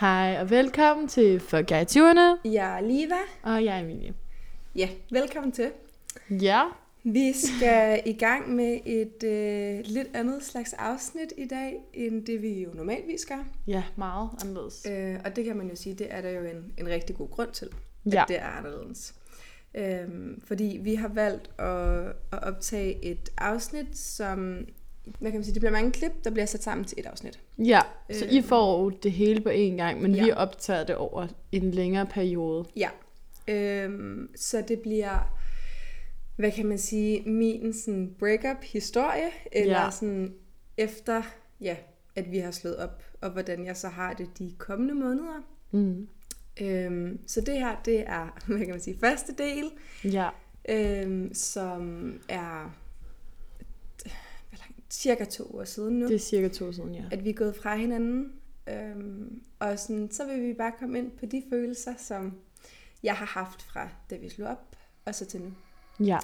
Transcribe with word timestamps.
Hej 0.00 0.36
og 0.40 0.50
velkommen 0.50 1.08
til 1.08 1.40
Fuck 1.40 1.70
Jeg 1.70 1.82
i 1.82 1.84
20'erne. 1.98 2.48
Jeg 2.50 2.76
er 2.76 2.80
Liva. 2.80 3.14
Og 3.42 3.64
jeg 3.64 3.76
er 3.78 3.82
Emilie. 3.84 4.14
Ja, 4.76 4.88
velkommen 5.10 5.52
til. 5.52 5.70
Ja. 6.30 6.62
Vi 7.04 7.32
skal 7.32 8.02
i 8.06 8.12
gang 8.12 8.54
med 8.54 8.78
et 8.86 9.24
øh, 9.24 9.80
lidt 9.84 10.08
andet 10.14 10.42
slags 10.42 10.72
afsnit 10.72 11.32
i 11.36 11.46
dag, 11.46 11.76
end 11.94 12.26
det 12.26 12.42
vi 12.42 12.62
jo 12.62 12.70
normalvis 12.74 13.26
gør. 13.26 13.44
Ja, 13.66 13.82
meget 13.96 14.30
anderledes. 14.42 14.86
Øh, 14.90 15.16
og 15.24 15.36
det 15.36 15.44
kan 15.44 15.56
man 15.56 15.68
jo 15.68 15.76
sige, 15.76 15.94
det 15.94 16.06
er 16.10 16.20
der 16.20 16.30
jo 16.30 16.44
en, 16.44 16.72
en 16.78 16.88
rigtig 16.88 17.16
god 17.16 17.28
grund 17.30 17.50
til, 17.52 17.68
Ja. 18.12 18.22
at 18.22 18.28
det 18.28 18.38
er 18.38 18.46
anderledes. 18.46 19.14
Øhm, 19.74 20.40
fordi 20.46 20.78
vi 20.82 20.94
har 20.94 21.08
valgt 21.08 21.50
at, 21.60 22.06
at 22.32 22.42
optage 22.42 23.04
et 23.04 23.28
afsnit, 23.38 23.98
som, 23.98 24.58
hvad 25.18 25.30
kan 25.30 25.38
man 25.38 25.44
sige, 25.44 25.54
det 25.54 25.60
bliver 25.60 25.72
mange 25.72 25.92
klip, 25.92 26.12
der 26.24 26.30
bliver 26.30 26.46
sat 26.46 26.62
sammen 26.62 26.84
til 26.84 26.98
et 27.00 27.06
afsnit. 27.06 27.40
Ja, 27.58 27.80
så 28.12 28.26
I 28.30 28.38
Øh. 28.38 28.44
får 28.44 28.82
jo 28.82 28.88
det 28.90 29.12
hele 29.12 29.40
på 29.40 29.48
én 29.48 29.76
gang, 29.76 30.02
men 30.02 30.14
Ja. 30.14 30.24
vi 30.24 30.30
optager 30.32 30.84
det 30.84 30.94
over 30.96 31.26
en 31.52 31.70
længere 31.70 32.06
periode. 32.06 32.64
Ja, 32.76 32.88
øhm, 33.48 34.28
så 34.36 34.64
det 34.68 34.80
bliver, 34.80 35.32
hvad 36.36 36.50
kan 36.52 36.66
man 36.66 36.78
sige, 36.78 37.22
min 37.30 37.72
sådan 37.72 38.14
breakup 38.18 38.62
historie, 38.64 39.28
eller 39.52 39.84
Ja. 39.84 39.90
sådan 39.90 40.34
efter, 40.76 41.22
ja, 41.60 41.76
at 42.16 42.30
vi 42.32 42.38
har 42.38 42.50
slået 42.50 42.76
op, 42.76 43.02
og 43.20 43.30
hvordan 43.30 43.66
jeg 43.66 43.76
så 43.76 43.88
har 43.88 44.12
det 44.12 44.28
de 44.38 44.52
kommende 44.58 44.94
måneder. 44.94 45.42
Mm. 45.70 46.08
Øhm, 46.60 47.18
så 47.26 47.40
det 47.40 47.54
her, 47.54 47.76
det 47.84 48.00
er, 48.00 48.38
hvad 48.46 48.58
kan 48.58 48.68
man 48.68 48.80
sige, 48.80 48.98
første 49.00 49.32
del, 49.38 49.64
Ja. 50.12 50.28
øhm, 50.68 51.34
som 51.34 52.12
er 52.28 52.74
cirka 54.90 55.24
to 55.24 55.44
år 55.44 55.64
siden 55.64 55.98
nu, 55.98 56.06
Det 56.06 56.14
er 56.14 56.18
cirka 56.18 56.48
to 56.48 56.72
siden, 56.72 56.94
ja. 56.94 57.04
at 57.10 57.24
vi 57.24 57.30
er 57.30 57.34
gået 57.34 57.56
fra 57.56 57.76
hinanden. 57.76 58.32
Øhm, 58.68 59.42
og 59.58 59.78
sådan, 59.78 60.10
så 60.10 60.26
vil 60.26 60.42
vi 60.42 60.54
bare 60.54 60.72
komme 60.78 60.98
ind 60.98 61.10
på 61.10 61.26
de 61.26 61.42
følelser, 61.50 61.94
som 61.98 62.34
jeg 63.02 63.14
har 63.14 63.26
haft 63.26 63.62
fra 63.62 63.88
da 64.10 64.16
vi 64.16 64.28
slog 64.28 64.48
op, 64.48 64.76
og 65.04 65.14
så 65.14 65.26
til 65.26 65.40
nu. 65.40 65.52
Ja, 66.06 66.18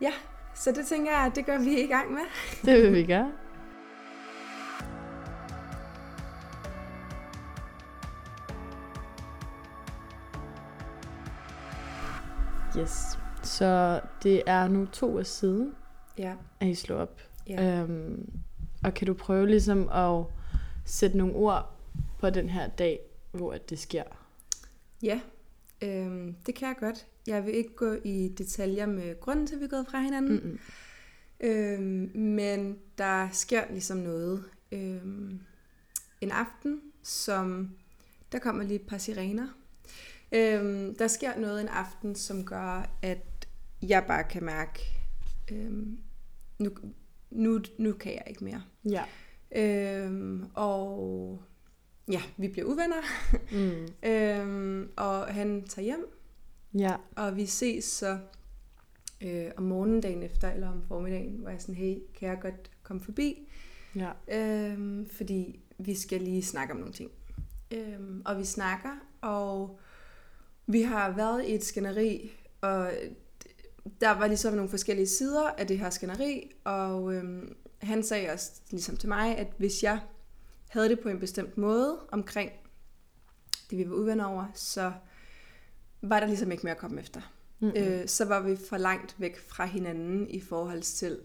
Ja, 0.00 0.12
så 0.54 0.72
det 0.72 0.86
tænker 0.86 1.10
jeg, 1.10 1.32
det 1.34 1.46
gør 1.46 1.58
vi 1.58 1.80
i 1.80 1.86
gang 1.86 2.12
med. 2.12 2.22
det 2.64 2.82
vil 2.82 2.92
vi 2.92 3.06
gøre. 3.06 3.32
Yes. 12.78 13.18
Så 13.42 14.00
det 14.22 14.42
er 14.46 14.68
nu 14.68 14.86
to 14.86 15.16
år 15.16 15.22
siden, 15.22 15.74
Ja, 16.18 16.34
at 16.60 16.68
I 16.68 16.74
slog 16.74 16.98
op. 16.98 17.20
ja. 17.48 17.82
Øhm, 17.82 18.30
og 18.84 18.94
kan 18.94 19.06
du 19.06 19.14
prøve 19.14 19.46
ligesom 19.46 19.88
at 19.88 20.24
sætte 20.84 21.18
nogle 21.18 21.34
ord 21.34 21.76
på 22.18 22.30
den 22.30 22.48
her 22.48 22.68
dag, 22.68 23.00
hvor 23.32 23.52
at 23.52 23.70
det 23.70 23.78
sker? 23.78 24.04
ja. 25.02 25.20
Øhm, 25.82 26.34
det 26.46 26.54
kan 26.54 26.68
jeg 26.68 26.76
godt. 26.80 27.06
Jeg 27.26 27.46
vil 27.46 27.54
ikke 27.54 27.74
gå 27.76 27.92
i 28.04 28.34
detaljer 28.38 28.86
med 28.86 29.20
grunden 29.20 29.46
til, 29.46 29.54
at 29.54 29.60
vi 29.60 29.64
er 29.64 29.68
gået 29.68 29.86
fra 29.86 30.00
hinanden. 30.00 30.32
Mm-mm. 30.32 30.58
Øhm, 31.40 32.18
men 32.18 32.78
der 32.98 33.28
sker 33.32 33.64
ligesom 33.70 33.96
noget. 33.96 34.44
Øhm, 34.72 35.40
en 36.20 36.30
aften, 36.30 36.80
som... 37.02 37.70
Der 38.32 38.38
kommer 38.38 38.64
lige 38.64 38.80
et 38.80 38.86
par 38.86 38.98
sirener. 38.98 39.48
Øhm, 40.32 40.94
der 40.94 41.08
sker 41.08 41.38
noget 41.38 41.60
en 41.60 41.68
aften, 41.68 42.14
som 42.14 42.44
gør, 42.44 42.90
at 43.02 43.48
jeg 43.82 44.04
bare 44.06 44.24
kan 44.24 44.44
mærke, 44.44 44.80
øhm, 45.52 45.98
nu, 46.58 46.70
nu, 47.30 47.60
nu 47.78 47.92
kan 47.92 48.12
jeg 48.12 48.22
ikke 48.26 48.44
mere. 48.44 48.62
Ja. 48.90 49.04
Øhm, 49.56 50.44
og 50.54 51.42
ja, 52.10 52.22
vi 52.36 52.48
bliver 52.48 52.66
uvenner. 52.68 53.02
Mm. 53.52 53.88
øhm, 54.10 54.90
og 54.96 55.26
han 55.26 55.64
tager 55.68 55.84
hjem, 55.84 56.06
Ja. 56.78 56.96
og 57.16 57.36
vi 57.36 57.46
ses 57.46 57.84
så 57.84 58.18
øh, 59.20 59.50
om 59.56 59.62
morgenen 59.64 60.00
dagen 60.00 60.22
efter, 60.22 60.50
eller 60.50 60.68
om 60.68 60.82
formiddagen, 60.88 61.32
hvor 61.38 61.50
jeg 61.50 61.60
sådan, 61.60 61.74
hey, 61.74 61.98
kan 62.18 62.28
jeg 62.28 62.38
godt 62.40 62.70
komme 62.82 63.02
forbi? 63.02 63.48
Ja. 63.96 64.10
Øhm, 64.28 65.08
fordi 65.08 65.60
vi 65.78 65.94
skal 65.94 66.20
lige 66.20 66.42
snakke 66.42 66.72
om 66.72 66.78
nogle 66.78 66.92
ting. 66.94 67.10
Øhm, 67.70 68.22
og 68.24 68.38
vi 68.38 68.44
snakker, 68.44 68.96
og 69.20 69.78
vi 70.66 70.82
har 70.82 71.10
været 71.16 71.44
i 71.44 71.54
et 71.54 71.64
skænderi, 71.64 72.30
og 72.60 72.90
der 74.00 74.10
var 74.10 74.26
ligesom 74.26 74.54
nogle 74.54 74.70
forskellige 74.70 75.06
sider 75.06 75.48
af 75.48 75.66
det 75.66 75.78
her 75.78 75.90
skænderi, 75.90 76.50
og 76.64 77.14
øhm, 77.14 77.56
han 77.78 78.02
sagde 78.02 78.30
også 78.30 78.52
ligesom 78.70 78.96
til 78.96 79.08
mig, 79.08 79.38
at 79.38 79.48
hvis 79.58 79.82
jeg 79.82 80.00
havde 80.68 80.88
det 80.88 81.00
på 81.00 81.08
en 81.08 81.20
bestemt 81.20 81.58
måde 81.58 81.98
omkring 82.12 82.50
det, 83.70 83.78
vi 83.78 83.90
var 83.90 83.96
uvenner 83.96 84.24
over, 84.24 84.46
så 84.54 84.92
var 86.02 86.20
der 86.20 86.26
ligesom 86.26 86.52
ikke 86.52 86.62
mere 86.62 86.74
at 86.74 86.80
komme 86.80 87.00
efter. 87.00 87.20
Mm-mm. 87.60 87.76
Øh, 87.76 88.08
så 88.08 88.24
var 88.24 88.40
vi 88.40 88.56
for 88.56 88.76
langt 88.76 89.14
væk 89.18 89.38
fra 89.48 89.64
hinanden 89.64 90.30
i 90.30 90.40
forhold 90.40 90.82
til, 90.82 91.18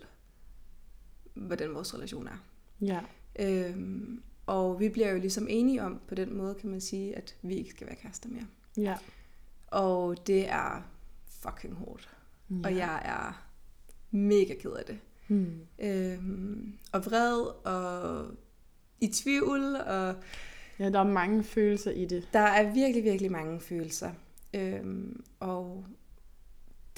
hvordan 1.34 1.74
vores 1.74 1.94
relation 1.94 2.28
er. 2.28 2.44
Ja. 2.82 3.00
Øhm, 3.40 4.24
og 4.46 4.80
vi 4.80 4.90
bliver 4.90 5.12
jo 5.12 5.18
ligesom 5.18 5.48
enige 5.50 5.84
om, 5.84 6.02
på 6.08 6.16
den 6.16 6.38
måde 6.38 6.56
kan 6.56 6.70
man 6.70 6.82
sige, 6.82 7.16
at 7.16 7.36
vi 7.42 7.56
ikke 7.56 7.70
skal 7.70 7.88
være 7.88 7.96
kærester 7.96 8.30
mere. 8.30 8.48
Ja. 8.78 8.98
Og 9.68 10.28
det 10.28 10.50
er 10.50 10.82
fucking 11.28 11.74
hårdt. 11.74 12.15
Ja. 12.50 12.56
Og 12.64 12.76
jeg 12.76 13.02
er 13.06 13.48
mega 14.12 14.54
ked 14.54 14.72
af 14.72 14.86
det. 14.86 15.00
Mm. 15.28 15.60
Øhm, 15.80 16.74
og 16.92 17.06
vred, 17.06 17.42
og 17.66 18.26
i 19.02 19.08
tvivl, 19.08 19.76
og 19.76 20.16
Ja, 20.80 20.90
der 20.90 21.00
er 21.00 21.04
mange 21.04 21.44
følelser 21.44 21.92
i 21.92 22.06
det. 22.06 22.30
der 22.34 22.40
er 22.40 22.74
virkelig, 22.74 23.04
virkelig 23.04 23.32
mange 23.32 23.60
følelser. 23.62 24.12
Øhm, 24.54 25.24
og 25.40 25.86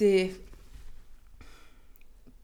det, 0.00 0.36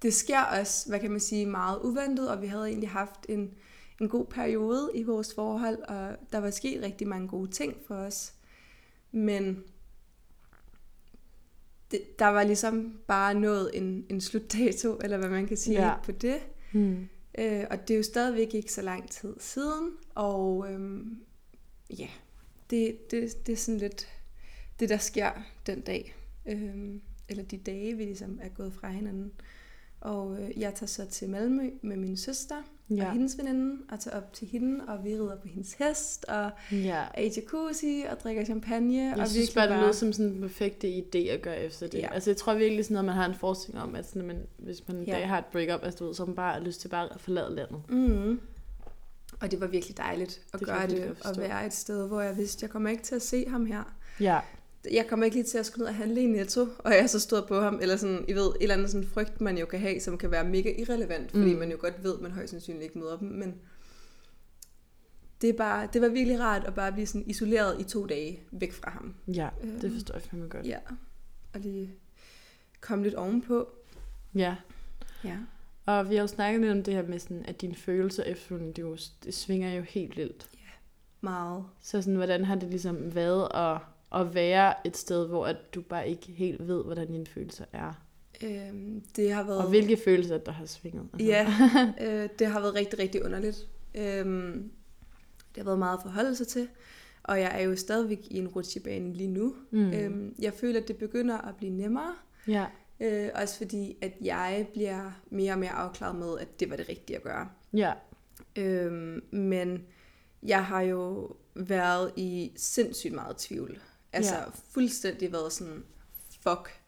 det 0.02 0.14
sker 0.14 0.42
også, 0.42 0.88
hvad 0.88 1.00
kan 1.00 1.10
man 1.10 1.20
sige, 1.20 1.46
meget 1.46 1.78
uventet, 1.82 2.30
og 2.30 2.42
vi 2.42 2.46
havde 2.46 2.66
egentlig 2.68 2.90
haft 2.90 3.26
en, 3.28 3.54
en 4.00 4.08
god 4.08 4.26
periode 4.26 4.90
i 4.94 5.02
vores 5.02 5.34
forhold, 5.34 5.78
og 5.82 6.16
der 6.32 6.38
var 6.38 6.50
sket 6.50 6.82
rigtig 6.82 7.08
mange 7.08 7.28
gode 7.28 7.50
ting 7.50 7.76
for 7.86 7.94
os. 7.94 8.34
Men 9.12 9.64
det, 11.90 12.18
der 12.18 12.26
var 12.26 12.44
ligesom 12.44 12.98
bare 13.06 13.34
nået 13.34 13.70
en, 13.74 14.06
en 14.08 14.20
slutdato, 14.20 14.98
eller 15.02 15.16
hvad 15.16 15.28
man 15.28 15.46
kan 15.46 15.56
sige 15.56 15.86
Ja. 15.86 15.94
på 16.02 16.12
det. 16.12 16.36
Mm. 16.72 17.08
Øh, 17.38 17.64
og 17.70 17.88
det 17.88 17.94
er 17.94 17.98
jo 17.98 18.02
stadigvæk 18.02 18.54
ikke 18.54 18.72
så 18.72 18.82
lang 18.82 19.10
tid 19.10 19.34
siden, 19.40 19.90
og 20.14 20.66
øhm, 20.72 21.16
ja, 21.98 22.08
det, 22.70 23.10
det, 23.10 23.46
det 23.46 23.52
er 23.52 23.56
sådan 23.56 23.78
lidt 23.78 24.08
det, 24.80 24.88
der 24.88 24.96
sker 24.98 25.30
den 25.66 25.80
dag, 25.80 26.14
øhm, 26.46 27.00
eller 27.28 27.42
de 27.44 27.56
dage, 27.58 27.96
vi 27.96 28.04
ligesom 28.04 28.38
er 28.42 28.48
gået 28.48 28.72
fra 28.72 28.88
hinanden. 28.90 29.32
Og 30.00 30.42
øh, 30.42 30.60
jeg 30.60 30.74
tager 30.74 30.86
så 30.86 31.06
til 31.06 31.28
Malmø 31.28 31.70
med 31.82 31.96
min 31.96 32.16
søster 32.16 32.62
ja. 32.90 33.06
Og 33.06 33.12
hendes 33.12 33.38
veninde, 33.38 33.82
og 33.90 34.00
tager 34.00 34.16
op 34.16 34.32
til 34.32 34.48
hende, 34.48 34.84
og 34.88 35.04
vi 35.04 35.08
rider 35.14 35.36
på 35.36 35.48
hendes 35.48 35.72
hest, 35.72 36.24
og 36.28 36.50
Ja. 36.72 37.04
er 37.14 37.22
i 37.22 37.30
jacuzzi, 37.36 38.04
og 38.10 38.20
drikker 38.20 38.44
champagne. 38.44 39.02
Jeg 39.02 39.18
og 39.18 39.28
synes 39.28 39.54
bare, 39.54 39.68
det 39.68 39.78
lyder 39.78 39.92
som 39.92 40.12
sådan 40.12 40.32
en 40.32 40.40
perfekte 40.40 40.88
idé 40.88 41.18
at 41.18 41.42
gøre 41.42 41.58
efter 41.60 41.86
det. 41.86 41.98
Ja. 41.98 42.12
Altså, 42.14 42.30
jeg 42.30 42.36
tror 42.36 42.54
virkelig 42.54 42.84
sådan 42.84 42.92
noget, 42.94 43.04
man 43.04 43.14
har 43.14 43.26
en 43.26 43.34
forestilling 43.34 43.82
om, 43.84 43.94
at 43.94 44.06
sådan, 44.08 44.26
man, 44.26 44.38
hvis 44.58 44.88
man 44.88 44.96
en 44.96 45.04
Ja. 45.04 45.12
dag 45.12 45.28
har 45.28 45.38
et 45.38 45.44
breakup, 45.52 45.80
altså, 45.84 45.98
du 45.98 46.04
ved, 46.06 46.14
så 46.14 46.22
har 46.22 46.26
man 46.26 46.36
bare 46.36 46.62
lyst 46.62 46.80
til 46.80 46.88
bare 46.88 47.08
at 47.14 47.20
forlade 47.20 47.54
landet. 47.54 47.82
Mm. 47.88 48.40
Og 49.40 49.50
det 49.50 49.60
var 49.60 49.66
virkelig 49.66 49.96
dejligt 49.96 50.40
at 50.54 50.60
Det 50.60 50.68
gøre 50.68 50.86
det, 50.86 51.16
og 51.24 51.36
være 51.36 51.66
et 51.66 51.72
sted, 51.72 52.08
hvor 52.08 52.20
jeg 52.20 52.36
vidste, 52.36 52.64
jeg 52.64 52.70
kommer 52.70 52.90
ikke 52.90 53.02
til 53.02 53.14
at 53.14 53.22
se 53.22 53.48
ham 53.48 53.66
her. 53.66 53.94
Ja. 54.20 54.40
Jeg 54.92 55.06
kommer 55.06 55.24
ikke 55.24 55.36
lige 55.36 55.44
til 55.46 55.58
at 55.58 55.66
skulle 55.66 55.80
ned 55.82 55.88
og 55.88 55.94
handle 55.94 56.22
i 56.22 56.26
Netto, 56.26 56.66
og 56.78 56.92
jeg 56.92 57.10
så 57.10 57.20
stod 57.20 57.42
på 57.48 57.60
ham, 57.60 57.78
eller 57.82 57.96
sådan, 57.96 58.24
I 58.28 58.32
ved, 58.32 58.46
et 58.46 58.56
eller 58.60 58.74
andet 58.74 58.90
sådan 58.90 59.06
frygt, 59.06 59.40
man 59.40 59.58
jo 59.58 59.66
kan 59.66 59.80
have, 59.80 60.00
som 60.00 60.18
kan 60.18 60.30
være 60.30 60.44
mega 60.44 60.72
irrelevant, 60.78 61.30
fordi 61.30 61.52
Mm. 61.52 61.58
man 61.58 61.70
jo 61.70 61.76
godt 61.80 62.02
ved, 62.04 62.14
at 62.14 62.20
man 62.20 62.30
højst 62.32 62.50
sandsynligt 62.50 62.82
ikke 62.84 62.98
møder 62.98 63.18
dem, 63.18 63.28
men 63.28 63.54
det, 65.40 65.50
er 65.50 65.56
bare, 65.56 65.88
det 65.92 66.02
var 66.02 66.08
virkelig 66.08 66.40
rart 66.40 66.64
at 66.64 66.74
bare 66.74 66.92
blive 66.92 67.06
sådan 67.06 67.24
isoleret 67.30 67.80
i 67.80 67.84
to 67.84 68.06
dage 68.06 68.40
væk 68.50 68.72
fra 68.72 68.90
ham. 68.90 69.14
Ja, 69.28 69.48
det 69.62 69.84
Øhm, 69.84 69.92
forstår 69.94 70.14
jeg 70.14 70.22
fandme 70.22 70.48
godt. 70.48 70.66
Ja, 70.66 70.78
og 71.54 71.60
lige 71.60 71.90
komme 72.80 73.04
lidt 73.04 73.14
ovenpå. 73.14 73.68
ja. 74.34 74.56
Ja. 75.24 75.36
Og 75.86 76.10
vi 76.10 76.14
har 76.14 76.22
jo 76.22 76.26
snakket 76.26 76.60
lidt 76.60 76.72
om 76.72 76.82
det 76.82 76.94
her 76.94 77.02
med, 77.02 77.18
sådan, 77.18 77.44
at 77.48 77.60
dine 77.60 77.74
følelser 77.74 78.22
efterfølgende, 78.22 78.72
det, 78.72 78.82
jo, 78.82 78.96
det 79.24 79.34
svinger 79.34 79.74
jo 79.74 79.82
helt 79.82 80.16
vildt. 80.16 80.48
Meget. 81.20 81.64
Så 81.82 82.02
sådan, 82.02 82.16
hvordan 82.16 82.44
har 82.44 82.54
det 82.54 82.68
ligesom 82.70 83.14
været 83.14 83.48
at, 83.54 83.78
at 84.20 84.34
være 84.34 84.86
et 84.86 84.96
sted, 84.96 85.28
hvor 85.28 85.46
at 85.46 85.56
du 85.74 85.82
bare 85.82 86.08
ikke 86.08 86.26
helt 86.32 86.68
ved, 86.68 86.84
hvordan 86.84 87.12
dine 87.12 87.26
følelser 87.26 87.64
er? 87.72 87.92
Øhm, 88.42 89.02
det 89.16 89.32
har 89.32 89.42
været... 89.42 89.58
Og 89.58 89.68
hvilke 89.68 89.96
følelser, 90.04 90.38
der 90.38 90.52
har 90.52 90.66
svinget? 90.66 91.08
Altså. 91.12 91.26
Ja, 91.26 91.46
øh, 92.22 92.28
det 92.38 92.46
har 92.46 92.60
været 92.60 92.74
rigtig, 92.74 92.98
rigtig 92.98 93.24
underligt. 93.24 93.68
Øhm, 93.94 94.70
det 95.54 95.56
har 95.56 95.64
været 95.64 95.78
meget 95.78 95.96
at 95.96 96.02
forholde 96.02 96.36
sig 96.36 96.46
til, 96.46 96.68
og 97.22 97.40
jeg 97.40 97.60
er 97.60 97.64
jo 97.64 97.76
stadigvæk 97.76 98.18
i 98.30 98.38
en 98.38 98.48
rutsjebane 98.48 99.12
lige 99.12 99.28
nu. 99.28 99.54
Mm. 99.70 99.92
Øhm, 99.92 100.34
jeg 100.38 100.52
føler, 100.52 100.80
at 100.80 100.88
det 100.88 100.96
begynder 100.96 101.38
at 101.48 101.56
blive 101.56 101.72
nemmere, 101.72 102.14
Ja. 102.48 102.66
øh, 103.00 103.28
også 103.34 103.56
fordi, 103.58 103.96
at 104.02 104.12
jeg 104.20 104.66
bliver 104.72 105.10
mere 105.30 105.52
og 105.52 105.58
mere 105.58 105.70
afklaret 105.70 106.16
med, 106.16 106.38
at 106.38 106.60
det 106.60 106.70
var 106.70 106.76
det 106.76 106.88
rigtige 106.88 107.16
at 107.16 107.22
gøre. 107.22 107.48
Ja. 107.72 107.92
Øhm, 108.56 109.22
men 109.32 109.84
jeg 110.42 110.64
har 110.64 110.80
jo 110.80 111.30
været 111.54 112.12
i 112.16 112.52
sindssygt 112.56 113.14
meget 113.14 113.36
tvivl. 113.36 113.78
Altså 114.14 114.34
Ja. 114.34 114.44
fuldstændig 114.70 115.32
været 115.32 115.52
sådan, 115.52 115.84
fuck, 116.42 116.80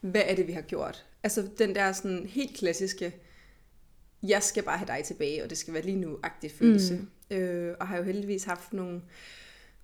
hvad 0.00 0.22
er 0.24 0.34
det, 0.34 0.46
vi 0.46 0.52
har 0.52 0.60
gjort? 0.60 1.06
Altså 1.22 1.48
den 1.58 1.74
der 1.74 1.92
sådan 1.92 2.26
helt 2.26 2.56
klassiske, 2.56 3.14
jeg 4.22 4.42
skal 4.42 4.62
bare 4.62 4.78
have 4.78 4.86
dig 4.86 5.04
tilbage, 5.04 5.42
og 5.44 5.50
det 5.50 5.58
skal 5.58 5.74
være 5.74 5.82
lige 5.82 5.96
nu-agtig 5.96 6.50
følelse. 6.50 6.94
Mm. 7.30 7.36
Øh, 7.36 7.76
og 7.80 7.88
har 7.88 7.96
jo 7.96 8.02
heldigvis 8.02 8.44
haft 8.44 8.72
nogle 8.72 9.02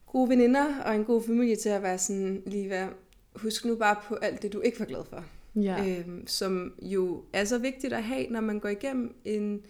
gode 0.06 0.28
veninder 0.28 0.82
og 0.82 0.94
en 0.94 1.04
god 1.04 1.22
familie 1.22 1.56
til 1.56 1.68
at 1.68 1.82
være 1.82 1.98
sådan, 1.98 2.42
lige 2.46 2.70
være, 2.70 2.90
husk 3.36 3.64
nu 3.64 3.76
bare 3.76 3.96
på 4.08 4.14
alt 4.14 4.42
det, 4.42 4.52
du 4.52 4.60
ikke 4.60 4.80
var 4.80 4.86
glad 4.86 5.04
for. 5.10 5.24
Ja. 5.56 5.98
Øhm, 5.98 6.26
som 6.26 6.74
jo 6.82 7.24
er 7.32 7.44
så 7.44 7.58
vigtigt 7.58 7.92
at 7.92 8.02
have, 8.02 8.26
når 8.26 8.40
man 8.40 8.60
går 8.60 8.68
igennem 8.68 9.14
en, 9.24 9.64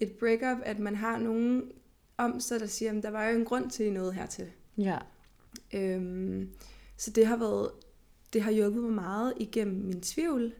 et 0.00 0.12
breakup, 0.12 0.58
at 0.64 0.78
man 0.78 0.96
har 0.96 1.18
nogen 1.18 1.62
om 2.16 2.40
sig, 2.40 2.60
der 2.60 2.66
siger, 2.66 2.96
at 2.96 3.02
der 3.02 3.10
var 3.10 3.28
jo 3.28 3.38
en 3.38 3.44
grund 3.44 3.70
til, 3.70 3.92
nåede 3.92 4.12
hertil. 4.12 4.46
Ja. 4.78 4.98
Øhm, 5.74 6.48
så 6.96 7.10
det 7.10 7.26
har 7.26 7.36
været, 7.36 7.70
det 8.32 8.42
har 8.42 8.50
hjulpet 8.50 8.82
mig 8.82 8.92
meget 8.92 9.32
igennem 9.36 9.84
min 9.84 10.00
tvivl. 10.00 10.52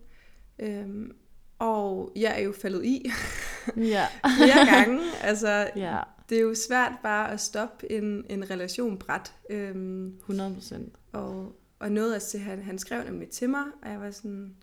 Øhm, 0.58 1.12
og 1.58 2.12
jeg 2.16 2.34
er 2.40 2.44
jo 2.44 2.52
faldet 2.52 2.84
i 2.84 3.10
Ja. 3.76 4.06
flere 4.38 4.66
gange. 4.66 5.00
Altså, 5.22 5.70
Ja. 5.76 5.98
det 6.28 6.38
er 6.38 6.43
jo 6.43 6.54
svært 6.54 6.93
bare 7.02 7.32
at 7.32 7.40
stoppe 7.40 7.93
en, 7.93 8.25
en 8.31 8.50
relation 8.50 8.98
bræt. 8.98 9.34
Øhm, 9.50 10.06
100 10.16 10.54
procent. 10.54 10.94
og, 11.12 11.56
og 11.78 11.92
noget 11.92 12.14
at 12.14 12.22
se, 12.22 12.38
han, 12.38 12.62
han 12.62 12.78
skrev 12.78 13.04
nemlig 13.04 13.28
til 13.28 13.50
mig, 13.50 13.64
og 13.82 13.90
jeg 13.90 14.00
var 14.00 14.10
sådan, 14.10 14.56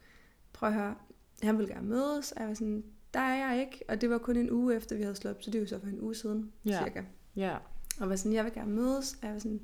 prøv 0.53 0.69
at 0.69 0.75
høre, 0.75 0.95
han 1.43 1.57
ville 1.57 1.73
gerne 1.73 1.87
mødes, 1.87 2.31
og 2.31 2.39
jeg 2.41 2.47
var 2.49 2.53
sådan, 2.55 2.83
der 3.13 3.19
er 3.19 3.47
jeg 3.49 3.59
ikke, 3.61 3.83
og 3.89 4.01
det 4.01 4.09
var 4.09 4.17
kun 4.17 4.35
en 4.35 4.51
uge 4.51 4.75
efter, 4.75 4.95
vi 4.95 5.01
havde 5.01 5.15
slået 5.15 5.35
op, 5.35 5.43
så 5.43 5.51
det 5.51 5.57
er 5.57 5.61
jo 5.61 5.67
så 5.67 5.79
for 5.79 5.87
en 5.87 6.01
uge 6.01 6.15
siden, 6.15 6.51
Ja. 6.65 6.79
cirka. 6.83 7.01
Ja. 7.35 7.55
Og 7.99 8.09
var 8.09 8.15
sådan, 8.15 8.33
jeg 8.33 8.43
vil 8.45 8.53
gerne 8.53 8.71
mødes, 8.71 9.13
og 9.21 9.27
jeg 9.27 9.33
var 9.33 9.39
sådan, 9.39 9.61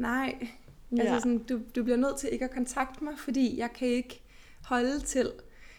nej, 0.00 0.48
Ja. 0.96 1.02
altså 1.02 1.18
sådan, 1.20 1.38
du, 1.38 1.60
du 1.76 1.82
bliver 1.82 1.96
nødt 1.96 2.18
til 2.18 2.32
ikke 2.32 2.44
at 2.44 2.50
kontakte 2.50 3.04
mig, 3.04 3.12
fordi 3.18 3.58
jeg 3.58 3.70
kan 3.72 3.88
ikke 3.88 4.22
holde 4.64 5.00
til, 5.00 5.32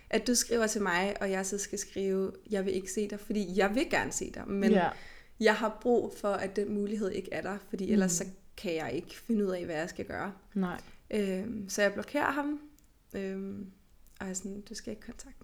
at 0.09 0.27
du 0.27 0.35
skriver 0.35 0.67
til 0.67 0.81
mig, 0.81 1.15
og 1.21 1.31
jeg 1.31 1.45
så 1.45 1.57
skal 1.57 1.79
skrive, 1.79 2.31
jeg 2.49 2.65
vil 2.65 2.73
ikke 2.75 2.91
se 2.91 3.07
dig, 3.09 3.19
fordi 3.19 3.57
jeg 3.57 3.75
vil 3.75 3.89
gerne 3.89 4.11
se 4.11 4.31
dig, 4.33 4.43
men 4.47 4.71
ja. 4.71 4.89
jeg 5.39 5.55
har 5.55 5.77
brug 5.81 6.13
for, 6.17 6.27
at 6.33 6.55
den 6.55 6.73
mulighed 6.73 7.09
ikke 7.11 7.33
er 7.33 7.41
der, 7.41 7.57
fordi 7.69 7.91
ellers 7.91 8.19
Mm. 8.21 8.25
så 8.25 8.31
kan 8.57 8.75
jeg 8.75 8.91
ikke 8.93 9.15
finde 9.19 9.45
ud 9.45 9.51
af, 9.51 9.65
hvad 9.65 9.75
jeg 9.75 9.89
skal 9.89 10.05
gøre. 10.05 10.33
Nej. 10.53 10.81
Øhm, 11.11 11.69
så 11.69 11.81
jeg 11.81 11.93
blokerer 11.93 12.31
ham, 12.31 12.59
øhm, 13.13 13.71
og 14.19 14.25
jeg 14.25 14.29
er 14.29 14.33
sådan, 14.33 14.61
du 14.61 14.73
skal 14.75 14.91
ikke 14.91 15.05
kontakte 15.05 15.43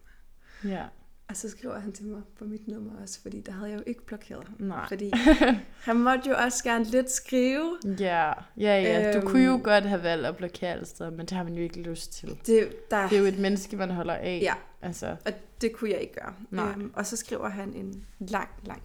mig. 0.64 0.72
Ja. 0.72 0.86
Og 1.30 1.38
så 1.38 1.50
skriver 1.50 1.80
han 1.80 1.92
til 1.92 2.06
mig 2.06 2.22
på 2.40 2.46
mit 2.46 2.68
nummer 2.68 2.92
også, 3.02 3.22
fordi 3.22 3.42
der 3.42 3.52
havde 3.52 3.70
jeg 3.72 3.78
jo 3.78 3.84
ikke 3.88 4.06
blokeret 4.06 4.48
ham. 4.48 4.68
Nej. 4.68 4.88
Fordi 4.88 5.12
han 5.88 5.96
måtte 5.96 6.30
jo 6.30 6.36
også 6.36 6.64
gerne 6.64 6.84
lidt 6.84 7.12
skrive. 7.12 7.78
Ja, 8.00 8.28
ja, 8.58 8.82
ja. 8.82 9.12
Du 9.14 9.18
Øhm. 9.18 9.28
kunne 9.28 9.44
jo 9.46 9.60
godt 9.64 9.84
have 9.84 10.04
valgt 10.04 10.26
at 10.26 10.38
blokere 10.38 10.72
alle 10.72 10.86
steder, 10.86 11.10
men 11.10 11.20
det 11.20 11.32
har 11.32 11.44
man 11.44 11.54
jo 11.54 11.64
ikke 11.64 11.80
lyst 11.82 12.14
til. 12.14 12.40
Det, 12.46 12.90
der, 12.92 13.08
Det 13.10 13.16
er 13.16 13.20
jo 13.20 13.26
et 13.28 13.40
menneske, 13.40 13.78
man 13.78 13.90
holder 13.92 14.14
af. 14.14 14.40
Ja. 14.44 14.54
Altså, 14.82 15.16
Og 15.26 15.32
det 15.62 15.74
kunne 15.74 15.90
jeg 15.92 16.00
ikke 16.02 16.14
gøre. 16.14 16.34
Nej. 16.52 16.70
Øhm, 16.78 16.92
og 16.96 17.06
så 17.06 17.18
skriver 17.18 17.50
han 17.50 17.74
en 17.74 18.06
lang, 18.20 18.50
lang. 18.66 18.82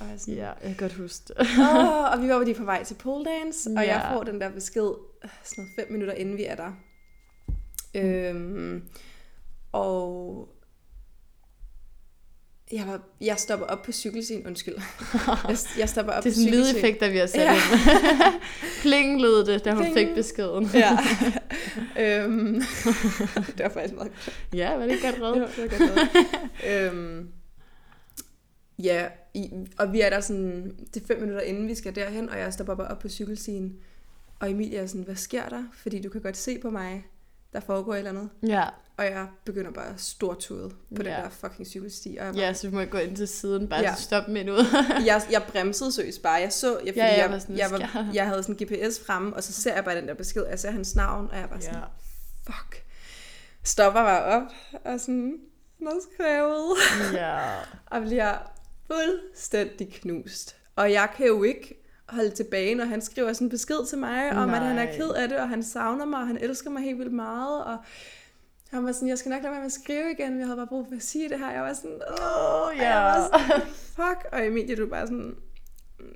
Og, 0.00 0.06
jeg 0.08 0.20
sådan, 0.20 0.34
ja, 0.34 0.46
jeg 0.46 0.56
kan 0.62 0.76
godt 0.76 0.92
huske 0.92 1.24
det. 1.28 1.36
Åh, 1.60 2.12
og 2.12 2.22
vi 2.22 2.28
var 2.28 2.34
jo 2.34 2.44
lige 2.44 2.54
på 2.54 2.64
vej 2.64 2.84
til 2.84 2.94
pole 2.94 3.24
dance, 3.24 3.70
og 3.76 3.84
Ja. 3.84 3.98
jeg 3.98 4.10
får 4.14 4.22
den 4.22 4.40
der 4.40 4.50
besked 4.50 4.90
øh, 5.24 5.30
sådan 5.44 5.64
noget 5.64 5.70
fem 5.78 5.92
minutter 5.92 6.14
inden 6.14 6.36
vi 6.36 6.44
er 6.44 6.54
der. 6.54 6.72
Øhm, 7.94 8.82
og 9.72 10.48
jeg, 12.72 12.86
var, 12.86 13.00
jeg 13.20 13.38
stopper 13.38 13.66
op 13.66 13.82
på 13.82 13.92
cykelstien, 13.92 14.46
undskyld. 14.46 14.74
Jeg, 15.48 15.56
jeg 15.78 15.88
stopper 15.88 16.12
op 16.12 16.22
Det 16.24 16.30
er 16.30 16.34
sådan 16.34 16.48
cykelstien. 16.48 16.74
lydeffekter, 16.74 17.10
vi 17.10 17.18
har 17.18 17.26
sat 17.26 17.40
Ja. 17.40 17.54
ind. 17.54 17.60
Pling 18.82 19.20
lød 19.20 19.44
det, 19.46 19.64
da 19.64 19.72
hun 19.74 19.82
Pling. 19.82 19.96
fik 19.96 20.14
beskeden. 20.14 20.70
Ja. 20.74 20.98
øhm, 22.24 22.54
det 23.34 23.58
var 23.64 23.68
faktisk 23.68 23.94
meget 23.94 24.12
godt. 24.12 24.34
ja, 24.54 24.74
var 24.76 24.86
det 24.86 24.98
godt 25.02 25.20
var, 25.20 25.32
det 25.34 25.40
var 25.40 25.78
godt 25.78 25.80
noget. 25.80 26.92
øhm, 26.92 27.28
ja, 28.78 29.06
i, 29.34 29.50
og 29.78 29.92
vi 29.92 30.00
er 30.00 30.10
der 30.10 30.20
sådan, 30.20 30.76
det 30.94 31.02
er 31.02 31.06
fem 31.06 31.20
minutter 31.20 31.40
inden 31.42 31.68
vi 31.68 31.74
skal 31.74 31.94
derhen, 31.94 32.28
og 32.30 32.38
jeg 32.38 32.52
stopper 32.52 32.74
bare 32.74 32.88
op 32.88 32.98
på 32.98 33.08
cykelstien. 33.08 33.76
Og 34.40 34.50
Emilie 34.50 34.78
er 34.78 34.86
sådan, 34.86 35.02
hvad 35.04 35.16
sker 35.16 35.48
der? 35.48 35.62
Fordi 35.82 36.02
du 36.02 36.08
kan 36.08 36.20
godt 36.20 36.36
se 36.36 36.58
på 36.58 36.70
mig, 36.70 37.04
der 37.52 37.60
foregår 37.60 37.94
et 37.94 37.98
eller 37.98 38.10
andet. 38.10 38.28
Ja. 38.46 38.64
Og 38.96 39.04
jeg 39.04 39.26
begynder 39.44 39.70
bare 39.70 39.86
at 39.88 40.00
stortude 40.00 40.68
på 40.70 40.76
ja. 40.90 40.96
Den 40.96 41.04
der 41.06 41.28
fucking 41.28 41.66
cykelsti. 41.68 42.16
Og 42.20 42.24
jeg, 42.26 42.34
bare, 42.34 42.42
ja, 42.42 42.52
så 42.52 42.68
vi 42.68 42.74
må 42.74 42.84
gå 42.84 42.98
ind 42.98 43.16
til 43.16 43.28
siden, 43.28 43.68
bare 43.68 43.80
Ja. 43.80 43.94
stoppe 43.94 44.30
midt 44.32 44.48
ud. 44.48 44.64
jeg, 45.06 45.22
jeg 45.30 45.42
bremsede 45.48 45.92
seriøst 45.92 46.22
bare. 46.22 46.32
Jeg 46.34 46.52
så, 46.52 46.70
jeg, 46.72 46.78
fordi 46.80 46.98
Ja, 46.98 47.06
jeg 47.06 47.18
jeg, 47.18 47.30
var 47.30 47.38
sådan, 47.38 47.56
jeg, 47.56 47.70
var, 47.70 48.10
jeg 48.14 48.26
havde 48.26 48.42
sådan 48.42 48.66
GPS 48.66 49.00
fremme, 49.06 49.36
og 49.36 49.42
så 49.42 49.52
ser 49.52 49.74
jeg 49.74 49.84
bare 49.84 49.96
den 49.96 50.08
der 50.08 50.14
besked, 50.14 50.42
og 50.42 50.50
jeg 50.50 50.58
ser 50.58 50.70
hans 50.70 50.96
navn, 50.96 51.28
og 51.30 51.36
jeg 51.36 51.48
var 51.50 51.60
sådan, 51.60 51.78
ja. 51.78 51.84
fuck. 52.46 52.84
Stopper 53.64 54.00
bare 54.02 54.22
op, 54.24 54.42
og 54.84 55.00
sådan, 55.00 55.38
skrevet. 56.14 56.76
ja. 57.14 57.38
og 57.96 58.02
bliver 58.02 58.34
fuldstændig 58.86 59.92
knust. 59.92 60.56
Og 60.76 60.92
jeg 60.92 61.08
kan 61.16 61.26
jo 61.26 61.42
ikke 61.42 61.84
holde 62.08 62.30
tilbage, 62.30 62.74
når 62.74 62.84
han 62.84 63.00
skriver 63.00 63.32
sådan 63.32 63.46
en 63.46 63.50
besked 63.50 63.86
til 63.88 63.98
mig, 63.98 64.32
om 64.32 64.50
at 64.50 64.60
han 64.60 64.78
er 64.78 64.86
ked 64.96 65.08
af 65.10 65.28
det, 65.28 65.38
og 65.38 65.48
han 65.48 65.62
savner 65.62 66.04
mig, 66.04 66.20
og 66.20 66.26
han 66.26 66.38
elsker 66.40 66.70
mig 66.70 66.82
helt 66.82 66.98
vildt 66.98 67.12
meget, 67.12 67.64
og 67.64 67.76
han 68.70 68.84
var 68.84 68.92
sådan, 68.92 69.08
jeg 69.08 69.18
skal 69.18 69.30
nok 69.30 69.42
lade 69.42 69.50
være 69.52 69.60
med 69.60 69.66
at 69.66 69.72
skrive 69.72 70.10
igen, 70.18 70.38
jeg 70.38 70.46
havde 70.46 70.56
bare 70.56 70.66
brug 70.66 70.86
for 70.88 70.96
at 70.96 71.02
sige 71.02 71.28
det 71.28 71.38
her. 71.38 71.50
Jeg 71.52 71.62
var 71.62 71.72
sådan, 71.72 72.00
åh, 72.20 72.24
Åh, 72.24 72.62
og 72.68 72.72
jeg 72.76 72.82
ja. 72.82 73.02
var 73.02 73.38
sådan, 73.48 73.66
fuck, 73.70 74.26
og 74.32 74.46
Emilie, 74.46 74.76
du 74.76 74.84
er 74.86 74.90
bare 74.90 75.06
sådan, 75.06 75.34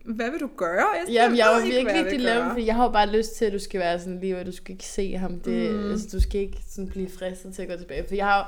hvad 0.05 0.31
vil 0.31 0.41
du 0.41 0.51
gøre? 0.57 0.87
Jeg, 0.95 1.13
Jamen, 1.13 1.39
jeg 1.39 1.47
ved 1.47 1.55
var 1.55 1.61
ikke, 1.65 1.77
virkelig 1.77 2.05
vil 2.05 2.13
i 2.15 2.17
dilemma, 2.17 2.49
fordi 2.51 2.67
jeg 2.67 2.75
har 2.75 2.83
jo 2.85 2.91
bare 2.91 3.11
lyst 3.17 3.37
til, 3.37 3.45
at 3.45 3.53
du 3.53 3.59
skal 3.59 3.81
være 3.81 3.99
sådan 3.99 4.21
lige, 4.21 4.39
og 4.39 4.47
du 4.47 4.53
skal 4.53 4.73
ikke 4.73 4.85
se 4.87 5.13
ham. 5.17 5.41
Det, 5.41 5.71
Mm. 5.73 5.79
mm. 5.79 5.91
altså, 5.91 6.09
du 6.13 6.21
skal 6.23 6.41
ikke 6.41 6.59
sådan 6.71 6.89
blive 6.89 7.09
fristet 7.19 7.55
til 7.55 7.63
at 7.63 7.69
gå 7.69 7.77
tilbage. 7.77 8.05
For 8.09 8.15
jeg 8.15 8.27
har 8.27 8.39
jo 8.39 8.45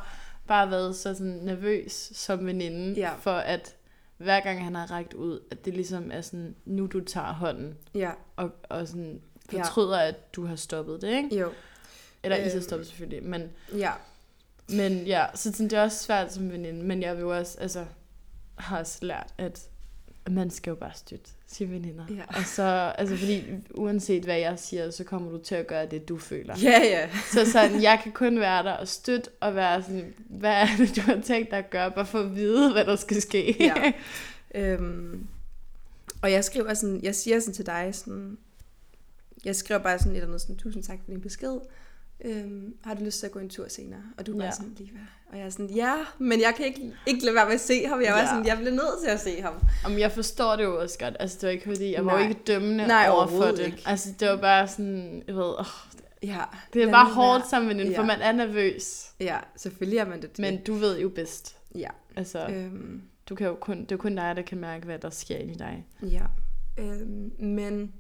bare 0.49 0.71
været 0.71 0.97
så 0.97 1.15
sådan 1.15 1.39
nervøs 1.43 2.11
som 2.15 2.47
veninde, 2.47 2.95
Ja. 3.01 3.11
for 3.21 3.31
at 3.31 3.75
hver 4.17 4.41
gang 4.41 4.65
han 4.65 4.75
har 4.75 4.91
rækket 4.91 5.15
ud, 5.15 5.41
at 5.51 5.65
det 5.65 5.75
ligesom 5.75 6.11
er 6.13 6.21
sådan, 6.21 6.55
nu 6.65 6.87
du 6.87 7.01
tager 7.05 7.33
hånden, 7.33 7.75
Ja, 7.95 8.11
og, 8.37 8.51
og 8.69 8.89
sådan 8.89 9.21
Ja. 9.53 9.59
fortryder, 9.63 9.99
at 9.99 10.35
du 10.37 10.47
har 10.47 10.57
stoppet 10.57 11.03
det, 11.03 11.09
ikke? 11.17 11.39
jo, 11.39 11.53
Eller 12.23 12.39
øhm. 12.39 12.47
I 12.47 12.51
har 12.51 12.61
stoppet 12.61 12.87
selvfølgelig, 12.87 13.23
men, 13.25 13.51
ja, 13.77 13.93
men 14.69 15.07
ja, 15.07 15.27
så 15.35 15.53
sådan, 15.53 15.71
det 15.71 15.79
er 15.79 15.83
også 15.83 15.99
svært 16.05 16.33
som 16.33 16.51
veninde, 16.53 16.83
men 16.85 17.03
jeg 17.03 17.15
vil 17.17 17.21
jo 17.23 17.37
også, 17.39 17.59
altså, 17.61 17.85
har 18.59 18.79
også 18.79 18.99
lært, 19.03 19.35
at 19.39 19.69
man 20.31 20.51
skal 20.51 20.71
jo 20.71 20.75
bare 20.75 20.95
støtte 20.95 21.31
sine 21.47 21.71
veninder. 21.71 22.05
Ja. 22.11 22.39
Og 22.39 22.47
så, 22.47 22.63
altså 22.99 23.17
fordi 23.17 23.45
uanset 23.71 24.25
hvad 24.25 24.39
jeg 24.39 24.59
siger, 24.59 24.91
så 24.91 25.05
kommer 25.05 25.31
du 25.31 25.39
til 25.39 25.55
at 25.55 25.67
gøre 25.67 25.87
det, 25.87 26.09
du 26.09 26.19
føler. 26.19 26.55
ja, 26.63 26.81
ja, 26.83 27.09
Så 27.33 27.51
sådan, 27.53 27.83
jeg 27.83 28.01
kan 28.03 28.13
kun 28.13 28.41
være 28.41 28.63
der 28.63 28.73
og 28.73 28.89
støtte 28.89 29.31
og 29.41 29.55
være 29.55 29.83
sådan, 29.83 30.15
hvad 30.29 30.53
er 30.53 30.67
det, 30.79 30.97
du 30.97 31.01
har 31.01 31.21
tænkt 31.21 31.51
dig 31.51 31.59
at 31.59 31.71
gøre, 31.71 31.91
bare 31.91 32.07
for 32.07 32.19
at 32.19 32.35
vide, 32.35 32.73
hvad 32.73 32.85
der 32.85 32.97
skal 32.97 33.23
ske. 33.23 33.57
Ja. 33.61 33.93
Øhm, 34.57 35.27
og 36.23 36.33
jeg 36.33 36.45
skriver 36.45 36.75
sådan, 36.75 37.01
jeg 37.03 37.15
siger 37.15 37.41
sådan 37.41 37.55
til 37.55 37.67
dig 37.67 37.91
sådan, 37.93 38.39
jeg 39.45 39.57
skriver 39.57 39.81
bare 39.81 39.99
sådan 39.99 40.13
et 40.13 40.17
eller 40.17 40.27
andet 40.29 40.41
sådan, 40.41 40.57
tusind 40.57 40.83
tak 40.83 40.99
for 41.05 41.11
din 41.11 41.21
besked. 41.21 41.59
Øhm, 42.25 42.77
har 42.85 42.95
du 42.95 43.05
lyst 43.05 43.19
til 43.21 43.27
at 43.27 43.33
gå 43.33 43.39
en 43.39 43.49
tur 43.49 43.69
senere? 43.69 44.03
Og 44.19 44.27
du 44.27 44.33
er 44.33 44.37
bare 44.37 44.45
Ja. 44.47 44.51
sådan, 44.53 44.75
lige 44.79 44.91
hvad? 44.91 45.01
Og 45.33 45.39
jeg 45.39 45.47
er 45.47 45.51
sådan, 45.51 45.71
ja, 45.71 45.95
men 46.19 46.41
jeg 46.41 46.55
kan 46.57 46.67
ikke, 46.67 46.93
ikke 47.07 47.25
lade 47.25 47.35
være 47.35 47.45
med 47.47 47.55
at 47.55 47.61
se 47.61 47.87
ham. 47.87 48.03
Jeg 48.03 48.13
var 48.13 48.19
Ja. 48.21 48.27
sådan, 48.27 48.47
jeg 48.47 48.57
bliver 48.57 48.71
nødt 48.73 49.03
til 49.05 49.11
at 49.11 49.21
se 49.21 49.43
ham. 49.43 49.55
Om 49.87 49.99
jeg 49.99 50.13
forstår 50.13 50.57
det 50.57 50.65
jo 50.65 50.81
også 50.81 50.99
godt. 50.99 51.17
Altså, 51.21 51.39
det 51.41 51.47
var 51.47 51.51
ikke 51.53 51.65
fordi, 51.65 51.93
jeg 51.93 52.07
var 52.07 52.13
Nej. 52.13 52.23
jo 52.23 52.29
ikke 52.29 52.41
dømmende 52.47 52.87
Nej, 52.87 53.07
over 53.11 53.27
for 53.27 53.45
det. 53.45 53.59
ikke. 53.67 53.83
Altså, 53.87 54.09
det 54.21 54.29
var 54.29 54.37
bare 54.37 54.69
sådan, 54.69 55.23
jeg 55.27 55.35
ved, 55.37 55.55
åh, 55.59 55.67
Ja, 56.23 56.41
det 56.75 56.83
er 56.83 56.91
bare 56.91 57.11
hårdt 57.15 57.41
være. 57.43 57.49
som 57.51 57.69
veninde, 57.69 57.95
for 57.95 58.03
Ja. 58.03 58.07
man 58.07 58.21
er 58.21 58.33
nervøs. 58.33 59.11
Ja, 59.21 59.39
selvfølgelig 59.57 59.99
er 59.99 60.07
man 60.07 60.23
det. 60.23 60.39
Men 60.39 60.63
du 60.65 60.75
ved 60.75 60.99
jo 61.01 61.09
bedst. 61.09 61.57
ja, 61.75 61.89
Altså, 62.17 62.47
øhm, 62.47 63.03
du 63.29 63.35
kan 63.35 63.47
jo 63.47 63.55
kun, 63.55 63.77
det 63.81 63.93
er 63.93 63.97
jo 63.97 64.01
kun 64.03 64.15
dig, 64.17 64.37
der 64.37 64.43
kan 64.43 64.59
mærke, 64.59 64.85
hvad 64.85 64.99
der 64.99 65.11
sker 65.11 65.39
i 65.39 65.55
dig. 65.55 65.87
Ja, 66.03 66.23
øhm, 66.79 67.33
men 67.39 67.93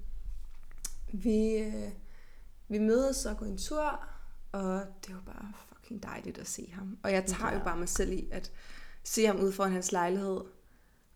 vi, 1.13 1.49
øh, 1.57 1.73
vi 2.75 2.79
mødes 2.79 3.27
og 3.27 3.37
går 3.37 3.47
en 3.47 3.59
tur, 3.59 4.01
og 4.53 4.81
det 5.07 5.15
var 5.15 5.33
bare 5.33 5.53
fucking 5.75 6.03
dejligt 6.03 6.39
at 6.39 6.49
se 6.49 6.73
ham. 6.75 6.97
Og 7.03 7.13
jeg 7.13 7.25
tager 7.27 7.51
Ja. 7.53 7.59
jo 7.59 7.65
bare 7.65 7.77
mig 7.77 7.89
selv 7.89 8.13
i 8.13 8.25
at 8.33 8.51
se 9.05 9.27
ham 9.27 9.41
ude 9.41 9.53
foran 9.53 9.73
hans 9.73 9.93
lejlighed, 9.93 10.41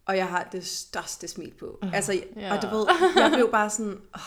og 0.06 0.16
jeg 0.16 0.26
har 0.28 0.48
det 0.52 0.66
største 0.66 1.28
smil 1.28 1.52
på. 1.60 1.78
Åh, 1.82 1.92
altså, 1.94 2.22
ja. 2.36 2.56
og 2.56 2.62
du 2.62 2.68
ved, 2.76 2.86
jeg 3.16 3.30
blev 3.34 3.50
bare 3.50 3.70
sådan, 3.70 3.92
åh, 4.14 4.20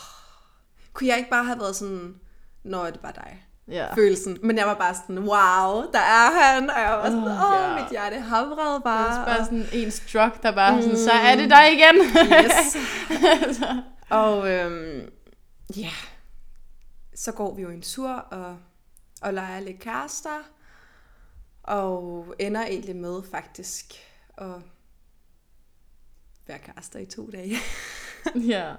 kunne 0.94 1.08
jeg 1.10 1.18
ikke 1.18 1.30
bare 1.30 1.44
have 1.44 1.60
været 1.60 1.76
sådan, 1.76 2.16
når 2.64 2.86
det 2.86 3.00
bare 3.00 3.14
dig? 3.16 3.46
Ja. 3.68 3.94
Følelsen. 3.96 4.38
Men 4.44 4.58
jeg 4.58 4.68
var 4.68 4.74
bare 4.74 4.96
sådan, 4.96 5.20
wow, 5.20 5.92
der 5.94 6.00
er 6.00 6.32
han. 6.42 6.70
Og 6.70 6.80
jeg 6.80 6.92
var 6.92 7.06
sådan, 7.06 7.24
Åh, 7.24 7.52
åh, 7.54 7.54
ja. 7.78 7.82
mit 7.82 7.92
hjerte 7.92 8.20
hamrede 8.20 8.76
Det 8.76 8.84
bare. 8.84 9.22
er 9.22 9.26
bare 9.26 9.46
sådan 9.46 9.66
en 9.74 9.92
drug, 10.14 10.44
der 10.44 10.52
bare 10.56 10.76
mm. 10.76 10.82
sådan, 10.82 10.98
så 10.98 11.12
Mm. 11.14 11.26
er 11.26 11.36
det 11.36 11.50
dig 11.50 11.74
igen. 11.74 11.96
Yes. 12.46 12.78
og 14.22 14.50
øhm, 14.52 15.10
ja, 15.78 15.90
så 17.22 17.32
går 17.32 17.56
vi 17.56 17.62
jo 17.62 17.70
en 17.70 17.82
tur 17.82 18.10
og, 18.10 18.60
og 19.22 19.34
leger 19.34 19.60
lidt 19.60 19.80
kærester. 19.80 20.44
Og 21.63 22.36
ender 22.40 22.66
egentlig 22.66 22.96
med 22.96 23.24
faktisk 23.24 23.94
at 24.38 24.62
være 26.48 26.60
kærester 26.60 27.00
i 27.00 27.06
to 27.06 27.30
dage. 27.32 27.56
Ja. 28.48 28.75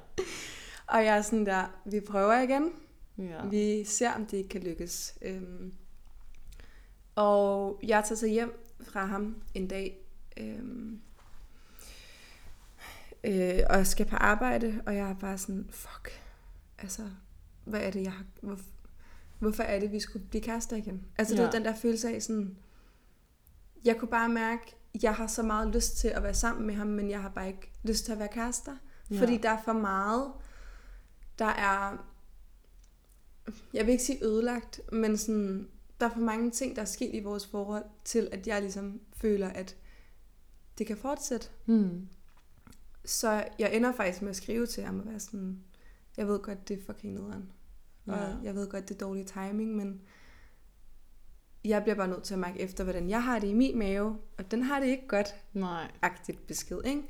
Og 0.86 1.04
jeg 1.04 1.18
er 1.18 1.22
sådan 1.22 1.46
der, 1.46 1.80
vi 1.84 2.00
prøver 2.00 2.40
igen. 2.40 2.72
Ja. 3.18 3.46
Vi 3.46 3.84
ser, 3.84 4.12
om 4.12 4.26
det 4.26 4.36
ikke 4.36 4.48
kan 4.48 4.62
lykkes. 4.62 5.18
Øhm, 5.22 5.74
og 7.14 7.80
jeg 7.82 8.04
tager 8.04 8.16
så 8.16 8.26
hjem 8.26 8.74
fra 8.80 9.04
ham 9.04 9.42
en 9.54 9.68
dag, 9.68 9.98
øhm, 10.36 11.00
øh, 13.24 13.60
og 13.70 13.86
skal 13.86 14.06
på 14.06 14.16
arbejde, 14.16 14.82
og 14.86 14.96
jeg 14.96 15.10
er 15.10 15.14
bare 15.14 15.38
sådan, 15.38 15.68
fuck, 15.70 16.22
altså, 16.78 17.02
hvad 17.64 17.80
er 17.80 17.90
det, 17.90 18.02
jeg 18.02 18.12
har, 18.12 18.24
hvor, 18.40 18.58
hvorfor 19.38 19.62
er 19.62 19.80
det, 19.80 19.92
vi 19.92 20.00
skulle 20.00 20.26
blive 20.26 20.42
kærester 20.42 20.76
igen? 20.76 21.06
Altså, 21.18 21.34
det 21.34 21.40
Ja. 21.40 21.44
var 21.44 21.52
den 21.52 21.64
der 21.64 21.74
følelse 21.74 22.14
af 22.14 22.22
sådan, 22.22 22.56
jeg 23.84 23.96
kunne 23.96 24.08
bare 24.10 24.28
mærke, 24.28 24.76
jeg 25.02 25.14
har 25.14 25.26
så 25.26 25.42
meget 25.42 25.74
lyst 25.74 25.96
til 25.96 26.08
at 26.08 26.22
være 26.22 26.34
sammen 26.34 26.66
med 26.66 26.74
ham, 26.74 26.86
men 26.86 27.10
jeg 27.10 27.22
har 27.22 27.28
bare 27.28 27.48
ikke 27.48 27.72
lyst 27.82 28.04
til 28.04 28.12
at 28.12 28.18
være 28.18 28.28
kærester. 28.28 28.76
Ja. 29.10 29.20
Fordi 29.20 29.36
der 29.36 29.50
er 29.50 29.62
for 29.64 29.72
meget, 29.72 30.32
der 31.38 31.44
er, 31.44 32.06
jeg 33.72 33.86
vil 33.86 33.92
ikke 33.92 34.04
sige 34.04 34.24
ødelagt, 34.24 34.80
men 34.92 35.16
sådan, 35.16 35.68
der 36.00 36.06
er 36.06 36.10
for 36.12 36.20
mange 36.20 36.50
ting, 36.50 36.76
der 36.76 36.82
er 36.82 36.86
sket 36.86 37.14
i 37.14 37.20
vores 37.22 37.46
forhold, 37.46 37.84
til 38.04 38.28
at 38.32 38.46
jeg 38.46 38.60
ligesom 38.60 39.00
føler, 39.16 39.48
at 39.48 39.76
det 40.78 40.86
kan 40.86 40.96
fortsætte. 40.96 41.48
Mm. 41.66 42.08
Så 43.04 43.44
jeg 43.58 43.74
ender 43.74 43.92
faktisk 43.92 44.22
med 44.22 44.30
at 44.30 44.36
skrive 44.36 44.66
til 44.66 44.84
ham 44.84 45.00
og 45.00 45.06
være 45.06 45.20
sådan, 45.20 45.58
jeg 46.16 46.28
ved 46.28 46.38
godt, 46.38 46.68
det 46.68 46.78
er 46.78 46.82
fucking 46.86 47.14
nederen. 47.14 47.52
Ja. 48.06 48.12
Og 48.12 48.44
jeg 48.44 48.54
ved 48.54 48.68
godt, 48.68 48.88
det 48.88 48.94
er 48.94 48.98
dårlig 48.98 49.26
timing, 49.26 49.76
men 49.76 50.00
jeg 51.64 51.82
bliver 51.82 51.96
bare 51.96 52.08
nødt 52.08 52.22
til 52.22 52.34
at 52.34 52.40
mærke 52.40 52.60
efter, 52.60 52.84
hvordan 52.84 53.10
jeg 53.10 53.24
har 53.24 53.38
det 53.38 53.48
i 53.48 53.52
min 53.52 53.78
mave, 53.78 54.18
og 54.38 54.50
den 54.50 54.62
har 54.62 54.80
det 54.80 54.86
ikke 54.86 55.08
godt, 55.08 55.34
Nej. 55.52 55.90
agtigt 56.02 56.46
besked, 56.46 56.80
ikke? 56.84 57.02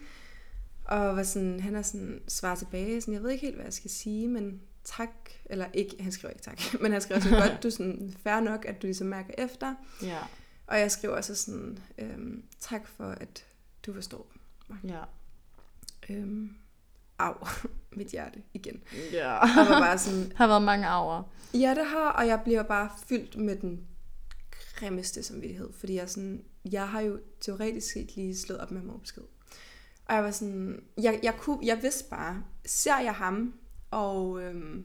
Og 0.84 1.16
var 1.16 1.22
sådan, 1.22 1.60
han 1.60 1.74
er 1.74 1.82
sådan, 1.82 2.22
svar 2.28 2.54
tilbage, 2.54 3.00
sådan, 3.00 3.14
jeg 3.14 3.22
ved 3.22 3.30
ikke 3.30 3.46
helt, 3.46 3.54
hvad 3.54 3.64
jeg 3.64 3.72
skal 3.72 3.90
sige, 3.90 4.28
men 4.28 4.60
tak, 4.84 5.10
eller 5.44 5.66
ikke, 5.74 6.02
han 6.02 6.12
skriver 6.12 6.30
ikke 6.30 6.42
tak, 6.42 6.60
men 6.82 6.92
han 6.92 7.00
skriver 7.00 7.20
sådan, 7.20 7.48
godt, 7.48 7.62
du 7.62 7.68
er 7.68 7.72
sådan, 7.72 8.14
fair 8.22 8.40
nok, 8.40 8.64
at 8.64 8.82
du 8.82 8.86
ligesom 8.86 9.06
mærker 9.06 9.34
efter. 9.38 9.74
Ja. 10.02 10.18
Og 10.66 10.78
jeg 10.78 10.90
skriver 10.90 11.20
så 11.20 11.34
sådan, 11.34 11.78
øhm, 11.98 12.44
tak 12.60 12.86
for, 12.86 13.04
at 13.04 13.46
du 13.86 13.92
forstår. 13.92 14.32
Ja. 14.84 15.00
Øhm, 16.08 16.56
au, 17.28 17.46
mit 17.96 18.08
hjerte 18.08 18.42
igen. 18.54 18.82
Ja. 19.12 19.38
Og 19.38 19.48
var 19.56 19.80
bare 19.80 19.98
sådan, 19.98 20.32
har 20.36 20.46
været 20.46 20.62
mange 20.62 20.86
hour. 20.86 21.32
ja 21.54 21.74
det 21.74 21.86
har, 21.86 22.10
og 22.10 22.26
jeg 22.26 22.40
bliver 22.44 22.62
bare 22.62 22.90
fyldt 23.08 23.36
med 23.36 23.56
den 23.56 23.86
grimmeste 24.74 25.22
samvittighed, 25.22 25.72
fordi 25.72 25.94
jeg, 25.94 26.10
sådan, 26.10 26.44
jeg 26.70 26.88
har 26.88 27.00
jo 27.00 27.20
teoretisk 27.40 27.92
set 27.92 28.16
lige 28.16 28.36
slået 28.36 28.60
op 28.60 28.70
med 28.70 28.80
ham 28.80 28.90
over 28.90 28.98
besked. 28.98 29.22
Og 30.06 30.14
jeg 30.14 30.24
var 30.24 30.30
sådan, 30.30 30.82
jeg, 31.02 31.20
jeg, 31.22 31.34
kunne, 31.38 31.58
jeg 31.62 31.82
vidste 31.82 32.04
bare, 32.10 32.42
ser 32.66 32.98
jeg 32.98 33.14
ham, 33.14 33.54
og 33.90 34.42
øhm, 34.42 34.84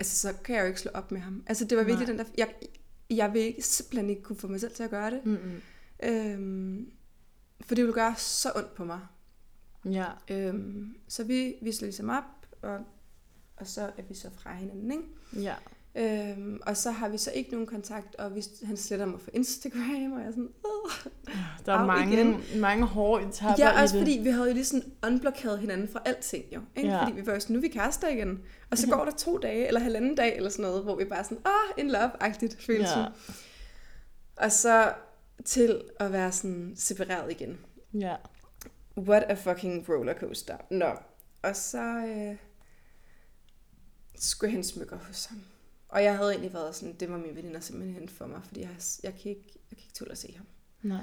altså 0.00 0.16
så 0.16 0.34
kan 0.44 0.54
jeg 0.56 0.62
jo 0.62 0.66
ikke 0.66 0.80
slå 0.80 0.90
op 0.94 1.12
med 1.12 1.20
ham. 1.20 1.42
Altså 1.46 1.64
det 1.64 1.78
var 1.78 1.84
virkelig 1.84 2.08
Nej. 2.08 2.16
den 2.16 2.26
der, 2.26 2.32
jeg, 2.38 2.54
jeg 3.10 3.32
vil 3.32 3.42
ikke, 3.42 3.62
simpelthen 3.62 4.10
ikke 4.10 4.22
kunne 4.22 4.36
få 4.38 4.48
mig 4.48 4.60
selv 4.60 4.74
til 4.74 4.82
at 4.82 4.90
gøre 4.90 5.10
det. 5.10 5.26
Mm-mm. 5.26 5.60
Øhm, 6.02 6.90
for 7.60 7.74
det 7.74 7.84
ville 7.84 7.94
gøre 7.94 8.14
så 8.18 8.52
ondt 8.56 8.74
på 8.74 8.84
mig. 8.84 9.00
Ja. 9.84 10.04
Øhm, 10.30 10.96
så 11.08 11.24
vi, 11.24 11.54
vi 11.62 11.72
slog 11.72 11.86
ligesom 11.86 12.08
op, 12.08 12.46
og, 12.62 12.78
og 13.56 13.66
så 13.66 13.80
er 13.82 14.02
vi 14.08 14.14
så 14.14 14.28
fra 14.38 14.54
hinanden, 14.54 14.90
ikke? 14.90 15.04
Ja. 15.42 15.54
Øhm, 15.94 16.60
og 16.66 16.76
så 16.76 16.90
har 16.90 17.08
vi 17.08 17.18
så 17.18 17.30
ikke 17.34 17.50
nogen 17.50 17.66
kontakt, 17.66 18.14
og 18.16 18.34
vi, 18.34 18.44
han 18.64 18.76
sletter 18.76 19.06
mig 19.06 19.20
på 19.20 19.30
Instagram, 19.32 20.12
og 20.12 20.20
jeg 20.20 20.26
er 20.26 20.30
sådan, 20.30 20.50
Åh. 20.64 21.12
Der 21.66 21.72
er 21.72 21.86
mange, 21.86 22.14
igen. 22.14 22.36
mange 22.60 22.86
hårde 22.86 23.28
etapper 23.28 23.64
Ja, 23.64 23.82
også 23.82 23.96
i 23.96 24.00
det. 24.00 24.06
fordi 24.08 24.18
vi 24.22 24.30
havde 24.30 24.48
jo 24.48 24.54
lige 24.54 24.64
sådan 24.64 24.92
unblokeret 25.06 25.58
hinanden 25.58 25.88
fra 25.88 26.02
alting 26.04 26.44
jo. 26.54 26.60
Ikke? 26.76 26.88
Ja. 26.88 27.02
Fordi 27.02 27.12
vi 27.20 27.26
var 27.26 27.34
jo 27.34 27.40
sådan, 27.40 27.54
nu 27.54 27.58
er 27.58 27.62
vi 27.62 27.68
kærester 27.68 28.08
igen. 28.08 28.40
Og 28.70 28.78
så 28.78 28.86
går 28.88 29.04
der 29.04 29.12
to 29.12 29.38
dage, 29.38 29.66
eller 29.66 29.80
halvanden 29.80 30.14
dag, 30.14 30.36
eller 30.36 30.50
sådan 30.50 30.62
noget, 30.62 30.82
hvor 30.82 30.96
vi 30.96 31.04
bare 31.04 31.24
sådan, 31.24 31.38
ah, 31.44 31.84
in 31.84 31.90
love-agtigt 31.90 32.56
følelse. 32.66 32.98
Ja. 32.98 33.06
Og 34.36 34.52
så 34.52 34.92
til 35.44 35.80
at 36.00 36.12
være 36.12 36.32
sådan 36.32 36.72
separeret 36.76 37.30
igen. 37.30 37.58
Ja. 37.94 38.14
What 38.98 39.22
a 39.28 39.34
fucking 39.34 39.88
rollercoaster. 39.88 40.56
Nå. 40.70 40.90
Og 41.42 41.56
så 41.56 41.82
øh, 41.82 42.36
skulle 44.18 44.52
han 44.52 44.64
smykker 44.64 44.96
hos 44.96 45.24
ham. 45.24 45.42
Og 45.88 46.04
jeg 46.04 46.16
havde 46.16 46.30
egentlig 46.30 46.54
været 46.54 46.74
sådan, 46.74 46.94
det 47.00 47.10
var 47.10 47.18
min 47.18 47.36
veninder 47.36 47.60
simpelthen 47.60 48.08
for 48.08 48.26
mig, 48.26 48.40
fordi 48.46 48.60
jeg, 48.60 48.70
jeg, 49.02 49.12
kan 49.22 49.30
ikke, 49.30 49.52
jeg 49.70 49.78
kan 49.78 49.84
ikke 49.84 49.94
tåle 49.94 50.10
at 50.12 50.18
se 50.18 50.34
ham. 50.36 50.46
Nej. 50.82 51.00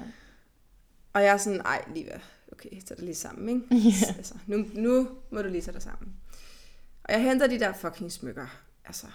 Og 1.12 1.22
jeg 1.22 1.32
er 1.32 1.36
sådan, 1.36 1.60
ej, 1.60 1.84
Liva, 1.94 2.20
okay, 2.52 2.80
tag 2.86 2.96
dig 2.96 3.04
lige 3.04 3.14
sammen, 3.14 3.48
ikke? 3.48 3.88
Ja. 3.88 4.14
Altså, 4.16 4.34
nu, 4.46 4.64
nu 4.74 5.08
må 5.30 5.42
du 5.42 5.48
lige 5.48 5.62
tage 5.62 5.72
dig 5.74 5.82
sammen. 5.82 6.12
Og 7.04 7.12
jeg 7.12 7.22
henter 7.22 7.46
de 7.46 7.58
der 7.60 7.72
fucking 7.72 8.12
smykker, 8.12 8.46
altså. 8.84 9.06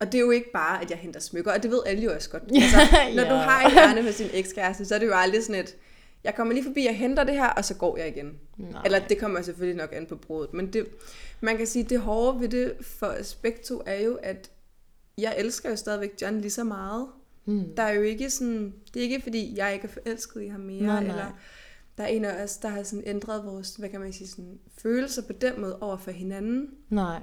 Og 0.00 0.06
det 0.06 0.14
er 0.14 0.20
jo 0.22 0.30
ikke 0.30 0.50
bare, 0.52 0.82
at 0.82 0.90
jeg 0.90 0.98
henter 0.98 1.20
smykker, 1.20 1.52
og 1.52 1.62
det 1.62 1.70
ved 1.70 1.82
alle 1.86 2.02
jo 2.02 2.14
også 2.14 2.30
godt. 2.30 2.42
Altså, 2.54 2.78
når 3.16 3.24
du 3.24 3.34
Ja. 3.34 3.40
har 3.40 3.66
et 3.66 3.72
hjerne 3.72 4.02
med 4.02 4.12
sin 4.12 4.28
ekskæreste, 4.32 4.84
så 4.84 4.94
er 4.94 4.98
det 4.98 5.06
jo 5.06 5.14
aldrig 5.14 5.44
sådan 5.44 5.60
et, 5.64 5.76
jeg 6.24 6.34
kommer 6.34 6.54
lige 6.54 6.64
forbi 6.64 6.86
og 6.86 6.94
henter 6.94 7.24
det 7.24 7.34
her, 7.34 7.48
og 7.48 7.64
så 7.64 7.74
går 7.74 7.96
jeg 7.96 8.08
igen. 8.08 8.38
Nej. 8.56 8.82
Eller 8.84 9.06
det 9.08 9.18
kommer 9.18 9.42
selvfølgelig 9.42 9.76
nok 9.76 9.90
an 9.92 10.06
på 10.06 10.16
brudet. 10.16 10.52
Men 10.54 10.72
det, 10.72 10.86
man 11.40 11.56
kan 11.56 11.66
sige, 11.66 11.84
det 11.84 12.00
hårde 12.00 12.40
ved 12.40 12.48
det 12.48 12.76
for 12.80 13.06
Aspekto 13.06 13.82
er 13.86 14.00
jo, 14.00 14.14
at 14.22 14.50
jeg 15.18 15.34
elsker 15.38 15.70
jo 15.70 15.76
stadigvæk 15.76 16.12
John 16.22 16.40
lige 16.40 16.50
så 16.50 16.64
meget. 16.64 17.08
Mm. 17.44 17.76
Der 17.76 17.82
er 17.82 17.92
jo 17.92 18.02
ikke 18.02 18.30
sådan, 18.30 18.74
det 18.94 19.00
er 19.00 19.04
ikke 19.04 19.20
fordi, 19.20 19.56
jeg 19.56 19.74
ikke 19.74 19.84
er 19.84 19.92
forelsket 19.92 20.42
i 20.42 20.48
ham 20.48 20.60
mere, 20.60 20.82
Nej, 20.82 21.02
nej. 21.04 21.10
eller 21.10 21.38
der 21.98 22.04
er 22.04 22.08
en 22.08 22.24
af 22.24 22.42
os, 22.42 22.56
der 22.56 22.68
har 22.68 22.82
sådan 22.82 23.02
ændret 23.06 23.44
vores, 23.44 23.76
hvad 23.76 23.88
kan 23.88 24.00
man 24.00 24.12
sige, 24.12 24.28
sådan, 24.28 24.58
følelser 24.78 25.22
på 25.22 25.32
den 25.32 25.60
måde 25.60 25.78
over 25.78 25.96
for 25.96 26.10
hinanden. 26.10 26.70
Nej. 26.88 27.22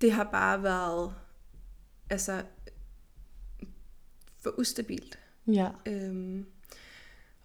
Det 0.00 0.12
har 0.12 0.24
bare 0.24 0.62
været, 0.62 1.14
altså, 2.10 2.42
for 4.42 4.58
ustabilt. 4.58 5.18
Ja. 5.46 5.68
Øhm, 5.86 6.46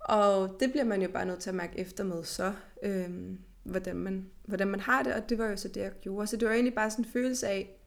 og 0.06 0.58
det 0.60 0.72
bliver 0.72 0.84
man 0.84 1.02
jo 1.02 1.10
bare 1.10 1.26
nødt 1.26 1.40
til 1.40 1.50
at 1.50 1.56
mærke 1.56 1.80
efter 1.80 2.04
med 2.04 2.24
så, 2.24 2.54
øhm, 2.84 3.40
hvordan, 3.64 3.96
man, 3.96 4.30
hvordan 4.46 4.68
man 4.68 4.80
har 4.80 5.04
det, 5.04 5.14
og 5.14 5.30
det 5.30 5.38
var 5.38 5.48
jo 5.48 5.58
så 5.58 5.68
det, 5.68 5.82
jeg 5.82 5.92
gjorde. 6.02 6.28
Så 6.28 6.38
det 6.38 6.48
var 6.48 6.54
egentlig 6.54 6.76
bare 6.76 6.92
sådan 6.92 7.06
en 7.06 7.12
følelse 7.12 7.48
af, 7.48 7.80